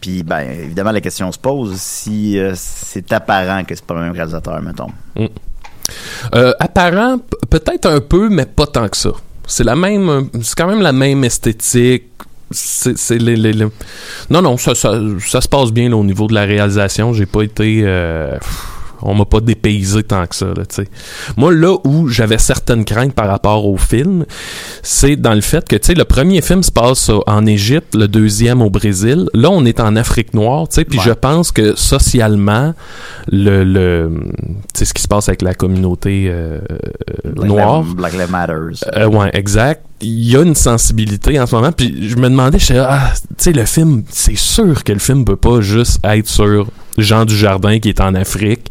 puis, 0.00 0.22
ben, 0.24 0.40
évidemment, 0.40 0.90
la 0.90 1.00
question 1.00 1.30
se 1.30 1.38
pose 1.38 1.76
si 1.76 2.36
euh, 2.38 2.52
c'est 2.56 3.12
apparent 3.12 3.62
que 3.64 3.74
c'est 3.76 3.84
pas 3.86 3.94
le 3.94 4.00
même 4.00 4.12
réalisateur, 4.12 4.60
mettons. 4.60 4.88
Euh, 6.34 6.52
apparent, 6.58 7.18
peut-être 7.50 7.86
un 7.86 8.00
peu, 8.00 8.28
mais 8.28 8.46
pas 8.46 8.66
tant 8.66 8.88
que 8.88 8.96
ça. 8.96 9.10
C'est 9.46 9.64
la 9.64 9.76
même, 9.76 10.08
euh, 10.08 10.22
c'est 10.42 10.56
quand 10.56 10.66
même 10.66 10.82
la 10.82 10.92
même 10.92 11.24
esthétique. 11.24 12.04
Non, 14.30 14.42
non, 14.42 14.56
ça, 14.58 14.74
se 14.74 15.48
passe 15.48 15.72
bien 15.72 15.92
au 15.92 16.04
niveau 16.04 16.26
de 16.26 16.34
la 16.34 16.44
réalisation. 16.44 17.12
J'ai 17.12 17.26
pas 17.26 17.42
été. 17.42 17.82
euh, 17.84 18.36
on 19.02 19.14
m'a 19.14 19.24
pas 19.24 19.40
dépaysé 19.40 20.02
tant 20.02 20.26
que 20.26 20.34
ça, 20.34 20.46
là. 20.46 20.62
Moi, 21.36 21.52
là 21.52 21.76
où 21.84 22.08
j'avais 22.08 22.38
certaines 22.38 22.84
craintes 22.84 23.12
par 23.14 23.28
rapport 23.28 23.66
au 23.66 23.76
film, 23.76 24.24
c'est 24.82 25.16
dans 25.16 25.34
le 25.34 25.40
fait 25.40 25.66
que, 25.68 25.76
le 25.92 26.04
premier 26.04 26.40
film 26.40 26.62
se 26.62 26.70
passe 26.70 27.10
en 27.26 27.46
Égypte, 27.46 27.94
le 27.94 28.08
deuxième 28.08 28.62
au 28.62 28.70
Brésil. 28.70 29.28
Là, 29.34 29.50
on 29.50 29.64
est 29.64 29.80
en 29.80 29.96
Afrique 29.96 30.34
noire, 30.34 30.66
puis 30.68 30.98
Ouais. 30.98 31.04
je 31.04 31.12
pense 31.12 31.52
que 31.52 31.74
socialement, 31.76 32.74
le, 33.30 33.64
le 33.64 34.10
ce 34.74 34.92
qui 34.92 35.02
se 35.02 35.08
passe 35.08 35.28
avec 35.28 35.42
la 35.42 35.54
communauté 35.54 36.26
euh, 36.28 36.58
Black 37.24 37.48
noire, 37.48 37.82
Black 37.82 38.12
Lives 38.14 38.30
Matters. 38.30 38.84
euh, 38.96 39.06
ouais, 39.08 39.30
exact. 39.34 39.84
Il 40.00 40.28
y 40.28 40.36
a 40.36 40.42
une 40.42 40.54
sensibilité 40.56 41.38
en 41.38 41.46
ce 41.46 41.54
moment. 41.54 41.70
Puis 41.72 42.08
je 42.08 42.16
me 42.16 42.28
demandais, 42.28 42.58
je 42.58 42.74
ah, 42.74 43.12
tu 43.14 43.26
sais, 43.38 43.52
le 43.52 43.64
film, 43.64 44.02
c'est 44.10 44.36
sûr 44.36 44.82
que 44.82 44.92
le 44.92 44.98
film 44.98 45.24
peut 45.24 45.36
pas 45.36 45.60
juste 45.60 46.00
être 46.04 46.26
sur 46.28 46.66
Jean 46.98 47.24
Dujardin 47.24 47.78
qui 47.78 47.88
est 47.88 48.00
en 48.00 48.14
Afrique, 48.14 48.68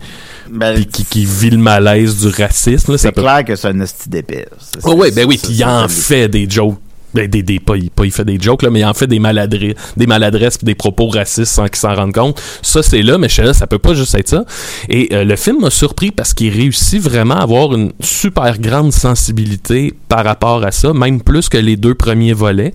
Ben, 0.50 0.76
puis 0.76 0.86
qui, 0.86 1.06
qui 1.06 1.26
vit 1.26 1.50
le 1.52 1.58
malaise 1.58 2.18
du 2.26 2.28
racisme. 2.30 2.98
c'est 2.98 3.12
peut... 3.12 3.22
clair 3.22 3.46
que 3.46 3.56
c'est 3.56 3.68
un 3.70 3.80
esti 3.80 4.10
d'épée. 4.10 4.46
C'est- 4.60 4.80
Oh, 4.84 4.94
ouais, 4.96 5.12
ben 5.12 5.26
oui, 5.28 5.40
puis 5.42 5.54
il 5.54 5.64
en 5.66 5.88
fait 5.88 6.28
des 6.28 6.50
jokes. 6.50 6.78
Ben, 7.14 7.28
des, 7.28 7.44
des, 7.44 7.60
pas, 7.60 7.76
il- 7.76 7.90
pas 7.92 8.06
il 8.06 8.12
fait 8.14 8.24
des 8.24 8.40
jokes, 8.40 8.62
là, 8.62 8.70
mais 8.70 8.80
il 8.80 8.86
en 8.86 8.94
fait 8.94 9.06
des 9.06 9.20
maladresses, 9.20 9.74
des 9.98 10.08
maladresses 10.08 10.58
pis 10.58 10.64
des 10.64 10.76
propos 10.76 11.10
racistes 11.10 11.52
sans 11.52 11.66
qu'il 11.66 11.76
s'en 11.76 11.94
rende 11.94 12.14
compte. 12.14 12.42
Ça, 12.62 12.82
c'est 12.82 13.02
là, 13.02 13.18
mais 13.18 13.28
je 13.28 13.36
sais 13.36 13.44
là, 13.44 13.54
ça 13.54 13.68
peut 13.68 13.80
pas 13.80 13.94
juste 13.94 14.16
être 14.16 14.30
ça. 14.30 14.46
Et 14.88 15.10
euh, 15.12 15.26
le 15.26 15.36
film 15.36 15.60
m'a 15.60 15.70
surpris 15.70 16.12
parce 16.12 16.34
qu'il 16.34 16.54
réussit 16.54 17.02
vraiment 17.02 17.36
à 17.36 17.42
avoir 17.44 17.76
une 17.76 17.92
super 18.00 18.58
grande 18.60 18.94
sensibilité 18.94 19.94
par 20.08 20.24
rapport 20.24 20.64
à 20.64 20.72
ça, 20.72 20.94
même 20.94 21.22
plus 21.22 21.50
que 21.50 21.58
les 21.58 21.76
deux 21.76 21.96
premiers 21.96 22.32
volets. 22.34 22.72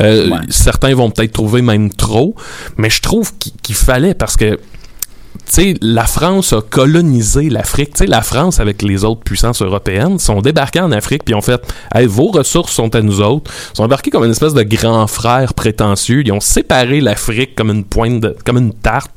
Euh, 0.00 0.28
Ouais. 0.30 0.38
Certains 0.50 0.94
vont 0.94 1.10
peut-être 1.10 1.32
trouver 1.32 1.60
même 1.62 1.90
trop, 1.92 2.36
mais 2.76 2.88
je 2.88 3.00
trouve 3.02 3.32
qu'il 3.38 3.50
qu'il 3.62 3.74
fallait 3.74 4.14
parce 4.14 4.36
que 4.36 4.60
tu 5.46 5.52
sais, 5.52 5.74
la 5.80 6.04
France 6.06 6.52
a 6.52 6.60
colonisé 6.60 7.50
l'Afrique. 7.50 7.98
La 8.06 8.22
France, 8.22 8.60
avec 8.60 8.82
les 8.82 9.04
autres 9.04 9.22
puissances 9.22 9.62
européennes, 9.62 10.18
sont 10.18 10.40
débarqués 10.40 10.80
en 10.80 10.92
Afrique 10.92 11.24
puis 11.24 11.34
ont 11.34 11.40
fait 11.42 11.60
hey, 11.94 12.06
vos 12.06 12.28
ressources 12.30 12.72
sont 12.72 12.94
à 12.94 13.02
nous 13.02 13.20
autres. 13.20 13.50
Ils 13.72 13.76
sont 13.78 13.84
embarqués 13.84 14.10
comme 14.10 14.24
une 14.24 14.30
espèce 14.30 14.54
de 14.54 14.62
grand 14.62 15.06
frère 15.06 15.54
prétentieux. 15.54 16.22
Ils 16.24 16.32
ont 16.32 16.40
séparé 16.40 17.00
l'Afrique 17.00 17.54
comme 17.54 17.70
une 17.70 17.84
pointe, 17.84 18.20
de- 18.20 18.36
comme 18.44 18.58
une 18.58 18.72
tarte, 18.72 19.12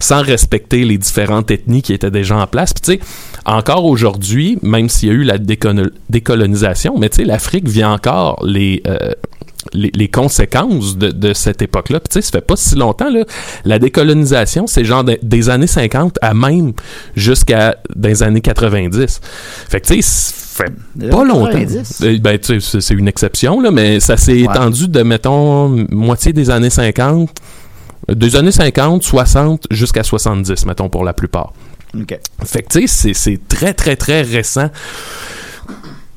sans 0.00 0.22
respecter 0.22 0.84
les 0.84 0.98
différentes 0.98 1.50
ethnies 1.50 1.82
qui 1.82 1.92
étaient 1.92 2.10
déjà 2.10 2.36
en 2.36 2.46
place. 2.46 2.72
Puis 2.72 3.00
encore 3.46 3.84
aujourd'hui, 3.84 4.58
même 4.62 4.88
s'il 4.88 5.08
y 5.08 5.12
a 5.12 5.14
eu 5.14 5.22
la 5.24 5.38
décolonisation, 6.08 6.96
mais 6.98 7.10
l'Afrique 7.24 7.68
vit 7.68 7.84
encore 7.84 8.44
les 8.44 8.82
euh, 8.86 9.12
les, 9.72 9.90
les 9.94 10.08
conséquences 10.08 10.96
de, 10.98 11.10
de 11.10 11.32
cette 11.32 11.62
époque-là. 11.62 12.00
Puis 12.00 12.08
tu 12.10 12.14
sais, 12.14 12.22
ça 12.22 12.30
fait 12.32 12.40
pas 12.46 12.56
si 12.56 12.74
longtemps, 12.74 13.08
là. 13.10 13.24
La 13.64 13.78
décolonisation, 13.78 14.66
c'est 14.66 14.84
genre 14.84 15.04
de- 15.04 15.18
des 15.22 15.48
années 15.50 15.66
50 15.66 16.18
à 16.20 16.34
même 16.34 16.72
jusqu'à 17.16 17.76
des 17.96 18.22
années 18.22 18.40
90. 18.42 19.20
Fait 19.68 19.80
que 19.80 19.86
tu 19.86 19.94
sais, 19.94 20.02
ça 20.02 20.64
fait 20.66 20.72
Des 20.94 21.08
pas 21.08 21.24
longtemps. 21.24 21.46
90? 21.50 22.02
Euh, 22.04 22.18
Ben, 22.20 22.38
tu 22.38 22.60
sais, 22.60 22.80
c'est- 22.80 22.94
une 22.94 23.08
exception, 23.08 23.60
là, 23.60 23.70
mais 23.70 24.00
ça 24.00 24.16
s'est 24.16 24.32
Ouais. 24.32 24.40
étendu 24.42 24.88
de, 24.88 25.02
mettons, 25.02 25.68
moitié 25.90 26.32
des 26.32 26.50
années 26.50 26.70
50, 26.70 27.30
euh, 28.10 28.14
des 28.14 28.36
années 28.36 28.52
50, 28.52 29.02
60 29.02 29.66
jusqu'à 29.70 30.02
70, 30.04 30.66
mettons, 30.66 30.88
pour 30.90 31.04
la 31.04 31.12
plupart. 31.14 31.52
OK. 31.98 32.18
Fait 32.44 32.62
que, 32.62 32.78
tu 32.80 32.86
sais, 32.88 33.12
c'est 33.14 33.40
très, 33.48 33.72
très, 33.72 33.96
très 33.96 34.22
récent. 34.22 34.68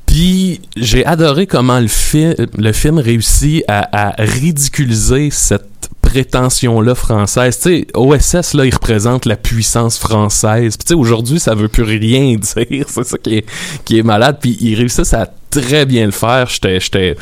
Puis, 0.08 0.60
j'ai 0.76 1.04
adoré 1.06 1.46
comment 1.46 1.78
le, 1.78 1.86
fi- 1.86 2.34
le 2.56 2.72
film 2.72 2.98
réussit 2.98 3.62
à, 3.68 4.10
à 4.10 4.14
ridiculiser 4.22 5.28
cette 5.30 5.64
prétention-là 6.02 6.94
française. 6.94 7.58
Tu 7.60 7.80
sais, 7.80 7.86
OSS, 7.94 8.54
là, 8.54 8.64
il 8.64 8.74
représente 8.74 9.26
la 9.26 9.36
puissance 9.36 9.98
française. 9.98 10.76
Puis, 10.76 10.84
tu 10.86 10.88
sais, 10.88 10.94
aujourd'hui, 10.94 11.38
ça 11.38 11.54
veut 11.54 11.68
plus 11.68 11.82
rien 11.82 12.36
dire. 12.56 12.86
C'est 12.88 13.04
ça 13.04 13.18
qui 13.18 13.36
est, 13.36 13.46
qui 13.84 13.98
est 13.98 14.02
malade. 14.02 14.38
Puis, 14.40 14.56
ils 14.60 14.74
réussissent 14.74 15.14
à 15.14 15.30
très 15.50 15.84
bien 15.86 16.06
le 16.06 16.12
faire. 16.12 16.48
J'étais... 16.48 16.80
j'étais- 16.80 17.14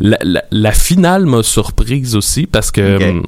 La, 0.00 0.18
la- 0.22 0.44
la 0.50 0.72
finale 0.72 1.26
m'a 1.26 1.42
surprise 1.42 2.14
aussi 2.16 2.46
parce 2.46 2.70
que... 2.70 3.10
Hum, 3.10 3.26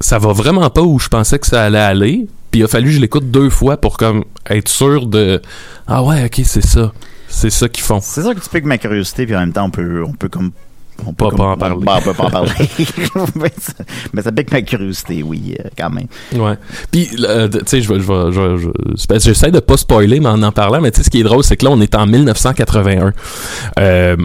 ça 0.00 0.18
va 0.18 0.32
vraiment 0.32 0.68
pas 0.70 0.82
où 0.82 0.98
je 0.98 1.08
pensais 1.08 1.38
que 1.38 1.46
ça 1.46 1.62
allait 1.64 1.78
aller. 1.78 2.26
Puis 2.50 2.60
il 2.60 2.64
a 2.64 2.68
fallu 2.68 2.86
que 2.88 2.96
je 2.96 3.00
l'écoute 3.00 3.30
deux 3.30 3.48
fois 3.48 3.76
pour 3.76 3.96
comme 3.96 4.24
être 4.50 4.68
sûr 4.68 5.06
de 5.06 5.40
ah 5.86 6.02
ouais 6.02 6.24
ok 6.24 6.40
c'est 6.44 6.64
ça 6.64 6.92
c'est 7.34 7.50
ça 7.50 7.68
qu'ils 7.68 7.84
font. 7.84 8.00
C'est 8.00 8.22
ça 8.22 8.34
que 8.34 8.40
tu 8.40 8.48
piques 8.48 8.64
ma 8.64 8.78
curiosité, 8.78 9.26
puis 9.26 9.36
en 9.36 9.40
même 9.40 9.52
temps, 9.52 9.64
on 9.66 9.70
peut, 9.70 10.02
on 10.06 10.12
peut 10.12 10.28
comme. 10.28 10.52
On 11.04 11.12
comme- 11.12 11.36
pas 11.36 11.44
en 11.44 11.56
parler. 11.56 11.84
Bah, 11.84 11.96
on 11.98 12.02
peut 12.02 12.14
pas 12.14 12.26
en 12.26 12.30
parler. 12.30 12.52
mais, 13.34 13.52
ça, 13.60 13.72
mais 14.12 14.22
ça 14.22 14.30
pique 14.30 14.52
ma 14.52 14.62
curiosité, 14.62 15.22
oui, 15.24 15.56
euh, 15.58 15.68
quand 15.76 15.90
même. 15.90 16.06
Ouais. 16.34 16.56
Puis 16.92 17.10
euh, 17.18 17.48
tu 17.48 17.58
sais 17.66 17.80
je 17.82 17.92
vais 17.92 17.98
que 17.98 19.18
j'essaie 19.20 19.50
de 19.50 19.58
pas 19.58 19.76
spoiler 19.76 20.20
mais 20.20 20.28
en 20.28 20.40
en 20.44 20.52
parlant 20.52 20.80
mais 20.80 20.92
tu 20.92 20.98
sais 20.98 21.02
ce 21.04 21.10
qui 21.10 21.20
est 21.20 21.24
drôle 21.24 21.42
c'est 21.42 21.56
que 21.56 21.64
là 21.64 21.72
on 21.72 21.80
est 21.80 21.96
en 21.96 22.06
1981. 22.06 23.12
Euh, 23.80 24.16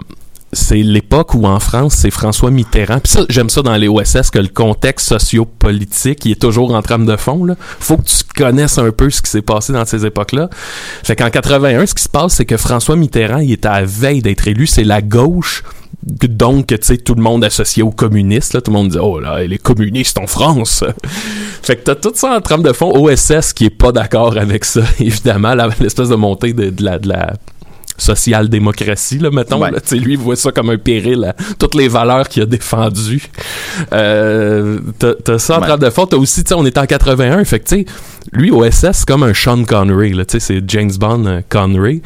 c'est 0.51 0.77
l'époque 0.77 1.35
où 1.35 1.45
en 1.45 1.59
France, 1.59 1.93
c'est 1.93 2.11
François 2.11 2.49
Mitterrand. 2.51 3.01
J'aime 3.29 3.49
ça 3.49 3.61
dans 3.61 3.75
les 3.75 3.87
OSS, 3.87 4.31
que 4.31 4.39
le 4.39 4.47
contexte 4.47 5.09
socio-politique, 5.09 6.25
il 6.25 6.31
est 6.31 6.41
toujours 6.41 6.73
en 6.73 6.81
trame 6.81 7.05
de 7.05 7.15
fond. 7.17 7.45
Là. 7.45 7.55
Faut 7.79 7.97
que 7.97 8.03
tu 8.03 8.23
connaisses 8.35 8.77
un 8.77 8.91
peu 8.91 9.09
ce 9.09 9.21
qui 9.21 9.29
s'est 9.29 9.41
passé 9.41 9.73
dans 9.73 9.85
ces 9.85 10.05
époques-là. 10.05 10.49
Fait 11.03 11.15
qu'en 11.15 11.29
81, 11.29 11.85
ce 11.85 11.93
qui 11.93 12.03
se 12.03 12.09
passe, 12.09 12.33
c'est 12.33 12.45
que 12.45 12.57
François 12.57 12.95
Mitterrand, 12.95 13.39
il 13.39 13.51
est 13.51 13.65
à 13.65 13.81
la 13.81 13.85
veille 13.85 14.21
d'être 14.21 14.47
élu. 14.47 14.65
C'est 14.65 14.83
la 14.83 15.01
gauche 15.01 15.63
donc 16.01 16.67
tu 16.67 16.77
sais 16.81 16.97
tout 16.97 17.13
le 17.13 17.21
monde 17.21 17.43
associé 17.43 17.83
aux 17.83 17.91
communistes 17.91 18.53
là 18.53 18.61
tout 18.61 18.71
le 18.71 18.77
monde 18.77 18.89
dit 18.89 18.97
oh 18.97 19.19
là 19.19 19.43
les 19.43 19.57
communistes 19.57 20.17
en 20.17 20.27
France 20.27 20.85
fait 21.61 21.75
que 21.75 21.83
t'as 21.83 21.95
tout 21.95 22.13
ça 22.15 22.37
en 22.37 22.39
trame 22.41 22.63
de 22.63 22.71
fond 22.71 22.93
OSS 22.95 23.51
qui 23.51 23.65
est 23.65 23.69
pas 23.69 23.91
d'accord 23.91 24.37
avec 24.37 24.63
ça 24.63 24.81
évidemment 24.99 25.53
l'espèce 25.79 26.07
de 26.07 26.15
montée 26.15 26.53
de, 26.53 26.69
de 26.69 26.69
de 26.69 27.09
la 27.09 27.33
social-démocratie, 27.99 29.19
là, 29.19 29.29
mettons. 29.31 29.61
Ouais. 29.61 29.71
là. 29.71 29.79
Tu 29.79 29.89
sais, 29.89 29.95
lui, 29.97 30.13
il 30.13 30.19
voit 30.19 30.35
ça 30.35 30.51
comme 30.51 30.69
un 30.69 30.77
péril 30.77 31.23
à 31.25 31.33
toutes 31.57 31.75
les 31.75 31.87
valeurs 31.87 32.27
qu'il 32.27 32.43
a 32.43 32.45
défendues. 32.45 33.23
Euh, 33.93 34.79
t'as, 34.97 35.37
ça 35.37 35.57
en 35.57 35.61
Ouais. 35.61 35.67
trame 35.67 35.79
de 35.79 35.89
fond. 35.89 36.05
T'as 36.05 36.17
aussi, 36.17 36.43
tu 36.43 36.49
sais, 36.49 36.55
on 36.55 36.65
est 36.65 36.77
en 36.77 36.85
81, 36.85 37.43
fait 37.45 37.59
que, 37.59 37.75
lui, 38.31 38.51
OSS, 38.51 38.91
c'est 38.99 39.05
comme 39.07 39.23
un 39.23 39.33
Sean 39.33 39.63
Connery, 39.63 40.13
là, 40.13 40.25
tu 40.25 40.39
sais, 40.39 40.39
c'est 40.39 40.63
James 40.69 40.91
Bond 40.99 41.25
euh, 41.25 41.41
Connery. 41.49 42.01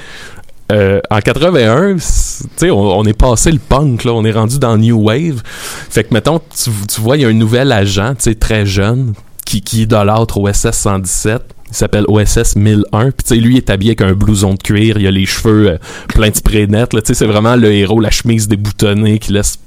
Euh, 0.71 1.01
en 1.11 1.19
81, 1.19 1.97
c'est- 1.99 2.43
tu 2.45 2.49
sais, 2.57 2.71
on, 2.71 2.79
on 2.99 3.03
est 3.05 3.17
passé 3.17 3.51
le 3.51 3.59
punk, 3.59 4.05
là, 4.05 4.13
on 4.13 4.23
est 4.25 4.31
rendu 4.31 4.57
dans 4.59 4.77
New 4.77 4.97
Wave. 5.03 5.41
Fait 5.89 6.03
que, 6.03 6.13
mettons, 6.13 6.39
tu, 6.39 6.69
tu 6.87 7.01
vois, 7.01 7.17
il 7.17 7.21
y 7.21 7.25
a 7.25 7.27
un 7.27 7.33
nouvel 7.33 7.71
agent, 7.71 8.15
tu 8.15 8.23
sais, 8.23 8.35
très 8.35 8.65
jeune, 8.65 9.13
qui, 9.45 9.61
qui 9.61 9.81
idolâtre 9.83 10.37
OSS 10.39 10.71
117. 10.71 11.41
Il 11.73 11.77
s'appelle 11.77 12.05
OSS 12.07 12.55
1001. 12.55 13.05
Puis, 13.05 13.13
tu 13.23 13.33
sais, 13.33 13.35
lui, 13.35 13.55
il 13.55 13.57
est 13.57 13.69
habillé 13.71 13.95
avec 13.97 14.01
un 14.01 14.13
blouson 14.13 14.53
de 14.53 14.61
cuir. 14.61 14.99
Il 14.99 15.07
a 15.07 15.11
les 15.11 15.25
cheveux 15.25 15.71
euh, 15.71 15.77
pleins 16.07 16.29
de 16.29 16.35
spray 16.35 16.67
net. 16.67 16.91
Tu 16.91 16.99
sais, 17.03 17.13
c'est 17.15 17.25
vraiment 17.25 17.55
le 17.55 17.71
héros, 17.71 17.99
la 17.99 18.11
chemise 18.11 18.47
déboutonnée 18.47 19.17
qui 19.17 19.33
laisse 19.33 19.57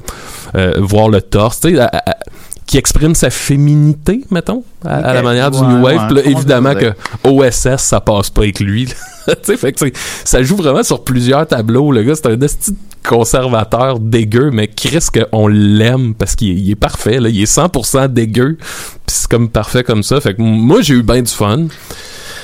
euh, 0.54 0.74
voir 0.78 1.08
le 1.08 1.20
torse. 1.20 1.58
Tu 1.58 1.74
sais, 1.74 1.88
qui 2.66 2.78
exprime 2.78 3.14
sa 3.14 3.30
féminité, 3.30 4.24
mettons, 4.30 4.64
à, 4.84 4.96
à 4.96 5.14
la 5.14 5.22
manière 5.22 5.50
du 5.52 5.60
New 5.60 5.82
Wave. 5.82 6.12
ouais, 6.12 6.14
là, 6.14 6.28
évidemment 6.28 6.74
que 6.74 6.92
OSS, 7.24 7.76
ça 7.76 8.00
passe 8.00 8.30
pas 8.30 8.42
avec 8.42 8.58
lui. 8.58 8.88
fait 9.42 9.72
que, 9.72 9.90
ça 10.24 10.42
joue 10.42 10.56
vraiment 10.56 10.82
sur 10.82 11.04
plusieurs 11.04 11.46
tableaux. 11.46 11.92
Le 11.92 12.02
gars, 12.02 12.14
c'est 12.16 12.26
un 12.26 12.40
esti 12.40 12.76
conservateur 13.06 14.00
dégueu, 14.00 14.50
mais 14.52 14.66
Chris 14.66 15.06
qu'on 15.30 15.46
l'aime 15.46 16.14
parce 16.14 16.34
qu'il 16.34 16.68
est, 16.68 16.74
parfait. 16.74 17.20
Là. 17.20 17.28
Il 17.28 17.40
est 17.40 17.56
100% 17.56 18.08
dégueu. 18.08 18.56
Puis 18.58 19.16
c'est 19.16 19.28
comme 19.28 19.48
parfait 19.48 19.84
comme 19.84 20.02
ça. 20.02 20.20
Fait 20.20 20.34
que 20.34 20.42
moi, 20.42 20.80
j'ai 20.82 20.94
eu 20.94 21.02
bien 21.02 21.22
du 21.22 21.30
fun. 21.32 21.66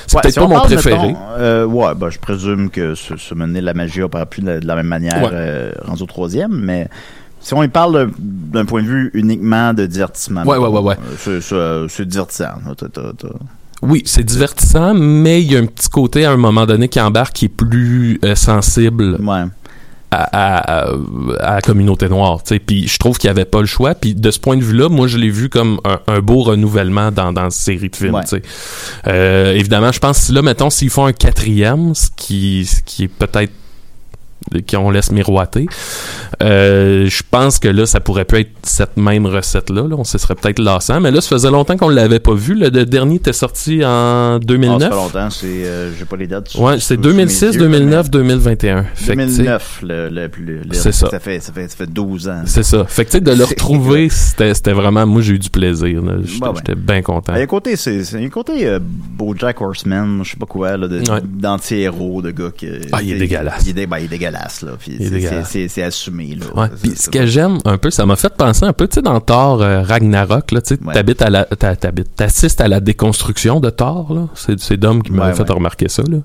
C'est 0.07 0.15
Ouais, 0.15 0.21
peut-être 0.21 0.33
si 0.33 0.39
pas 0.39 0.45
on 0.45 0.49
mon 0.49 0.55
parle, 0.55 0.67
préféré. 0.67 1.07
mettons, 1.07 1.19
euh, 1.39 1.65
ouais, 1.65 1.95
bah, 1.95 2.07
je 2.09 2.19
présume 2.19 2.69
que 2.69 2.93
ce, 2.95 3.15
ce 3.17 3.33
mener 3.33 3.61
la 3.61 3.73
magie 3.73 4.01
n'a 4.01 4.09
pas 4.09 4.25
pu 4.25 4.41
de 4.41 4.47
la, 4.47 4.59
de 4.59 4.67
la 4.67 4.75
même 4.75 4.87
manière 4.87 5.29
euh, 5.31 5.71
rendu 5.85 6.03
au 6.03 6.05
troisième, 6.05 6.51
mais 6.53 6.87
si 7.43 7.53
on 7.53 7.61
y 7.61 7.67
parle 7.67 8.09
d'un- 8.17 8.65
point 8.65 8.81
de 8.81 8.87
vue 8.87 9.11
uniquement 9.13 9.73
de 9.73 9.85
divertissement. 9.85 10.43
Ouais, 10.43 10.57
ouais, 10.57 10.67
ouais, 10.69 10.79
ouais. 10.79 10.95
euh, 11.27 11.39
c'est- 11.41 11.95
C'est 11.95 12.07
divertissant. 12.07 12.53
Oui, 13.81 14.01
c'est 14.05 14.23
divertissant, 14.23 14.93
mais 14.93 15.41
il 15.41 15.51
y 15.51 15.57
a 15.57 15.59
un 15.59 15.65
petit 15.65 15.89
côté 15.89 16.23
à 16.25 16.31
un 16.31 16.37
moment 16.37 16.65
donné 16.65 16.87
qui 16.87 17.01
embarque 17.01 17.33
qui 17.33 17.45
est 17.45 17.49
plus 17.49 18.17
euh, 18.23 18.33
sensible 18.33 19.17
Ouais. 19.21 19.43
à, 20.09 20.85
à- 20.85 20.89
la 21.41 21.59
communauté 21.61 22.07
noire. 22.07 22.39
Puis 22.65 22.87
je 22.87 22.97
trouve 22.97 23.17
qu'il 23.17 23.27
n'y 23.27 23.31
avait 23.31 23.43
pas 23.45 23.59
le 23.59 23.65
choix. 23.65 23.93
Puis 23.93 24.15
de 24.15 24.31
ce 24.31 24.39
point 24.39 24.55
de 24.55 24.63
vue-là, 24.63 24.87
moi, 24.87 25.07
je 25.07 25.17
l'ai 25.17 25.29
vu 25.29 25.49
comme 25.49 25.79
un, 25.83 25.99
un 26.07 26.19
beau 26.21 26.43
renouvellement 26.43 27.11
dans, 27.11 27.33
dans 27.33 27.49
cette 27.49 27.61
série 27.77 27.89
de 27.89 27.95
films. 27.95 28.13
Ouais. 28.15 28.41
Euh, 29.07 29.53
évidemment, 29.53 29.91
je 29.91 29.99
pense 29.99 30.27
que 30.29 30.33
là, 30.33 30.41
mettons, 30.41 30.69
s'ils 30.69 30.89
font 30.89 31.05
un 31.05 31.13
quatrième, 31.13 31.93
ce 31.93 32.07
qui, 32.15 32.65
ce 32.65 32.81
qui 32.83 33.03
est 33.03 33.07
peut-être 33.09 33.51
qui 34.67 34.77
on 34.77 34.89
laisse 34.91 35.11
miroiter. 35.11 35.67
Euh, 36.41 37.05
je 37.07 37.21
pense 37.29 37.59
que 37.59 37.67
là, 37.67 37.85
ça 37.85 37.99
pourrait 37.99 38.25
peut 38.25 38.39
être 38.39 38.51
cette 38.63 38.97
même 38.97 39.25
recette-là. 39.25 39.87
Là. 39.87 39.95
On 39.97 40.03
se 40.03 40.17
serait 40.17 40.35
peut-être 40.35 40.59
lassant. 40.59 40.99
Mais 40.99 41.11
là, 41.11 41.21
ça 41.21 41.29
faisait 41.29 41.51
longtemps 41.51 41.77
qu'on 41.77 41.89
ne 41.89 41.95
l'avait 41.95 42.19
pas 42.19 42.33
vu. 42.33 42.53
Le, 42.55 42.69
le 42.69 42.85
dernier 42.85 43.15
était 43.15 43.33
sorti 43.33 43.83
en 43.85 44.35
Ah, 44.35 44.39
2009. 44.43 44.81
ça 44.81 44.89
fait 44.89 44.95
longtemps, 44.95 45.29
c'est, 45.29 45.45
euh, 45.47 45.91
j'ai 45.97 46.05
pas 46.05 46.15
les 46.17 46.27
dates. 46.27 46.53
ouais, 46.55 46.79
c'est 46.79 46.95
sous 46.95 47.01
2006, 47.01 47.45
mes 47.45 47.51
yeux, 47.53 47.59
2009, 47.59 48.05
mais 48.05 48.09
2021. 48.09 48.83
Fait 48.95 49.15
que, 49.15 49.21
tu 49.21 49.29
sais, 49.29 49.37
2009, 49.43 49.79
le, 49.83 50.09
le, 50.09 50.29
le- 50.37 50.61
C'est 50.73 50.91
ça. 50.91 51.09
Ça 51.09 51.19
fait, 51.19 51.39
ça 51.39 51.53
fait, 51.53 51.67
ça 51.67 51.75
fait 51.77 51.87
12 51.91 52.27
ans. 52.29 52.41
C'est 52.45 52.63
ça. 52.63 52.83
Fait 52.85 53.05
que 53.05 53.11
tu 53.11 53.17
sais, 53.17 53.21
de 53.21 53.31
le 53.31 53.43
retrouver, 53.43 54.09
c'était 54.09 54.73
vraiment... 54.73 55.05
Moi, 55.05 55.21
j'ai 55.21 55.33
eu 55.33 55.39
du 55.39 55.49
plaisir. 55.49 56.01
J'étais 56.25 56.39
Bah 56.39 56.53
j'étais 56.55 56.75
bien 56.75 57.01
content. 57.01 57.33
Il 57.33 57.37
y 57.37 57.41
a 57.41 57.43
un 57.43 57.47
côté, 57.47 57.75
c'est, 57.75 58.01
un 58.15 58.29
côté 58.29 58.65
euh, 58.67 58.79
BoJack 58.81 59.61
Horseman, 59.61 60.21
je 60.23 60.31
sais 60.31 60.37
pas 60.37 60.45
quoi, 60.45 60.77
là, 60.77 60.87
de, 60.87 60.99
Ouais. 60.99 61.19
d'anti-héros, 61.23 62.21
de 62.21 62.31
gars 62.31 62.51
qui... 62.55 62.67
Ah, 62.91 63.01
il 63.01 63.11
est 63.13 63.17
dégueulasse. 63.19 63.65
Il 63.67 63.77
est, 63.77 63.85
ben, 63.85 63.97
il 63.99 64.05
est 64.05 64.07
dégueulasse, 64.07 64.32
là. 64.63 64.71
Puis 64.79 64.97
c'est, 65.69 65.83
assumé, 65.83 66.35
là. 66.35 66.45
Ouais. 66.55 66.67
Puis 66.81 66.93
ce 66.95 67.09
que 67.09 67.25
j'aime 67.25 67.57
un 67.65 67.77
peu, 67.77 67.89
ça 67.91 68.05
m'a 68.05 68.15
fait 68.15 68.33
penser 68.35 68.65
un 68.65 68.73
peu, 68.73 68.87
tu 68.87 68.95
sais, 68.95 69.01
dans 69.01 69.19
Thor 69.21 69.61
euh, 69.61 69.81
Ragnarok, 69.83 70.51
là, 70.51 70.61
tu 70.61 70.75
sais, 70.75 70.83
Ouais. 70.83 70.93
t'habites 70.93 71.21
à 71.21 71.29
la, 71.29 71.45
t'habites- 71.45 72.15
t'assistes 72.15 72.59
à 72.61 72.67
la 72.67 72.79
déconstruction 72.79 73.59
de 73.59 73.69
Thor, 73.69 74.13
là. 74.13 74.27
C'est, 74.35 74.77
Dom 74.77 75.01
qui 75.03 75.11
m'avait 75.11 75.31
Ouais, 75.37 75.45
fait 75.45 75.51
remarquer 75.53 75.89
ça, 75.89 76.03
là. 76.09 76.17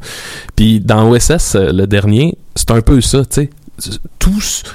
Puis 0.57 0.81
dans 0.81 1.11
OSS, 1.11 1.55
euh, 1.55 1.73
le 1.73 1.87
dernier, 1.87 2.37
c'est 2.55 2.71
un 2.71 2.81
peu 2.81 3.01
ça, 3.01 3.25
tu 3.25 3.43
sais. 3.43 3.51
Tous, 4.19 4.63
tu 4.65 4.71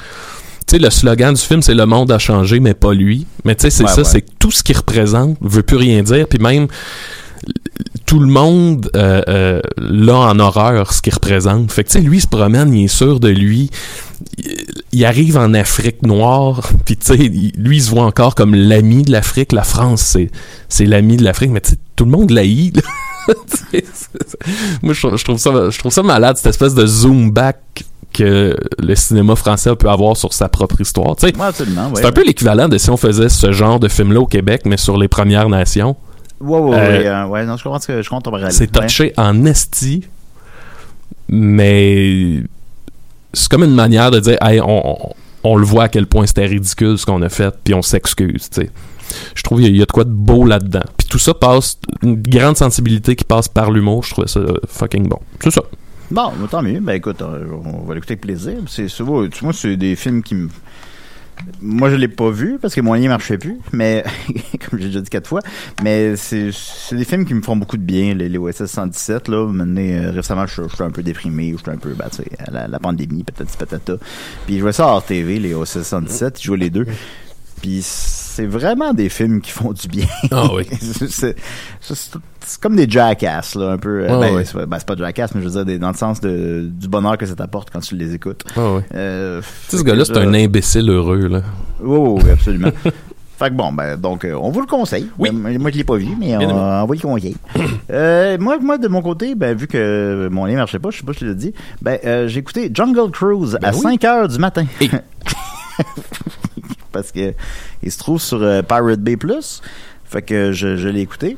sais, 0.68 0.80
le 0.80 0.90
slogan 0.90 1.34
du 1.34 1.42
film, 1.42 1.62
c'est 1.62 1.74
le 1.74 1.86
monde 1.86 2.12
a 2.12 2.20
changé, 2.20 2.60
mais 2.62 2.74
pas 2.74 2.94
lui. 2.94 3.28
Mais 3.44 3.56
tu 3.56 3.64
sais, 3.64 3.70
c'est 3.70 3.84
Ouais, 3.84 3.90
ça, 3.90 3.98
ouais. 3.98 4.04
c'est 4.06 4.22
que 4.22 4.30
tout 4.40 4.52
ce 4.52 4.64
qu'il 4.64 4.78
représente 4.78 5.38
veut 5.42 5.64
plus 5.64 5.76
rien 5.78 6.02
dire. 6.04 6.26
Puis 6.28 6.40
même, 6.40 6.68
tout 8.06 8.20
le 8.20 8.28
monde 8.28 8.90
euh, 8.96 9.22
euh, 9.28 9.62
l'a 9.78 10.18
en 10.18 10.40
horreur 10.40 10.94
ce 10.94 11.02
qu'il 11.02 11.14
représente. 11.14 11.72
Fait 11.72 11.84
que 11.84 11.90
tu 11.90 12.00
sais, 12.00 12.02
lui 12.02 12.18
il 12.18 12.22
se 12.22 12.28
promène, 12.28 12.74
il 12.74 12.86
est 12.86 12.88
sûr 12.88 13.20
de 13.20 13.30
lui. 13.30 13.70
Il, 14.38 14.56
il 14.92 15.06
arrive 15.06 15.38
en 15.38 15.54
Afrique 15.54 16.04
noire, 16.04 16.70
puis 16.86 16.98
tu 16.98 17.06
sais, 17.08 17.18
lui 17.18 17.78
il 17.78 17.82
se 17.82 17.90
voit 17.90 18.04
encore 18.04 18.36
comme 18.36 18.56
l'ami 18.56 19.04
de 19.04 19.12
l'Afrique. 19.12 19.52
La 19.52 19.64
France, 19.64 20.02
c'est 20.02 20.30
c'est 20.70 20.86
l'ami 20.86 21.18
de 21.18 21.24
l'Afrique, 21.24 21.52
mais 21.52 21.62
tu 21.62 21.72
sais, 21.72 21.78
tout 21.96 22.06
le 22.06 22.12
monde 22.12 22.30
l'haït. 22.32 22.82
Moi, 24.82 24.94
je 24.94 25.00
trouve, 25.00 25.18
je 25.18 25.24
trouve 25.24 25.38
ça, 25.38 25.70
je 25.70 25.80
trouve 25.80 25.92
ça 25.92 26.04
malade 26.04 26.36
cette 26.38 26.48
espèce 26.48 26.74
de 26.76 26.86
zoom 26.86 27.32
back 27.32 27.86
que 28.14 28.56
le 28.80 28.96
cinéma 28.96 29.36
français 29.36 29.76
peut 29.76 29.90
avoir 29.90 30.16
sur 30.16 30.34
sa 30.34 30.50
propre 30.50 30.80
histoire. 30.80 31.16
Ouais, 31.24 31.34
ouais. 31.34 31.52
c'est 31.96 32.06
un 32.06 32.12
peu 32.12 32.24
l'équivalent 32.24 32.70
de 32.70 32.78
si 32.78 32.90
on 32.90 32.98
faisait 32.98 33.30
ce 33.30 33.52
genre 33.52 33.80
de 33.80 33.88
film-là 33.88 34.22
au 34.22 34.28
Québec, 34.28 34.64
mais 34.66 34.78
sur 34.78 34.98
les 34.98 35.08
Premières 35.08 35.50
Nations. 35.50 35.96
Ouais, 36.44 36.60
ouais, 36.60 36.76
Euh, 36.76 37.00
ouais, 37.00 37.08
euh, 37.08 37.26
ouais, 37.28 37.46
non, 37.46 37.58
je 37.58 37.64
comprends 37.64 37.80
que 37.80 38.02
je 38.02 38.10
comprends 38.10 38.22
ton 38.22 38.32
parallèle. 38.32 38.52
C'est 38.54 38.76
Ouais. 38.78 38.86
touché 38.86 39.14
en 39.18 39.46
esti, 39.46 40.06
mais 41.30 42.42
c'est 43.34 43.50
comme 43.50 43.64
une 43.64 43.76
manière 43.76 44.12
de 44.12 44.20
dire, 44.20 44.38
hey, 44.42 44.60
on, 44.62 45.08
on- 45.08 45.14
on 45.46 45.56
le 45.58 45.66
voit 45.66 45.84
à 45.84 45.90
quel 45.90 46.08
point 46.08 46.26
c'était 46.26 46.46
ridicule 46.46 46.98
ce 46.98 47.06
qu'on 47.06 47.22
a 47.22 47.30
fait, 47.30 47.54
puis 47.64 47.74
on 47.74 47.82
s'excuse, 47.82 48.50
tu 48.50 48.62
sais. 48.62 48.72
Je 49.36 49.44
trouve 49.44 49.60
qu'il 49.60 49.68
y, 49.68 49.70
a- 49.70 49.74
il 49.74 49.78
y 49.80 49.82
a 49.82 49.86
de 49.86 49.92
quoi 49.92 50.06
de 50.06 50.10
beau 50.10 50.46
là-dedans. 50.46 50.84
Puis 50.98 51.08
tout 51.08 51.20
ça 51.20 51.34
passe, 51.34 51.78
une 52.02 52.22
grande 52.22 52.56
sensibilité 52.58 53.16
qui 53.16 53.26
passe 53.26 53.48
par 53.48 53.70
l'humour, 53.72 54.04
je 54.04 54.12
trouvais 54.12 54.28
ça 54.28 54.40
fucking 54.68 55.08
bon. 55.08 55.20
C'est 55.42 55.52
ça. 55.52 55.62
Bon, 56.10 56.32
tant 56.50 56.62
mieux. 56.62 56.80
Ben 56.80 56.94
écoute, 56.94 57.22
on 57.22 57.86
va 57.86 57.96
l'écouter 57.96 58.14
avec 58.14 58.22
plaisir. 58.22 58.56
C'est, 58.68 58.88
vois, 59.02 59.28
c'est 59.54 59.76
des 59.78 59.96
films 59.96 60.24
qui 60.24 60.36
me. 60.36 60.50
Moi, 61.62 61.90
je 61.90 61.96
l'ai 61.96 62.08
pas 62.08 62.30
vu 62.30 62.58
parce 62.62 62.74
que 62.74 62.82
mon 62.82 62.94
lien 62.94 63.10
marchait 63.10 63.38
plus, 63.38 63.60
mais 63.72 64.04
comme 64.70 64.80
j'ai 64.80 64.88
déjà 64.88 65.02
dit 65.02 65.10
quatre 65.10 65.28
fois, 65.28 65.42
mais 65.84 66.16
c'est, 66.16 66.52
des 66.92 67.06
films 67.06 67.26
qui 67.26 67.34
me 67.34 67.42
font 67.42 67.56
beaucoup 67.56 67.78
de 67.78 67.84
bien, 67.84 68.14
les, 68.14 68.30
les 68.30 68.38
OSS 68.38 68.66
117 68.66 69.28
là. 69.28 69.48
Maintenant, 69.48 69.82
euh, 69.82 70.12
récemment, 70.12 70.46
je 70.46 70.64
je 70.68 70.76
suis 70.76 70.84
un 70.84 70.92
peu 70.92 71.04
déprimé, 71.04 71.52
je 71.52 71.62
suis 71.62 71.72
un 71.72 71.78
peu, 71.78 71.94
ben, 71.94 72.08
tu 72.10 72.18
sais, 72.18 72.30
la, 72.52 72.68
la 72.68 72.80
pandémie, 72.80 73.24
patati 73.24 73.58
patata. 73.58 73.98
Puis 74.46 74.56
je 74.56 74.60
jouais 74.60 74.74
ça 74.74 74.88
hors 74.88 75.04
TV, 75.04 75.40
les 75.40 75.54
OSS 75.54 75.82
117, 75.82 76.40
je 76.40 76.46
jouais 76.46 76.58
les 76.58 76.70
deux. 76.70 76.86
Puis 77.62 77.82
c'est 78.34 78.48
vraiment 78.48 78.94
des 78.94 79.10
films 79.10 79.42
qui 79.42 79.52
font 79.52 79.74
du 79.74 79.88
bien. 79.88 80.08
Ah 80.32 80.48
oui. 80.56 80.66
c'est, 81.10 81.36
comme 82.60 82.76
des 82.76 82.90
jackass, 82.90 83.54
là, 83.56 83.72
un 83.74 83.78
peu. 83.78 84.06
Ah 84.10 84.18
ben, 84.20 84.36
oui. 84.36 84.42
c'est, 84.44 84.66
ben, 84.66 84.80
pas 84.80 84.96
jackass, 84.96 85.36
mais 85.36 85.42
je 85.42 85.46
veux 85.48 85.52
dire, 85.54 85.66
des- 85.66 85.78
dans 85.78 85.90
le 85.92 85.96
sens 85.96 86.20
de, 86.20 86.68
du 86.68 86.88
bonheur 86.88 87.18
que 87.18 87.28
ça 87.28 87.36
t'apporte 87.36 87.70
quand 87.70 87.80
tu 87.80 87.96
les 87.96 88.16
écoutes. 88.16 88.44
Ah 88.58 88.74
ouais. 88.74 88.82
Euh, 88.96 89.42
Tu 89.42 89.48
sais, 89.70 89.78
ce 89.78 89.84
gars-là, 89.84 90.04
c'est 90.06 90.18
un 90.18 90.34
imbécile 90.34 90.90
heureux, 90.90 91.28
là. 91.28 91.42
Oui, 91.80 91.98
oui, 92.00 92.22
oui, 92.26 92.32
absolument. 92.32 92.72
fait 93.38 93.50
que 93.50 93.54
bon, 93.54 93.72
ben, 93.72 93.98
donc, 93.98 94.26
euh, 94.26 94.34
on 94.34 94.50
vous 94.50 94.62
le 94.62 94.68
conseille. 94.68 95.08
Oui. 95.20 95.30
Euh, 95.30 95.60
moi, 95.60 95.70
je 95.72 95.78
l'ai 95.78 95.84
pas 95.84 95.98
vu, 95.98 96.08
mais 96.20 96.36
on, 96.38 96.42
on 96.42 96.86
va 96.88 96.96
le 96.96 97.00
conseiller. 97.02 97.36
euh, 97.92 98.38
moi, 98.40 98.58
moi, 98.60 98.80
de 98.80 98.88
mon 98.88 99.04
côté, 99.04 99.36
ben, 99.36 99.56
vu 99.56 99.68
que 99.68 100.28
mon 100.32 100.46
lien 100.46 100.56
marchait 100.56 100.80
pas, 100.80 100.90
je 100.90 100.98
sais 100.98 101.04
pas 101.06 101.14
si 101.14 101.20
je 101.20 101.26
l'ai 101.28 101.36
dit, 101.36 101.54
ben, 101.84 102.00
j'ai 102.28 102.40
écouté 102.40 102.72
Jungle 102.74 103.12
Cruise 103.12 103.56
à 103.58 103.60
Ben 103.60 103.72
oui. 103.76 103.82
5 103.82 104.04
heures 104.06 104.28
du 104.28 104.40
matin. 104.40 104.66
Parce 106.94 107.12
que 107.12 107.34
il 107.82 107.92
se 107.92 107.98
trouve 107.98 108.22
sur 108.22 108.42
euh, 108.42 108.62
Pirate 108.62 109.02
Bay 109.02 109.18
Plus. 109.18 109.62
Fait 110.06 110.22
que 110.22 110.52
je, 110.54 110.78
je 110.78 110.88
l'ai 110.88 111.02
écouté. 111.02 111.38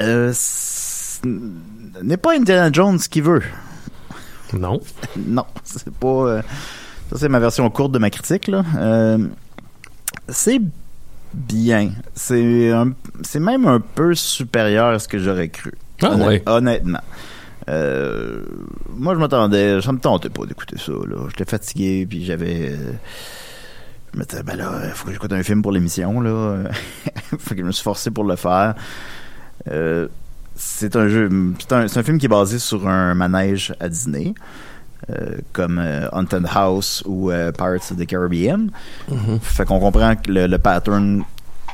Euh, 0.00 0.32
n'est 2.02 2.16
pas 2.16 2.34
Indiana 2.34 2.70
Jones 2.72 2.98
qui 2.98 3.20
veut. 3.20 3.42
Non. 4.52 4.80
Non, 5.16 5.44
c'est 5.64 5.92
pas. 5.94 6.06
euh, 6.08 6.42
ça, 7.10 7.18
c'est 7.18 7.28
ma 7.28 7.38
version 7.40 7.68
courte 7.70 7.92
de 7.92 7.98
ma 7.98 8.10
critique, 8.10 8.48
là. 8.48 8.64
Euh, 8.78 9.18
c'est 10.28 10.60
bien. 11.34 11.90
C'est 12.14 12.70
un- 12.70 12.92
c'est 13.22 13.40
même 13.40 13.66
un 13.66 13.80
peu 13.80 14.14
supérieur 14.14 14.88
à 14.88 14.98
ce 14.98 15.08
que 15.08 15.18
j'aurais 15.18 15.48
cru. 15.48 15.72
Ah 16.02 16.14
ouais. 16.16 16.42
Honnêtement. 16.46 17.00
Euh, 17.68 18.42
moi, 18.96 19.14
je 19.14 19.18
m'attendais. 19.18 19.80
Ça 19.82 19.92
me 19.92 19.98
tentait 19.98 20.30
pas 20.30 20.46
d'écouter 20.46 20.76
ça, 20.78 20.92
là. 20.92 21.16
J'étais 21.28 21.44
fatigué, 21.50 22.06
puis 22.08 22.24
j'avais. 22.24 22.70
euh, 22.70 22.92
je 24.12 24.18
me 24.18 24.24
disais, 24.24 24.42
ben 24.42 24.56
là, 24.56 24.80
il 24.84 24.90
faut 24.90 25.06
que 25.06 25.12
j'écoute 25.12 25.32
un 25.32 25.42
film 25.42 25.62
pour 25.62 25.72
l'émission, 25.72 26.20
là. 26.20 26.64
fait 27.38 27.54
que 27.54 27.60
je 27.60 27.66
me 27.66 27.72
suis 27.72 27.82
forcé 27.84 28.10
pour 28.10 28.24
le 28.24 28.36
faire. 28.36 28.74
Euh, 29.70 30.08
c'est 30.54 30.96
un 30.96 31.08
jeu, 31.08 31.28
c'est 31.58 31.72
un, 31.72 31.84
un 31.84 32.02
film 32.02 32.18
qui 32.18 32.26
est 32.26 32.30
basé 32.30 32.58
sur 32.58 32.88
un 32.88 33.14
manège 33.14 33.74
à 33.80 33.88
Disney, 33.88 34.34
euh, 35.10 35.36
comme 35.52 35.78
euh, 35.78 36.08
Haunted 36.12 36.46
House 36.52 37.02
ou 37.06 37.30
Pirates 37.56 37.90
of 37.92 37.96
the 37.96 38.06
Caribbean. 38.06 38.70
Fait 39.42 39.64
qu'on 39.64 39.78
comprend 39.78 40.16
que 40.16 40.30
le, 40.30 40.46
le 40.46 40.58
pattern 40.58 41.22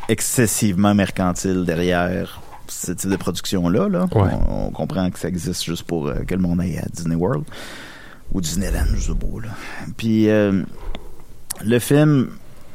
excessivement 0.08 0.94
mercantile 0.94 1.64
derrière 1.64 2.40
ce 2.68 2.92
type 2.92 3.10
de 3.10 3.16
production-là. 3.16 3.88
Là. 3.88 4.06
Ouais. 4.14 4.30
On, 4.48 4.66
on 4.66 4.70
comprend 4.70 5.10
que 5.10 5.18
ça 5.18 5.28
existe 5.28 5.64
juste 5.64 5.84
pour 5.84 6.08
euh, 6.08 6.14
que 6.26 6.34
le 6.34 6.40
monde 6.40 6.60
aille 6.60 6.78
à 6.78 6.86
Disney 6.92 7.14
World 7.14 7.44
ou 8.32 8.40
Disneyland, 8.40 8.86
je 8.94 9.00
sais 9.00 9.14
pas. 9.14 9.40
Là. 9.42 9.48
Puis 9.96 10.28
euh, 10.28 10.62
le 11.62 11.78
film 11.78 12.30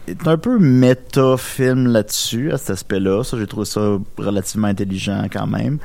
est 0.07 0.27
un 0.27 0.37
peu 0.37 0.57
méta-film 0.57 1.87
là-dessus, 1.87 2.51
à 2.51 2.57
cet 2.57 2.71
aspect-là. 2.71 3.23
Ça, 3.23 3.37
j'ai 3.37 3.47
trouvé 3.47 3.65
ça 3.65 3.97
relativement 4.17 4.67
intelligent 4.67 5.25
quand 5.31 5.47
même. 5.47 5.79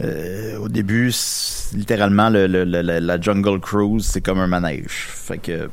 Euh, 0.00 0.56
au 0.58 0.68
début, 0.68 1.12
littéralement, 1.74 2.30
le, 2.30 2.46
le- 2.46 2.64
le- 2.64 2.80
la, 2.98 3.20
Jungle 3.20 3.60
Cruise, 3.60 4.04
c'est 4.06 4.20
comme 4.20 4.38
un 4.38 4.46
manège. 4.46 5.08
Fait 5.10 5.38
que, 5.38 5.68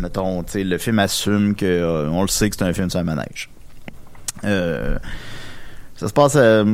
mettons, 0.00 0.42
tu 0.42 0.52
sais, 0.52 0.64
le 0.64 0.78
film 0.78 0.98
assume 0.98 1.54
que 1.54 1.64
euh, 1.66 2.08
on 2.10 2.22
le 2.22 2.28
sait 2.28 2.50
que 2.50 2.56
c'est 2.58 2.64
un 2.64 2.72
film 2.72 2.90
sur 2.90 2.98
un 3.00 3.04
manège. 3.04 3.50
Euh, 4.44 4.98
ça 5.96 6.08
se 6.08 6.12
passe 6.12 6.34
euh, 6.36 6.64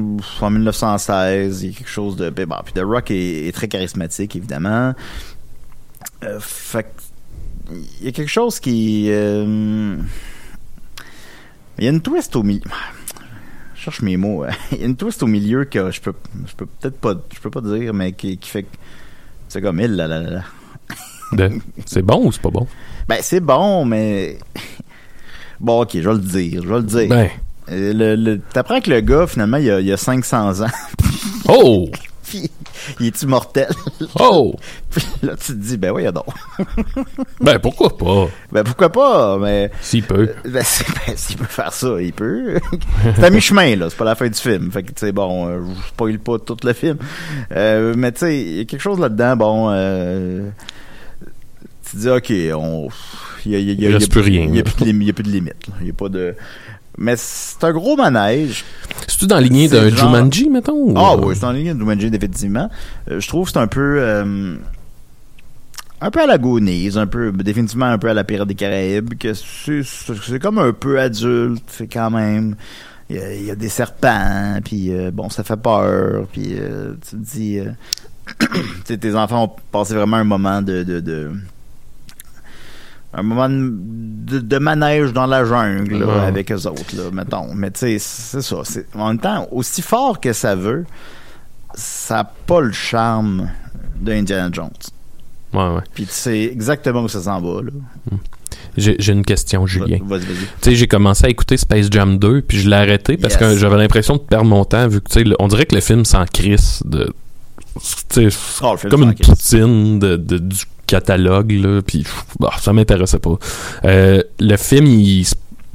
en 0.40 0.50
1916. 0.50 1.62
Il 1.62 1.70
y 1.70 1.74
a 1.74 1.76
quelque 1.76 1.90
chose 1.90 2.16
de. 2.16 2.30
ben, 2.30 2.46
puis 2.64 2.72
The 2.72 2.82
Rock 2.82 3.10
est, 3.10 3.48
est 3.48 3.52
très 3.52 3.68
charismatique, 3.68 4.34
évidemment. 4.36 4.94
Euh, 6.24 6.38
fait 6.40 6.84
que, 6.84 6.88
il 8.00 8.06
y 8.06 8.08
a 8.08 8.12
quelque 8.12 8.30
chose 8.30 8.58
qui. 8.60 9.06
euh, 9.10 9.96
il 11.78 11.84
y 11.84 11.86
a 11.86 11.90
une 11.90 12.00
twist 12.00 12.34
au 12.36 12.42
milieu. 12.42 12.60
Je 13.74 13.80
cherche 13.82 14.02
mes 14.02 14.16
mots. 14.16 14.44
Il 14.72 14.78
y 14.78 14.82
a 14.82 14.86
une 14.86 14.96
twist 14.96 15.22
au 15.22 15.26
milieu 15.26 15.64
que 15.64 15.90
je 15.90 16.00
peux, 16.00 16.12
je 16.46 16.54
peux 16.54 16.66
peut-être 16.66 16.98
pas, 16.98 17.14
je 17.34 17.40
peux 17.40 17.50
pas 17.50 17.60
dire, 17.62 17.94
mais 17.94 18.12
qui, 18.12 18.36
qui 18.36 18.50
fait 18.50 18.64
que 18.64 18.68
c'est 19.48 19.62
comme 19.62 19.80
il 19.80 19.96
là, 19.96 20.06
là, 20.06 20.20
là. 20.20 20.42
De- 21.32 21.58
C'est 21.86 22.02
bon 22.02 22.26
ou 22.26 22.32
c'est 22.32 22.42
pas 22.42 22.50
bon? 22.50 22.66
Ben 23.08 23.18
c'est 23.22 23.40
bon, 23.40 23.84
mais 23.84 24.38
bon, 25.60 25.82
ok, 25.82 25.90
je 25.94 26.00
vais 26.08 26.14
le 26.14 26.20
dire, 26.20 26.62
je 26.62 26.68
vais 26.68 26.76
le 26.76 26.82
dire. 26.82 27.08
Ben. 27.08 27.28
Euh, 27.70 27.92
le, 27.94 28.16
le- 28.16 28.40
T'apprends 28.52 28.80
que 28.80 28.90
le 28.90 29.00
gars, 29.00 29.26
finalement, 29.28 29.56
il 29.58 29.70
a, 29.70 29.80
il 29.80 29.92
a 29.92 29.96
500 29.96 30.62
ans. 30.62 30.70
Oh! 31.48 31.88
Puis, 32.24 32.50
il 32.98 33.06
est 33.06 33.22
immortel. 33.22 33.68
Oh! 34.18 34.54
Puis 34.90 35.04
là, 35.22 35.34
tu 35.36 35.52
te 35.52 35.52
dis, 35.52 35.76
ben 35.76 35.92
oui, 35.92 36.04
donc. 36.12 36.24
Ben, 37.40 37.58
pourquoi 37.58 37.96
pas? 37.96 38.28
Ben 38.52 38.64
pourquoi 38.64 38.90
pas, 38.90 39.38
mais. 39.38 39.70
S'il 39.80 40.02
peut. 40.02 40.30
Ben, 40.44 40.52
ben, 40.52 41.16
s'il 41.16 41.36
peut 41.36 41.44
faire 41.44 41.72
ça, 41.72 42.00
il 42.00 42.12
peut. 42.12 42.58
c'est 43.16 43.24
à 43.24 43.30
mi-chemin, 43.30 43.76
là. 43.76 43.88
C'est 43.88 43.96
pas 43.96 44.04
la 44.04 44.14
fin 44.14 44.28
du 44.28 44.38
film. 44.38 44.70
Fait 44.70 44.82
que, 44.82 44.88
tu 44.88 44.94
sais, 44.98 45.12
bon, 45.12 45.48
euh, 45.48 45.60
je 45.82 45.88
spoil 45.88 46.18
pas 46.18 46.38
tout 46.38 46.56
le 46.64 46.72
film. 46.72 46.96
Euh, 47.52 47.94
mais, 47.96 48.12
tu 48.12 48.20
sais, 48.20 48.38
il 48.40 48.56
y 48.56 48.60
a 48.60 48.64
quelque 48.64 48.80
chose 48.82 48.98
là-dedans, 48.98 49.36
bon. 49.36 49.68
Euh, 49.70 50.48
tu 51.84 51.92
te 51.92 51.96
dis, 51.96 52.08
OK, 52.10 52.32
on. 52.60 52.88
Il 53.46 53.52
y 53.52 53.54
a, 53.54 53.58
y 53.58 54.02
y 54.02 54.08
plus 54.08 54.20
rien, 54.20 54.42
Il 54.50 54.56
y 54.56 54.58
a 54.60 54.62
plus 54.62 54.74
de 54.84 54.84
lim- 54.84 55.00
il 55.00 55.06
y 55.06 55.10
a 55.10 55.12
plus 55.14 55.22
de 55.24 55.30
limite. 55.30 55.54
Il 55.80 55.86
y 55.86 55.90
a 55.90 55.94
pas 55.94 56.10
de. 56.10 56.34
Mais 57.00 57.14
c'est 57.16 57.64
un 57.64 57.72
gros 57.72 57.96
manège. 57.96 58.64
C'est-tu 59.08 59.26
dans 59.26 59.36
la 59.36 59.40
lignée 59.40 59.68
d'un 59.68 59.88
genre- 59.88 60.14
Jumanji, 60.14 60.48
mettons? 60.50 60.74
ou- 60.74 60.94
Ah 60.96 61.16
oui, 61.16 61.34
c'est 61.36 61.44
en 61.46 61.52
ligne 61.52 61.72
de 61.74 61.78
Jumanji, 61.78 62.10
définitivement. 62.10 62.70
Euh, 63.10 63.18
je 63.20 63.26
trouve 63.28 63.46
que 63.46 63.52
c'est 63.52 63.58
un 63.58 63.66
peu... 63.66 63.96
euh, 63.98 64.54
un 66.02 66.10
peu 66.10 66.20
à 66.22 66.26
la 66.26 66.38
Goonies, 66.38 66.92
un 66.96 67.06
peu, 67.06 67.32
définitivement 67.32 67.86
un 67.86 67.98
peu 67.98 68.08
à 68.10 68.14
la 68.14 68.24
Pirates 68.24 68.48
des 68.48 68.54
Caraïbes, 68.54 69.14
que 69.18 69.32
c'est, 69.34 70.38
comme 70.40 70.58
un 70.58 70.72
peu 70.72 70.98
adulte, 71.00 71.64
c'est 71.68 71.88
quand 71.88 72.10
même. 72.10 72.54
Il 73.08 73.16
y 73.16 73.18
a, 73.18 73.34
il 73.34 73.44
y 73.46 73.50
a 73.50 73.56
des 73.56 73.68
serpents, 73.68 74.58
puis 74.64 74.92
euh, 74.92 75.10
bon, 75.10 75.28
ça 75.30 75.42
fait 75.42 75.56
peur, 75.56 76.26
puis 76.32 76.54
euh, 76.58 76.94
tu 77.02 77.16
te 77.16 77.16
dis, 77.16 77.58
euh, 77.58 77.72
tes 78.84 79.14
enfants 79.14 79.44
ont 79.44 79.52
passé 79.72 79.94
vraiment 79.94 80.16
un 80.18 80.24
moment 80.24 80.62
de, 80.62 80.84
de, 80.84 81.00
de- 81.00 81.32
un 83.12 83.22
moment 83.22 83.48
de, 83.50 84.38
de 84.38 84.58
manège 84.58 85.12
dans 85.12 85.26
la 85.26 85.44
jungle 85.44 85.98
là, 85.98 86.06
Ouais. 86.06 86.20
avec 86.26 86.52
eux 86.52 86.66
autres, 86.66 86.96
là, 86.96 87.10
mettons. 87.12 87.52
Mais 87.54 87.70
tu 87.70 87.80
sais, 87.80 87.98
c'est 87.98 88.40
ça. 88.42 88.56
En 88.94 89.08
même 89.08 89.18
temps, 89.18 89.48
aussi 89.50 89.82
fort 89.82 90.20
que 90.20 90.32
ça 90.32 90.54
veut, 90.54 90.84
ça 91.74 92.16
n'a 92.16 92.24
pas 92.24 92.60
le 92.60 92.72
charme 92.72 93.48
d'Indiana 94.00 94.50
Jones. 94.52 94.70
Ouais, 95.52 95.68
ouais. 95.74 95.82
Puis 95.92 96.06
tu 96.06 96.12
sais 96.12 96.42
exactement 96.44 97.02
où 97.02 97.08
ça 97.08 97.20
s'en 97.22 97.40
va, 97.40 97.62
là. 97.62 97.70
J'ai 98.76 98.94
j'ai 99.00 99.12
une 99.12 99.24
question, 99.24 99.66
Julien. 99.66 99.98
Vas-y, 100.04 100.20
vas-y. 100.20 100.36
Tu 100.36 100.46
sais, 100.62 100.74
j'ai 100.76 100.86
commencé 100.86 101.26
à 101.26 101.28
écouter 101.28 101.56
Space 101.56 101.88
Jam 101.90 102.18
2, 102.18 102.42
puis 102.42 102.60
je 102.60 102.68
l'ai 102.70 102.76
arrêté 102.76 103.16
parce 103.16 103.34
Yes. 103.34 103.40
que 103.40 103.56
j'avais 103.56 103.76
l'impression 103.76 104.14
de 104.14 104.20
perdre 104.20 104.46
mon 104.48 104.64
temps, 104.64 104.86
vu 104.86 105.00
que, 105.00 105.08
tu 105.10 105.24
sais, 105.28 105.36
on 105.40 105.48
dirait 105.48 105.66
que 105.66 105.74
le 105.74 105.80
film 105.80 106.04
s'en 106.04 106.24
crisse 106.26 106.82
de. 106.86 107.12
Tu 108.10 108.30
sais, 108.30 108.38
Oh, 108.62 108.76
comme 108.88 109.02
une 109.02 109.14
poutine 109.14 109.98
de, 109.98 110.16
de- 110.16 110.38
du 110.38 110.56
catalogue, 110.90 111.52
là, 111.52 111.80
puis 111.82 112.04
bah, 112.38 112.50
ça 112.60 112.72
m'intéressait 112.72 113.18
pas. 113.20 113.36
Euh, 113.84 114.22
le 114.40 114.56
film, 114.56 114.86
il, 114.86 115.24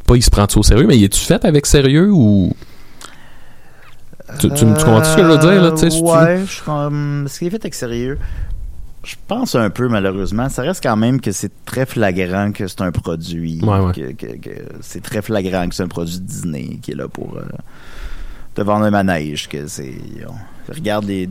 pas 0.05 0.15
il 0.15 0.21
se 0.23 0.29
prend 0.29 0.45
tout 0.47 0.59
au 0.59 0.63
sérieux, 0.63 0.85
mais 0.87 0.97
il 0.97 1.03
est-tu 1.05 1.19
fait 1.19 1.43
avec 1.45 1.65
sérieux 1.65 2.11
ou? 2.11 2.53
Tu, 4.39 4.49
tu, 4.49 4.55
tu 4.55 4.65
comprends 4.65 5.03
ce 5.03 5.15
que 5.15 5.21
je 5.23 5.27
veux 5.27 5.37
dire, 5.37 5.61
là, 5.61 5.71
tu 5.71 5.89
sais? 5.89 6.01
Euh, 6.03 6.45
je 6.45 6.51
suis 6.51 6.61
comme. 6.63 7.27
Ce 7.29 7.39
qui 7.39 7.45
est 7.45 7.49
fait 7.51 7.63
avec 7.63 7.75
sérieux, 7.75 8.17
je 9.03 9.15
pense 9.27 9.53
un 9.55 9.69
peu, 9.69 9.87
malheureusement. 9.87 10.49
Ça 10.49 10.63
reste 10.63 10.81
quand 10.83 10.97
même 10.97 11.21
que 11.21 11.31
c'est 11.31 11.51
très 11.63 11.85
flagrant 11.85 12.51
que 12.51 12.67
c'est 12.67 12.81
un 12.81 12.91
produit. 12.91 13.59
Ouais, 13.63 13.79
ouais. 13.79 13.93
Que, 13.93 14.11
que- 14.13 14.37
que 14.37 14.49
c'est 14.81 15.01
très 15.03 15.21
flagrant 15.21 15.69
que 15.69 15.75
c'est 15.75 15.83
un 15.83 15.87
produit 15.87 16.19
Disney 16.19 16.79
qui 16.81 16.91
est 16.91 16.95
là 16.95 17.07
pour 17.07 17.37
euh, 17.37 17.43
te 18.55 18.61
vendre 18.61 18.85
un 18.85 18.91
manège. 18.91 19.47
Que 19.47 19.67
c'est. 19.67 19.93
on- 20.27 20.73
regarde 20.73 21.05
les. 21.05 21.29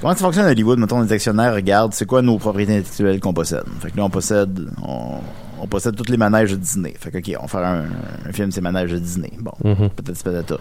Comment 0.00 0.12
ça 0.14 0.20
fonctionne 0.24 0.46
à 0.46 0.50
Hollywood? 0.50 0.78
Mettons, 0.78 1.00
les 1.02 1.12
actionnaires 1.12 1.54
regardent 1.54 1.92
c'est 1.92 2.06
quoi 2.06 2.22
nos 2.22 2.38
propriétés 2.38 2.74
intellectuelles 2.76 3.20
qu'on 3.20 3.32
possède? 3.34 3.64
Fait 3.80 3.90
que 3.90 3.96
là, 3.96 4.04
on 4.04 4.10
possède. 4.10 4.70
On, 4.82 5.18
on 5.60 5.66
possède 5.66 5.96
tous 5.96 6.08
les 6.10 6.16
manèges 6.16 6.52
de 6.52 6.56
Disney. 6.56 6.94
Fait 6.98 7.10
que, 7.10 7.18
OK, 7.18 7.36
on 7.38 7.42
va 7.42 7.48
faire 7.48 7.66
un, 7.66 7.84
un 8.28 8.32
film, 8.32 8.52
c'est 8.52 8.60
manèges 8.60 8.92
de 8.92 8.98
Disney. 8.98 9.32
Bon, 9.40 9.52
Mhm. 9.64 9.90
peut-être 9.90 10.22
peut-être 10.22 10.60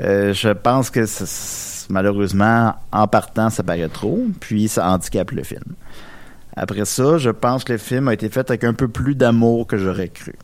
euh, 0.00 0.32
je 0.32 0.50
pense 0.50 0.90
que 0.90 1.04
malheureusement, 1.90 2.74
en 2.92 3.08
partant, 3.08 3.50
ça 3.50 3.62
paraît 3.64 3.88
trop, 3.88 4.26
puis 4.38 4.68
ça 4.68 4.88
handicape 4.90 5.30
le 5.32 5.42
film. 5.42 5.62
Après 6.56 6.84
ça, 6.84 7.18
je 7.18 7.30
pense 7.30 7.64
que 7.64 7.72
le 7.72 7.78
film 7.78 8.06
a 8.08 8.14
été 8.14 8.28
fait 8.28 8.48
avec 8.50 8.64
un 8.64 8.74
peu 8.74 8.86
plus 8.88 9.14
d'amour 9.14 9.66
que 9.66 9.76
j'aurais 9.78 10.08
cru. 10.08 10.34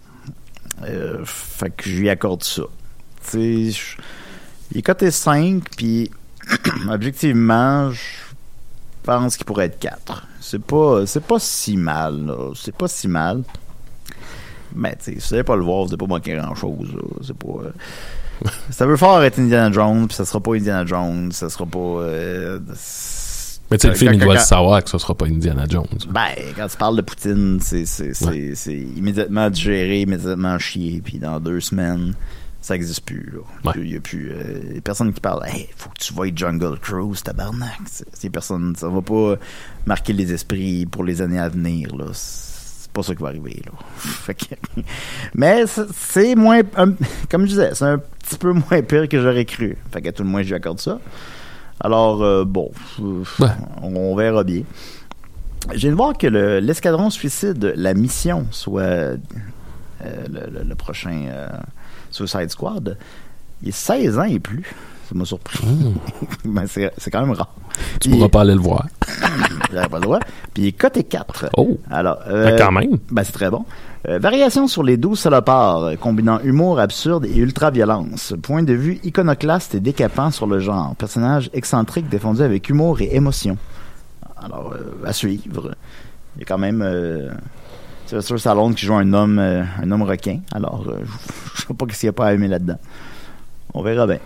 Euh, 0.85 1.19
fait 1.25 1.71
que 1.71 1.89
je 1.89 1.99
lui 2.01 2.11
accorde 2.11 2.43
ça. 2.43 2.63
Tu 3.31 3.71
sais, 3.73 3.81
il 4.73 4.79
est 4.79 4.83
coté 4.83 5.11
5, 5.11 5.63
puis 5.77 6.11
objectivement, 6.91 7.91
je 7.91 8.01
pense 9.03 9.37
qu'il 9.37 9.47
pourrait 9.47 9.67
être 9.67 9.79
4. 9.79 10.27
C'est 10.41 10.63
pas, 10.63 11.07
c'est 11.07 11.25
pas 11.25 11.39
si 11.39 11.77
mal, 11.77 12.27
là. 12.27 12.53
C'est 12.55 12.75
pas 12.75 12.89
si 12.89 13.09
mal. 13.09 13.43
Mais, 14.75 14.97
tu 14.97 15.05
sais, 15.05 15.11
si 15.13 15.15
vous 15.17 15.21
savez 15.21 15.43
pas 15.45 15.57
le 15.57 15.63
voir, 15.63 15.83
vous 15.85 15.89
n'allez 15.91 15.97
pas 15.99 16.07
manquer 16.07 16.35
grand-chose, 16.37 16.93
là. 16.95 17.03
C'est 17.23 17.37
pas... 17.37 17.49
euh, 17.65 18.49
ça 18.71 18.87
veut 18.87 18.97
fort 18.97 19.23
être 19.23 19.39
Indiana 19.39 19.71
Jones, 19.73 20.07
puis 20.09 20.17
ça 20.17 20.25
sera 20.25 20.41
pas 20.41 20.55
Indiana 20.55 20.85
Jones, 20.85 21.31
ça 21.33 21.49
sera 21.49 21.65
pas. 21.67 21.79
euh, 21.79 22.59
Mais 23.71 23.79
tu 23.79 23.83
sais, 23.83 23.89
le 23.89 23.93
quand- 23.95 23.99
film, 23.99 24.13
il 24.15 24.19
doit 24.19 24.35
quand- 24.35 24.41
le 24.41 24.45
savoir 24.47 24.83
que 24.85 24.91
ce 24.91 24.99
sera 24.99 25.15
pas 25.15 25.27
Indiana 25.27 25.65
Jones. 25.69 25.87
Ben, 26.11 26.31
quand 26.57 26.67
tu 26.67 26.77
parles 26.77 26.97
de 26.97 27.03
Poutine, 27.03 27.59
c'est 27.61 27.85
Ouais. 28.27 28.53
immédiatement 28.97 29.49
digéré, 29.51 30.01
immédiatement 30.03 30.59
chié, 30.59 31.01
puis 31.05 31.19
dans 31.19 31.39
deux 31.41 31.61
semaines, 31.61 32.15
ça 32.65 32.75
existe 32.75 33.05
plus. 33.05 33.31
là. 33.35 33.41
Ouais. 33.71 33.73
Il 33.85 33.93
y 33.93 33.97
a 33.97 34.01
plus. 34.01 34.31
euh, 34.33 34.81
personne 34.83 35.13
qui 35.13 35.21
parle. 35.21 35.47
Hey, 35.47 35.69
faut 35.77 35.91
que 35.91 35.99
tu 36.01 36.15
vois 36.15 36.27
Jungle 36.35 36.79
Cruise, 36.79 37.23
tabarnak. 37.23 37.79
C'est 37.87 38.07
c'est 38.13 38.31
personne. 38.31 38.75
Ça 38.77 38.89
va 38.89 39.03
pas 39.03 39.37
marquer 39.87 40.15
les 40.15 40.33
esprits 40.33 40.87
pour 40.87 41.05
les 41.05 41.21
années 41.21 41.39
à 41.39 41.49
venir. 41.51 41.95
là. 41.95 42.07
C'est 42.15 42.91
pas 42.91 43.03
ça 43.03 43.15
qui 43.15 43.23
va 43.23 43.29
arriver. 43.29 43.61
Là. 43.67 43.73
Fait 43.97 44.35
que- 44.35 44.55
mais 45.35 45.65
c'est- 45.67 46.35
moins. 46.37 46.63
un- 46.77 46.95
comme 47.31 47.43
je 47.43 47.49
disais, 47.49 47.75
c'est 47.75 47.85
un 47.85 47.99
petit 47.99 48.37
peu 48.39 48.53
moins 48.53 48.81
pire 48.83 49.09
que 49.11 49.21
j'aurais 49.21 49.45
cru. 49.45 49.77
Fait 49.93 50.01
qu'à 50.01 50.13
tout 50.13 50.23
le 50.23 50.29
moins, 50.31 50.43
je 50.43 50.49
lui 50.49 50.55
accorde 50.55 50.81
ça. 50.81 50.99
Alors, 51.81 52.23
euh, 52.23 52.45
bon, 52.47 52.71
Ouais. 52.99 53.49
on, 53.83 53.95
on 53.95 54.17
verra 54.17 54.43
bien. 54.45 54.63
Viens 55.75 55.91
de 55.91 55.97
voir 55.97 56.17
que 56.17 56.27
le- 56.29 56.61
l'escadron 56.61 57.11
suicide, 57.11 57.73
la 57.77 57.93
mission, 57.95 58.47
soit 58.53 58.83
euh, 58.83 59.17
le, 60.03 60.51
le- 60.51 60.65
le 60.65 60.75
prochain 60.75 61.27
Suicide 62.15 62.51
Squad, 62.51 62.97
il 63.63 63.69
est 63.69 63.73
16 63.73 64.19
ans 64.19 64.23
et 64.25 64.39
plus. 64.39 64.63
Ça 65.09 65.15
m'a 65.15 65.25
surpris. 65.25 65.59
Ben, 66.45 66.67
c'est 66.67 66.91
c'est 66.97 67.11
quand 67.11 67.21
même 67.21 67.33
rare. 67.35 67.55
Tu 68.01 68.09
Puis- 68.09 68.11
pourras 68.19 68.29
pas 68.29 68.41
aller 68.43 68.55
le 68.55 68.61
voir. 68.61 68.87
J'avais 69.73 69.89
pas 69.89 69.97
le 69.99 70.03
droit. 70.05 70.21
Puis 70.55 70.63
il 70.63 70.67
est 70.69 70.73
coté 70.73 71.03
4. 71.05 71.47
Oh! 71.57 71.79
Alors, 71.91 72.19
Ben, 72.29 72.57
quand 72.57 72.71
même. 72.73 72.99
ben, 73.11 73.25
c'est 73.25 73.33
très 73.33 73.51
bon. 73.51 73.65
Euh, 74.09 74.19
variation 74.19 74.69
sur 74.69 74.83
les 74.83 74.97
12 74.97 75.19
salopards, 75.19 75.83
euh, 75.85 75.97
combinant 75.97 76.39
humour 76.41 76.79
absurde 76.79 77.25
et 77.25 77.37
ultra-violence. 77.37 78.35
Point 78.43 78.63
de 78.63 78.75
vue 78.75 79.01
iconoclaste 79.03 79.75
et 79.75 79.81
décapant 79.81 80.31
sur 80.31 80.47
le 80.47 80.61
genre. 80.61 80.95
Personnage 80.97 81.51
excentrique 81.55 82.09
défendu 82.09 82.43
avec 82.43 82.69
humour 82.69 83.01
et 83.01 83.15
émotion. 83.17 83.57
Alors, 84.43 84.73
euh, 84.75 85.07
à 85.07 85.13
suivre. 85.13 85.75
Il 86.37 86.41
y 86.41 86.43
a 86.43 86.47
quand 86.47 86.59
même 86.59 86.83
euh, 88.13 88.21
Sylvester 88.21 88.39
Stallone 88.39 88.75
qui 88.75 88.87
joue 88.87 88.95
un 88.95 89.13
homme, 89.13 89.39
euh, 89.39 89.63
un 89.83 89.91
homme 89.91 90.03
requin. 90.03 90.41
Alors, 90.55 90.85
euh, 90.89 91.01
je 91.55 91.63
sais 91.67 91.75
pas 91.75 91.87
qu'il 91.87 91.97
n'y 92.03 92.09
a 92.09 92.13
pas 92.13 92.27
à 92.27 92.33
aimer 92.35 92.49
là-dedans. 92.49 92.79
On 93.73 93.83
verra 93.83 94.07
bien. 94.07 94.19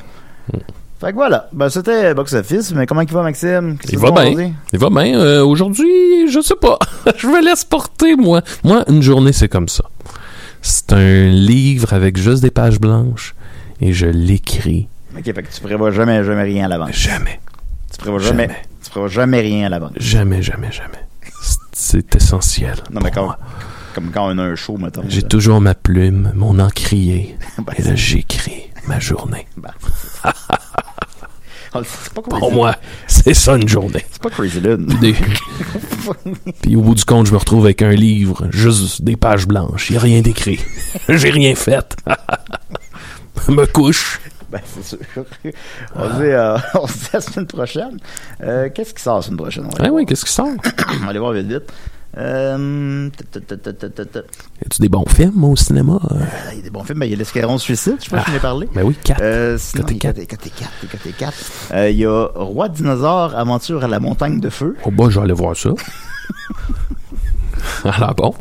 Fait 1.01 1.11
que 1.11 1.15
voilà. 1.15 1.49
Ben, 1.53 1.69
c'était 1.69 2.13
Box 2.15 2.33
Office. 2.35 2.73
Mais 2.75 2.87
comment 2.87 3.03
il 3.03 3.13
va, 3.13 3.23
Maxime? 3.23 3.77
Il 3.91 3.99
va 3.99 4.11
bien. 4.11 4.53
Il 4.73 4.79
va 4.79 4.91
bien. 4.91 5.43
Aujourd'hui, 5.43 6.29
je 6.31 6.41
sais 6.41 6.57
pas. 6.61 6.79
je 7.17 7.27
me 7.29 7.43
laisse 7.45 7.65
porter, 7.65 8.17
moi. 8.17 8.43
Moi, 8.65 8.85
une 8.89 9.03
journée, 9.03 9.33
c'est 9.33 9.49
comme 9.49 9.69
ça. 9.69 9.85
C'est 10.61 10.93
un 10.93 11.29
livre 11.29 11.93
avec 11.93 12.17
juste 12.17 12.43
des 12.43 12.51
pages 12.51 12.81
blanches 12.81 13.35
et 13.81 13.93
je 13.93 14.07
l'écris 14.07 14.89
Ok, 15.17 15.25
fait 15.25 15.43
que 15.43 15.53
tu 15.55 15.61
prévois 15.61 15.93
jamais, 15.93 16.23
jamais 16.25 16.43
rien 16.43 16.65
à 16.65 16.69
l'avance. 16.69 16.91
jamais. 16.93 17.41
Tu 17.93 17.99
prévois 17.99 18.19
jamais, 18.21 18.43
Jamais. 18.49 18.63
tu 18.85 18.91
prévois 18.91 19.09
jamais 19.09 19.41
rien 19.41 19.67
à 19.67 19.69
l'avance. 19.69 19.93
Jamais, 19.97 20.43
jamais, 20.43 20.71
jamais. 20.73 20.99
C'est- 21.81 22.17
essentiel. 22.17 22.75
Non, 22.91 23.01
mais 23.03 23.13
quand, 23.13 23.37
comme 23.95 24.11
quand 24.11 24.27
on 24.29 24.37
a 24.39 24.43
un 24.43 24.57
show, 24.57 24.77
mettons. 24.77 25.05
J'ai 25.09 25.23
toujours 25.23 25.61
ma 25.61 25.75
plume, 25.77 26.33
mon 26.35 26.59
encrier. 26.59 27.37
Ben, 27.59 27.73
Et 27.77 27.83
là, 27.83 27.95
j'écris 27.95 28.65
ma 28.89 28.99
journée. 28.99 29.47
ben, 29.57 29.71
c'est 31.85 32.13
pas 32.13 32.23
Pour 32.23 32.53
moi, 32.53 32.75
c'est 33.07 33.35
ça 33.35 33.57
une 33.57 33.69
journée. 33.69 34.05
C'est 34.11 34.21
pas 34.23 34.31
Crazy 34.31 34.61
Lune. 34.61 34.87
Des- 35.01 35.15
Puis 36.63 36.75
au 36.77 36.83
bout 36.83 36.95
du 36.97 37.05
compte, 37.05 37.27
je 37.27 37.33
me 37.33 37.37
retrouve 37.39 37.65
avec 37.67 37.83
un 37.83 37.93
livre, 37.93 38.49
juste 38.51 39.03
des 39.03 39.17
pages 39.17 39.47
blanches. 39.47 39.91
Il 39.91 39.93
n'y 39.93 39.99
a 39.99 40.03
rien 40.03 40.21
d'écrit. 40.21 40.59
J'ai 41.09 41.31
rien 41.31 41.55
fait. 41.55 41.97
me 43.49 43.67
couche. 43.67 44.21
Ben, 44.53 44.61
c'est 44.65 44.83
sûr. 44.83 44.99
On 45.95 46.09
se 46.09 46.15
dit, 46.17 46.23
euh, 46.23 46.57
on 46.75 46.87
se 46.87 46.95
dit 46.95 47.09
la 47.13 47.21
semaine 47.21 47.47
prochaine. 47.47 47.99
Euh, 48.43 48.71
Qu'est-ce 48.75 48.95
qui 48.95 49.03
sort 49.03 49.17
la 49.17 49.23
semaine 49.23 49.37
prochaine? 49.37 49.69
Ah 49.79 49.89
oui, 49.93 50.07
qu'est-ce 50.07 50.25
qui 50.25 50.33
sort? 50.33 50.49
On 51.01 51.05
va 51.05 51.11
aller 51.11 51.19
voir 51.19 51.33
vite, 51.33 51.47
vite. 51.49 51.71
Euh. 52.17 53.11
Y 53.11 54.65
a-tu 54.65 54.81
des 54.81 54.89
bons 54.89 55.05
films 55.07 55.45
au 55.45 55.55
cinéma? 55.55 56.01
Il 56.53 56.57
y 56.57 56.61
a 56.61 56.63
des 56.63 56.71
bons 56.71 56.83
films. 56.83 56.99
Ben, 57.01 57.05
Il 57.07 57.11
y 57.11 57.15
a 57.15 57.19
L'Escadron 57.19 57.59
Suicide, 57.59 57.97
je 58.03 58.09
pas 58.09 58.21
si 58.21 58.29
je 58.29 58.33
n'ai 58.33 58.41
parlé. 58.41 58.67
Ben 58.75 58.83
oui, 58.85 58.97
4. 59.05 59.21
Euh, 59.21 59.59
sinon, 59.59 59.83
Côté 59.83 59.95
il 59.95 60.03
y 60.03 60.07
a 60.07 60.13
quatre. 60.15 60.27
côté 60.27 60.51
4. 60.51 60.71
Côté 60.91 61.13
4. 61.13 61.35
Euh, 61.75 61.91
Il 61.91 61.99
y 61.99 62.07
a 62.07 62.27
Roi 62.35 62.71
Dinosaure, 62.71 63.37
Aventure 63.37 63.85
à 63.85 63.89
la 63.89 64.01
montagne 64.01 64.41
de 64.41 64.49
feu. 64.49 64.77
Oh 64.85 64.91
bah, 64.91 65.05
je 65.11 65.19
vais 65.19 65.25
aller 65.27 65.35
voir 65.35 65.55
ça. 65.55 65.71
Alors 67.85 68.15
bon, 68.15 68.35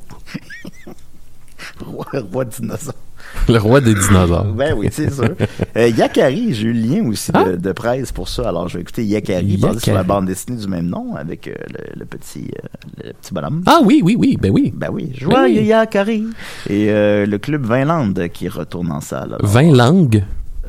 Roi, 1.86 2.06
Roi 2.32 2.46
Dinosaure. 2.46 2.94
le 3.50 3.58
roi 3.58 3.82
des 3.82 3.94
dinosaures. 3.94 4.46
Ben 4.54 4.74
oui, 4.78 4.90
c'est 4.92 5.12
sûr. 5.12 5.30
Euh, 5.76 5.88
Yakari, 5.90 6.54
j'ai 6.54 6.68
eu 6.68 6.74
le 6.74 6.80
lien 6.80 7.08
aussi 7.08 7.32
de, 7.32 7.56
de 7.56 7.72
presse 7.72 8.12
pour 8.12 8.28
ça. 8.30 8.50
Alors, 8.50 8.68
je 8.68 8.76
vais 8.78 8.82
écouter 8.82 9.04
Yakari, 9.06 9.58
basé 9.58 9.80
sur 9.80 9.94
la 9.94 10.04
bande 10.04 10.26
dessinée 10.26 10.58
du 10.58 10.68
même 10.68 10.88
nom, 10.88 11.16
avec 11.16 11.48
euh, 11.48 11.54
le, 11.70 12.00
le 12.00 12.06
petit, 12.06 12.50
euh, 12.64 12.68
le 13.08 13.14
petit 13.14 13.34
bonhomme. 13.34 13.64
Ah 13.66 13.80
oui, 13.84 14.02
oui, 14.04 14.16
oui, 14.18 14.38
ben 14.42 14.52
oui. 14.52 14.74
Ben 14.76 14.90
oui, 14.92 15.12
joyeux 15.18 15.62
oui. 15.62 15.66
Yakari. 15.68 16.26
Et 16.70 16.88
euh, 16.90 17.26
le 17.26 17.38
club 17.38 17.66
Vinland 17.66 18.14
qui 18.34 18.48
retourne 18.50 18.92
en 18.92 19.02
salle. 19.02 19.36
Alors, 19.40 19.46
20 19.46 19.72
langues? 19.76 20.24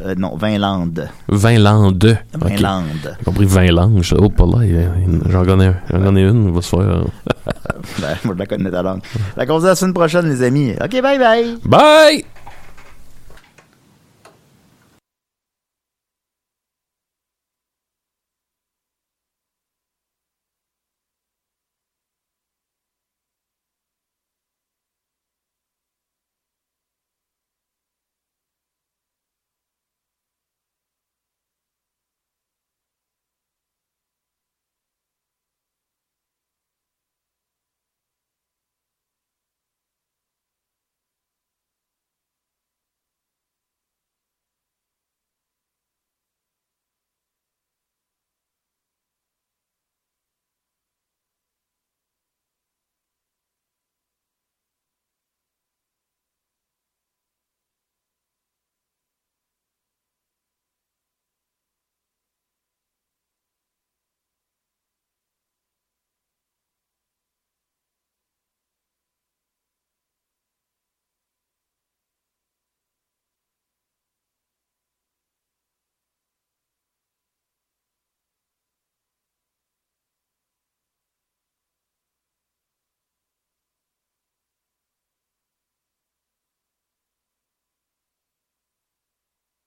euh, 0.05 0.15
non, 0.17 0.37
Vinland. 0.37 1.09
20 1.29 1.59
langues. 1.59 2.17
Ok. 2.41 2.49
Vinland. 2.49 2.85
J'ai 3.19 3.25
compris 3.25 3.47
20 3.47 3.67
langues. 3.73 4.03
Je- 4.03 4.15
Oh, 4.17 4.29
pas 4.29 4.45
là, 4.47 4.59
a- 4.61 5.31
j'en 5.31 5.45
connais, 5.45 5.73
j'en 5.91 6.01
connais 6.01 6.23
une. 6.23 6.49
On 6.49 6.53
va 6.53 6.63
se 6.63 6.69
faire. 6.69 6.79
euh, 6.81 7.03
Ben, 8.01 8.17
moi, 8.25 8.35
je 8.35 8.39
la 8.39 8.47
connais 8.47 8.71
ta 8.71 8.83
langue. 8.83 9.01
Fait 9.35 9.47
qu'on 9.47 9.57
se 9.57 9.61
dit 9.63 9.67
à 9.67 9.71
la 9.71 9.75
semaine 9.77 9.95
prochaine, 9.95 10.29
les 10.29 10.43
amis. 10.43 10.73
OK, 10.83 11.03
bye 11.03 11.19
bye. 11.19 11.57
Bye! 11.65 12.25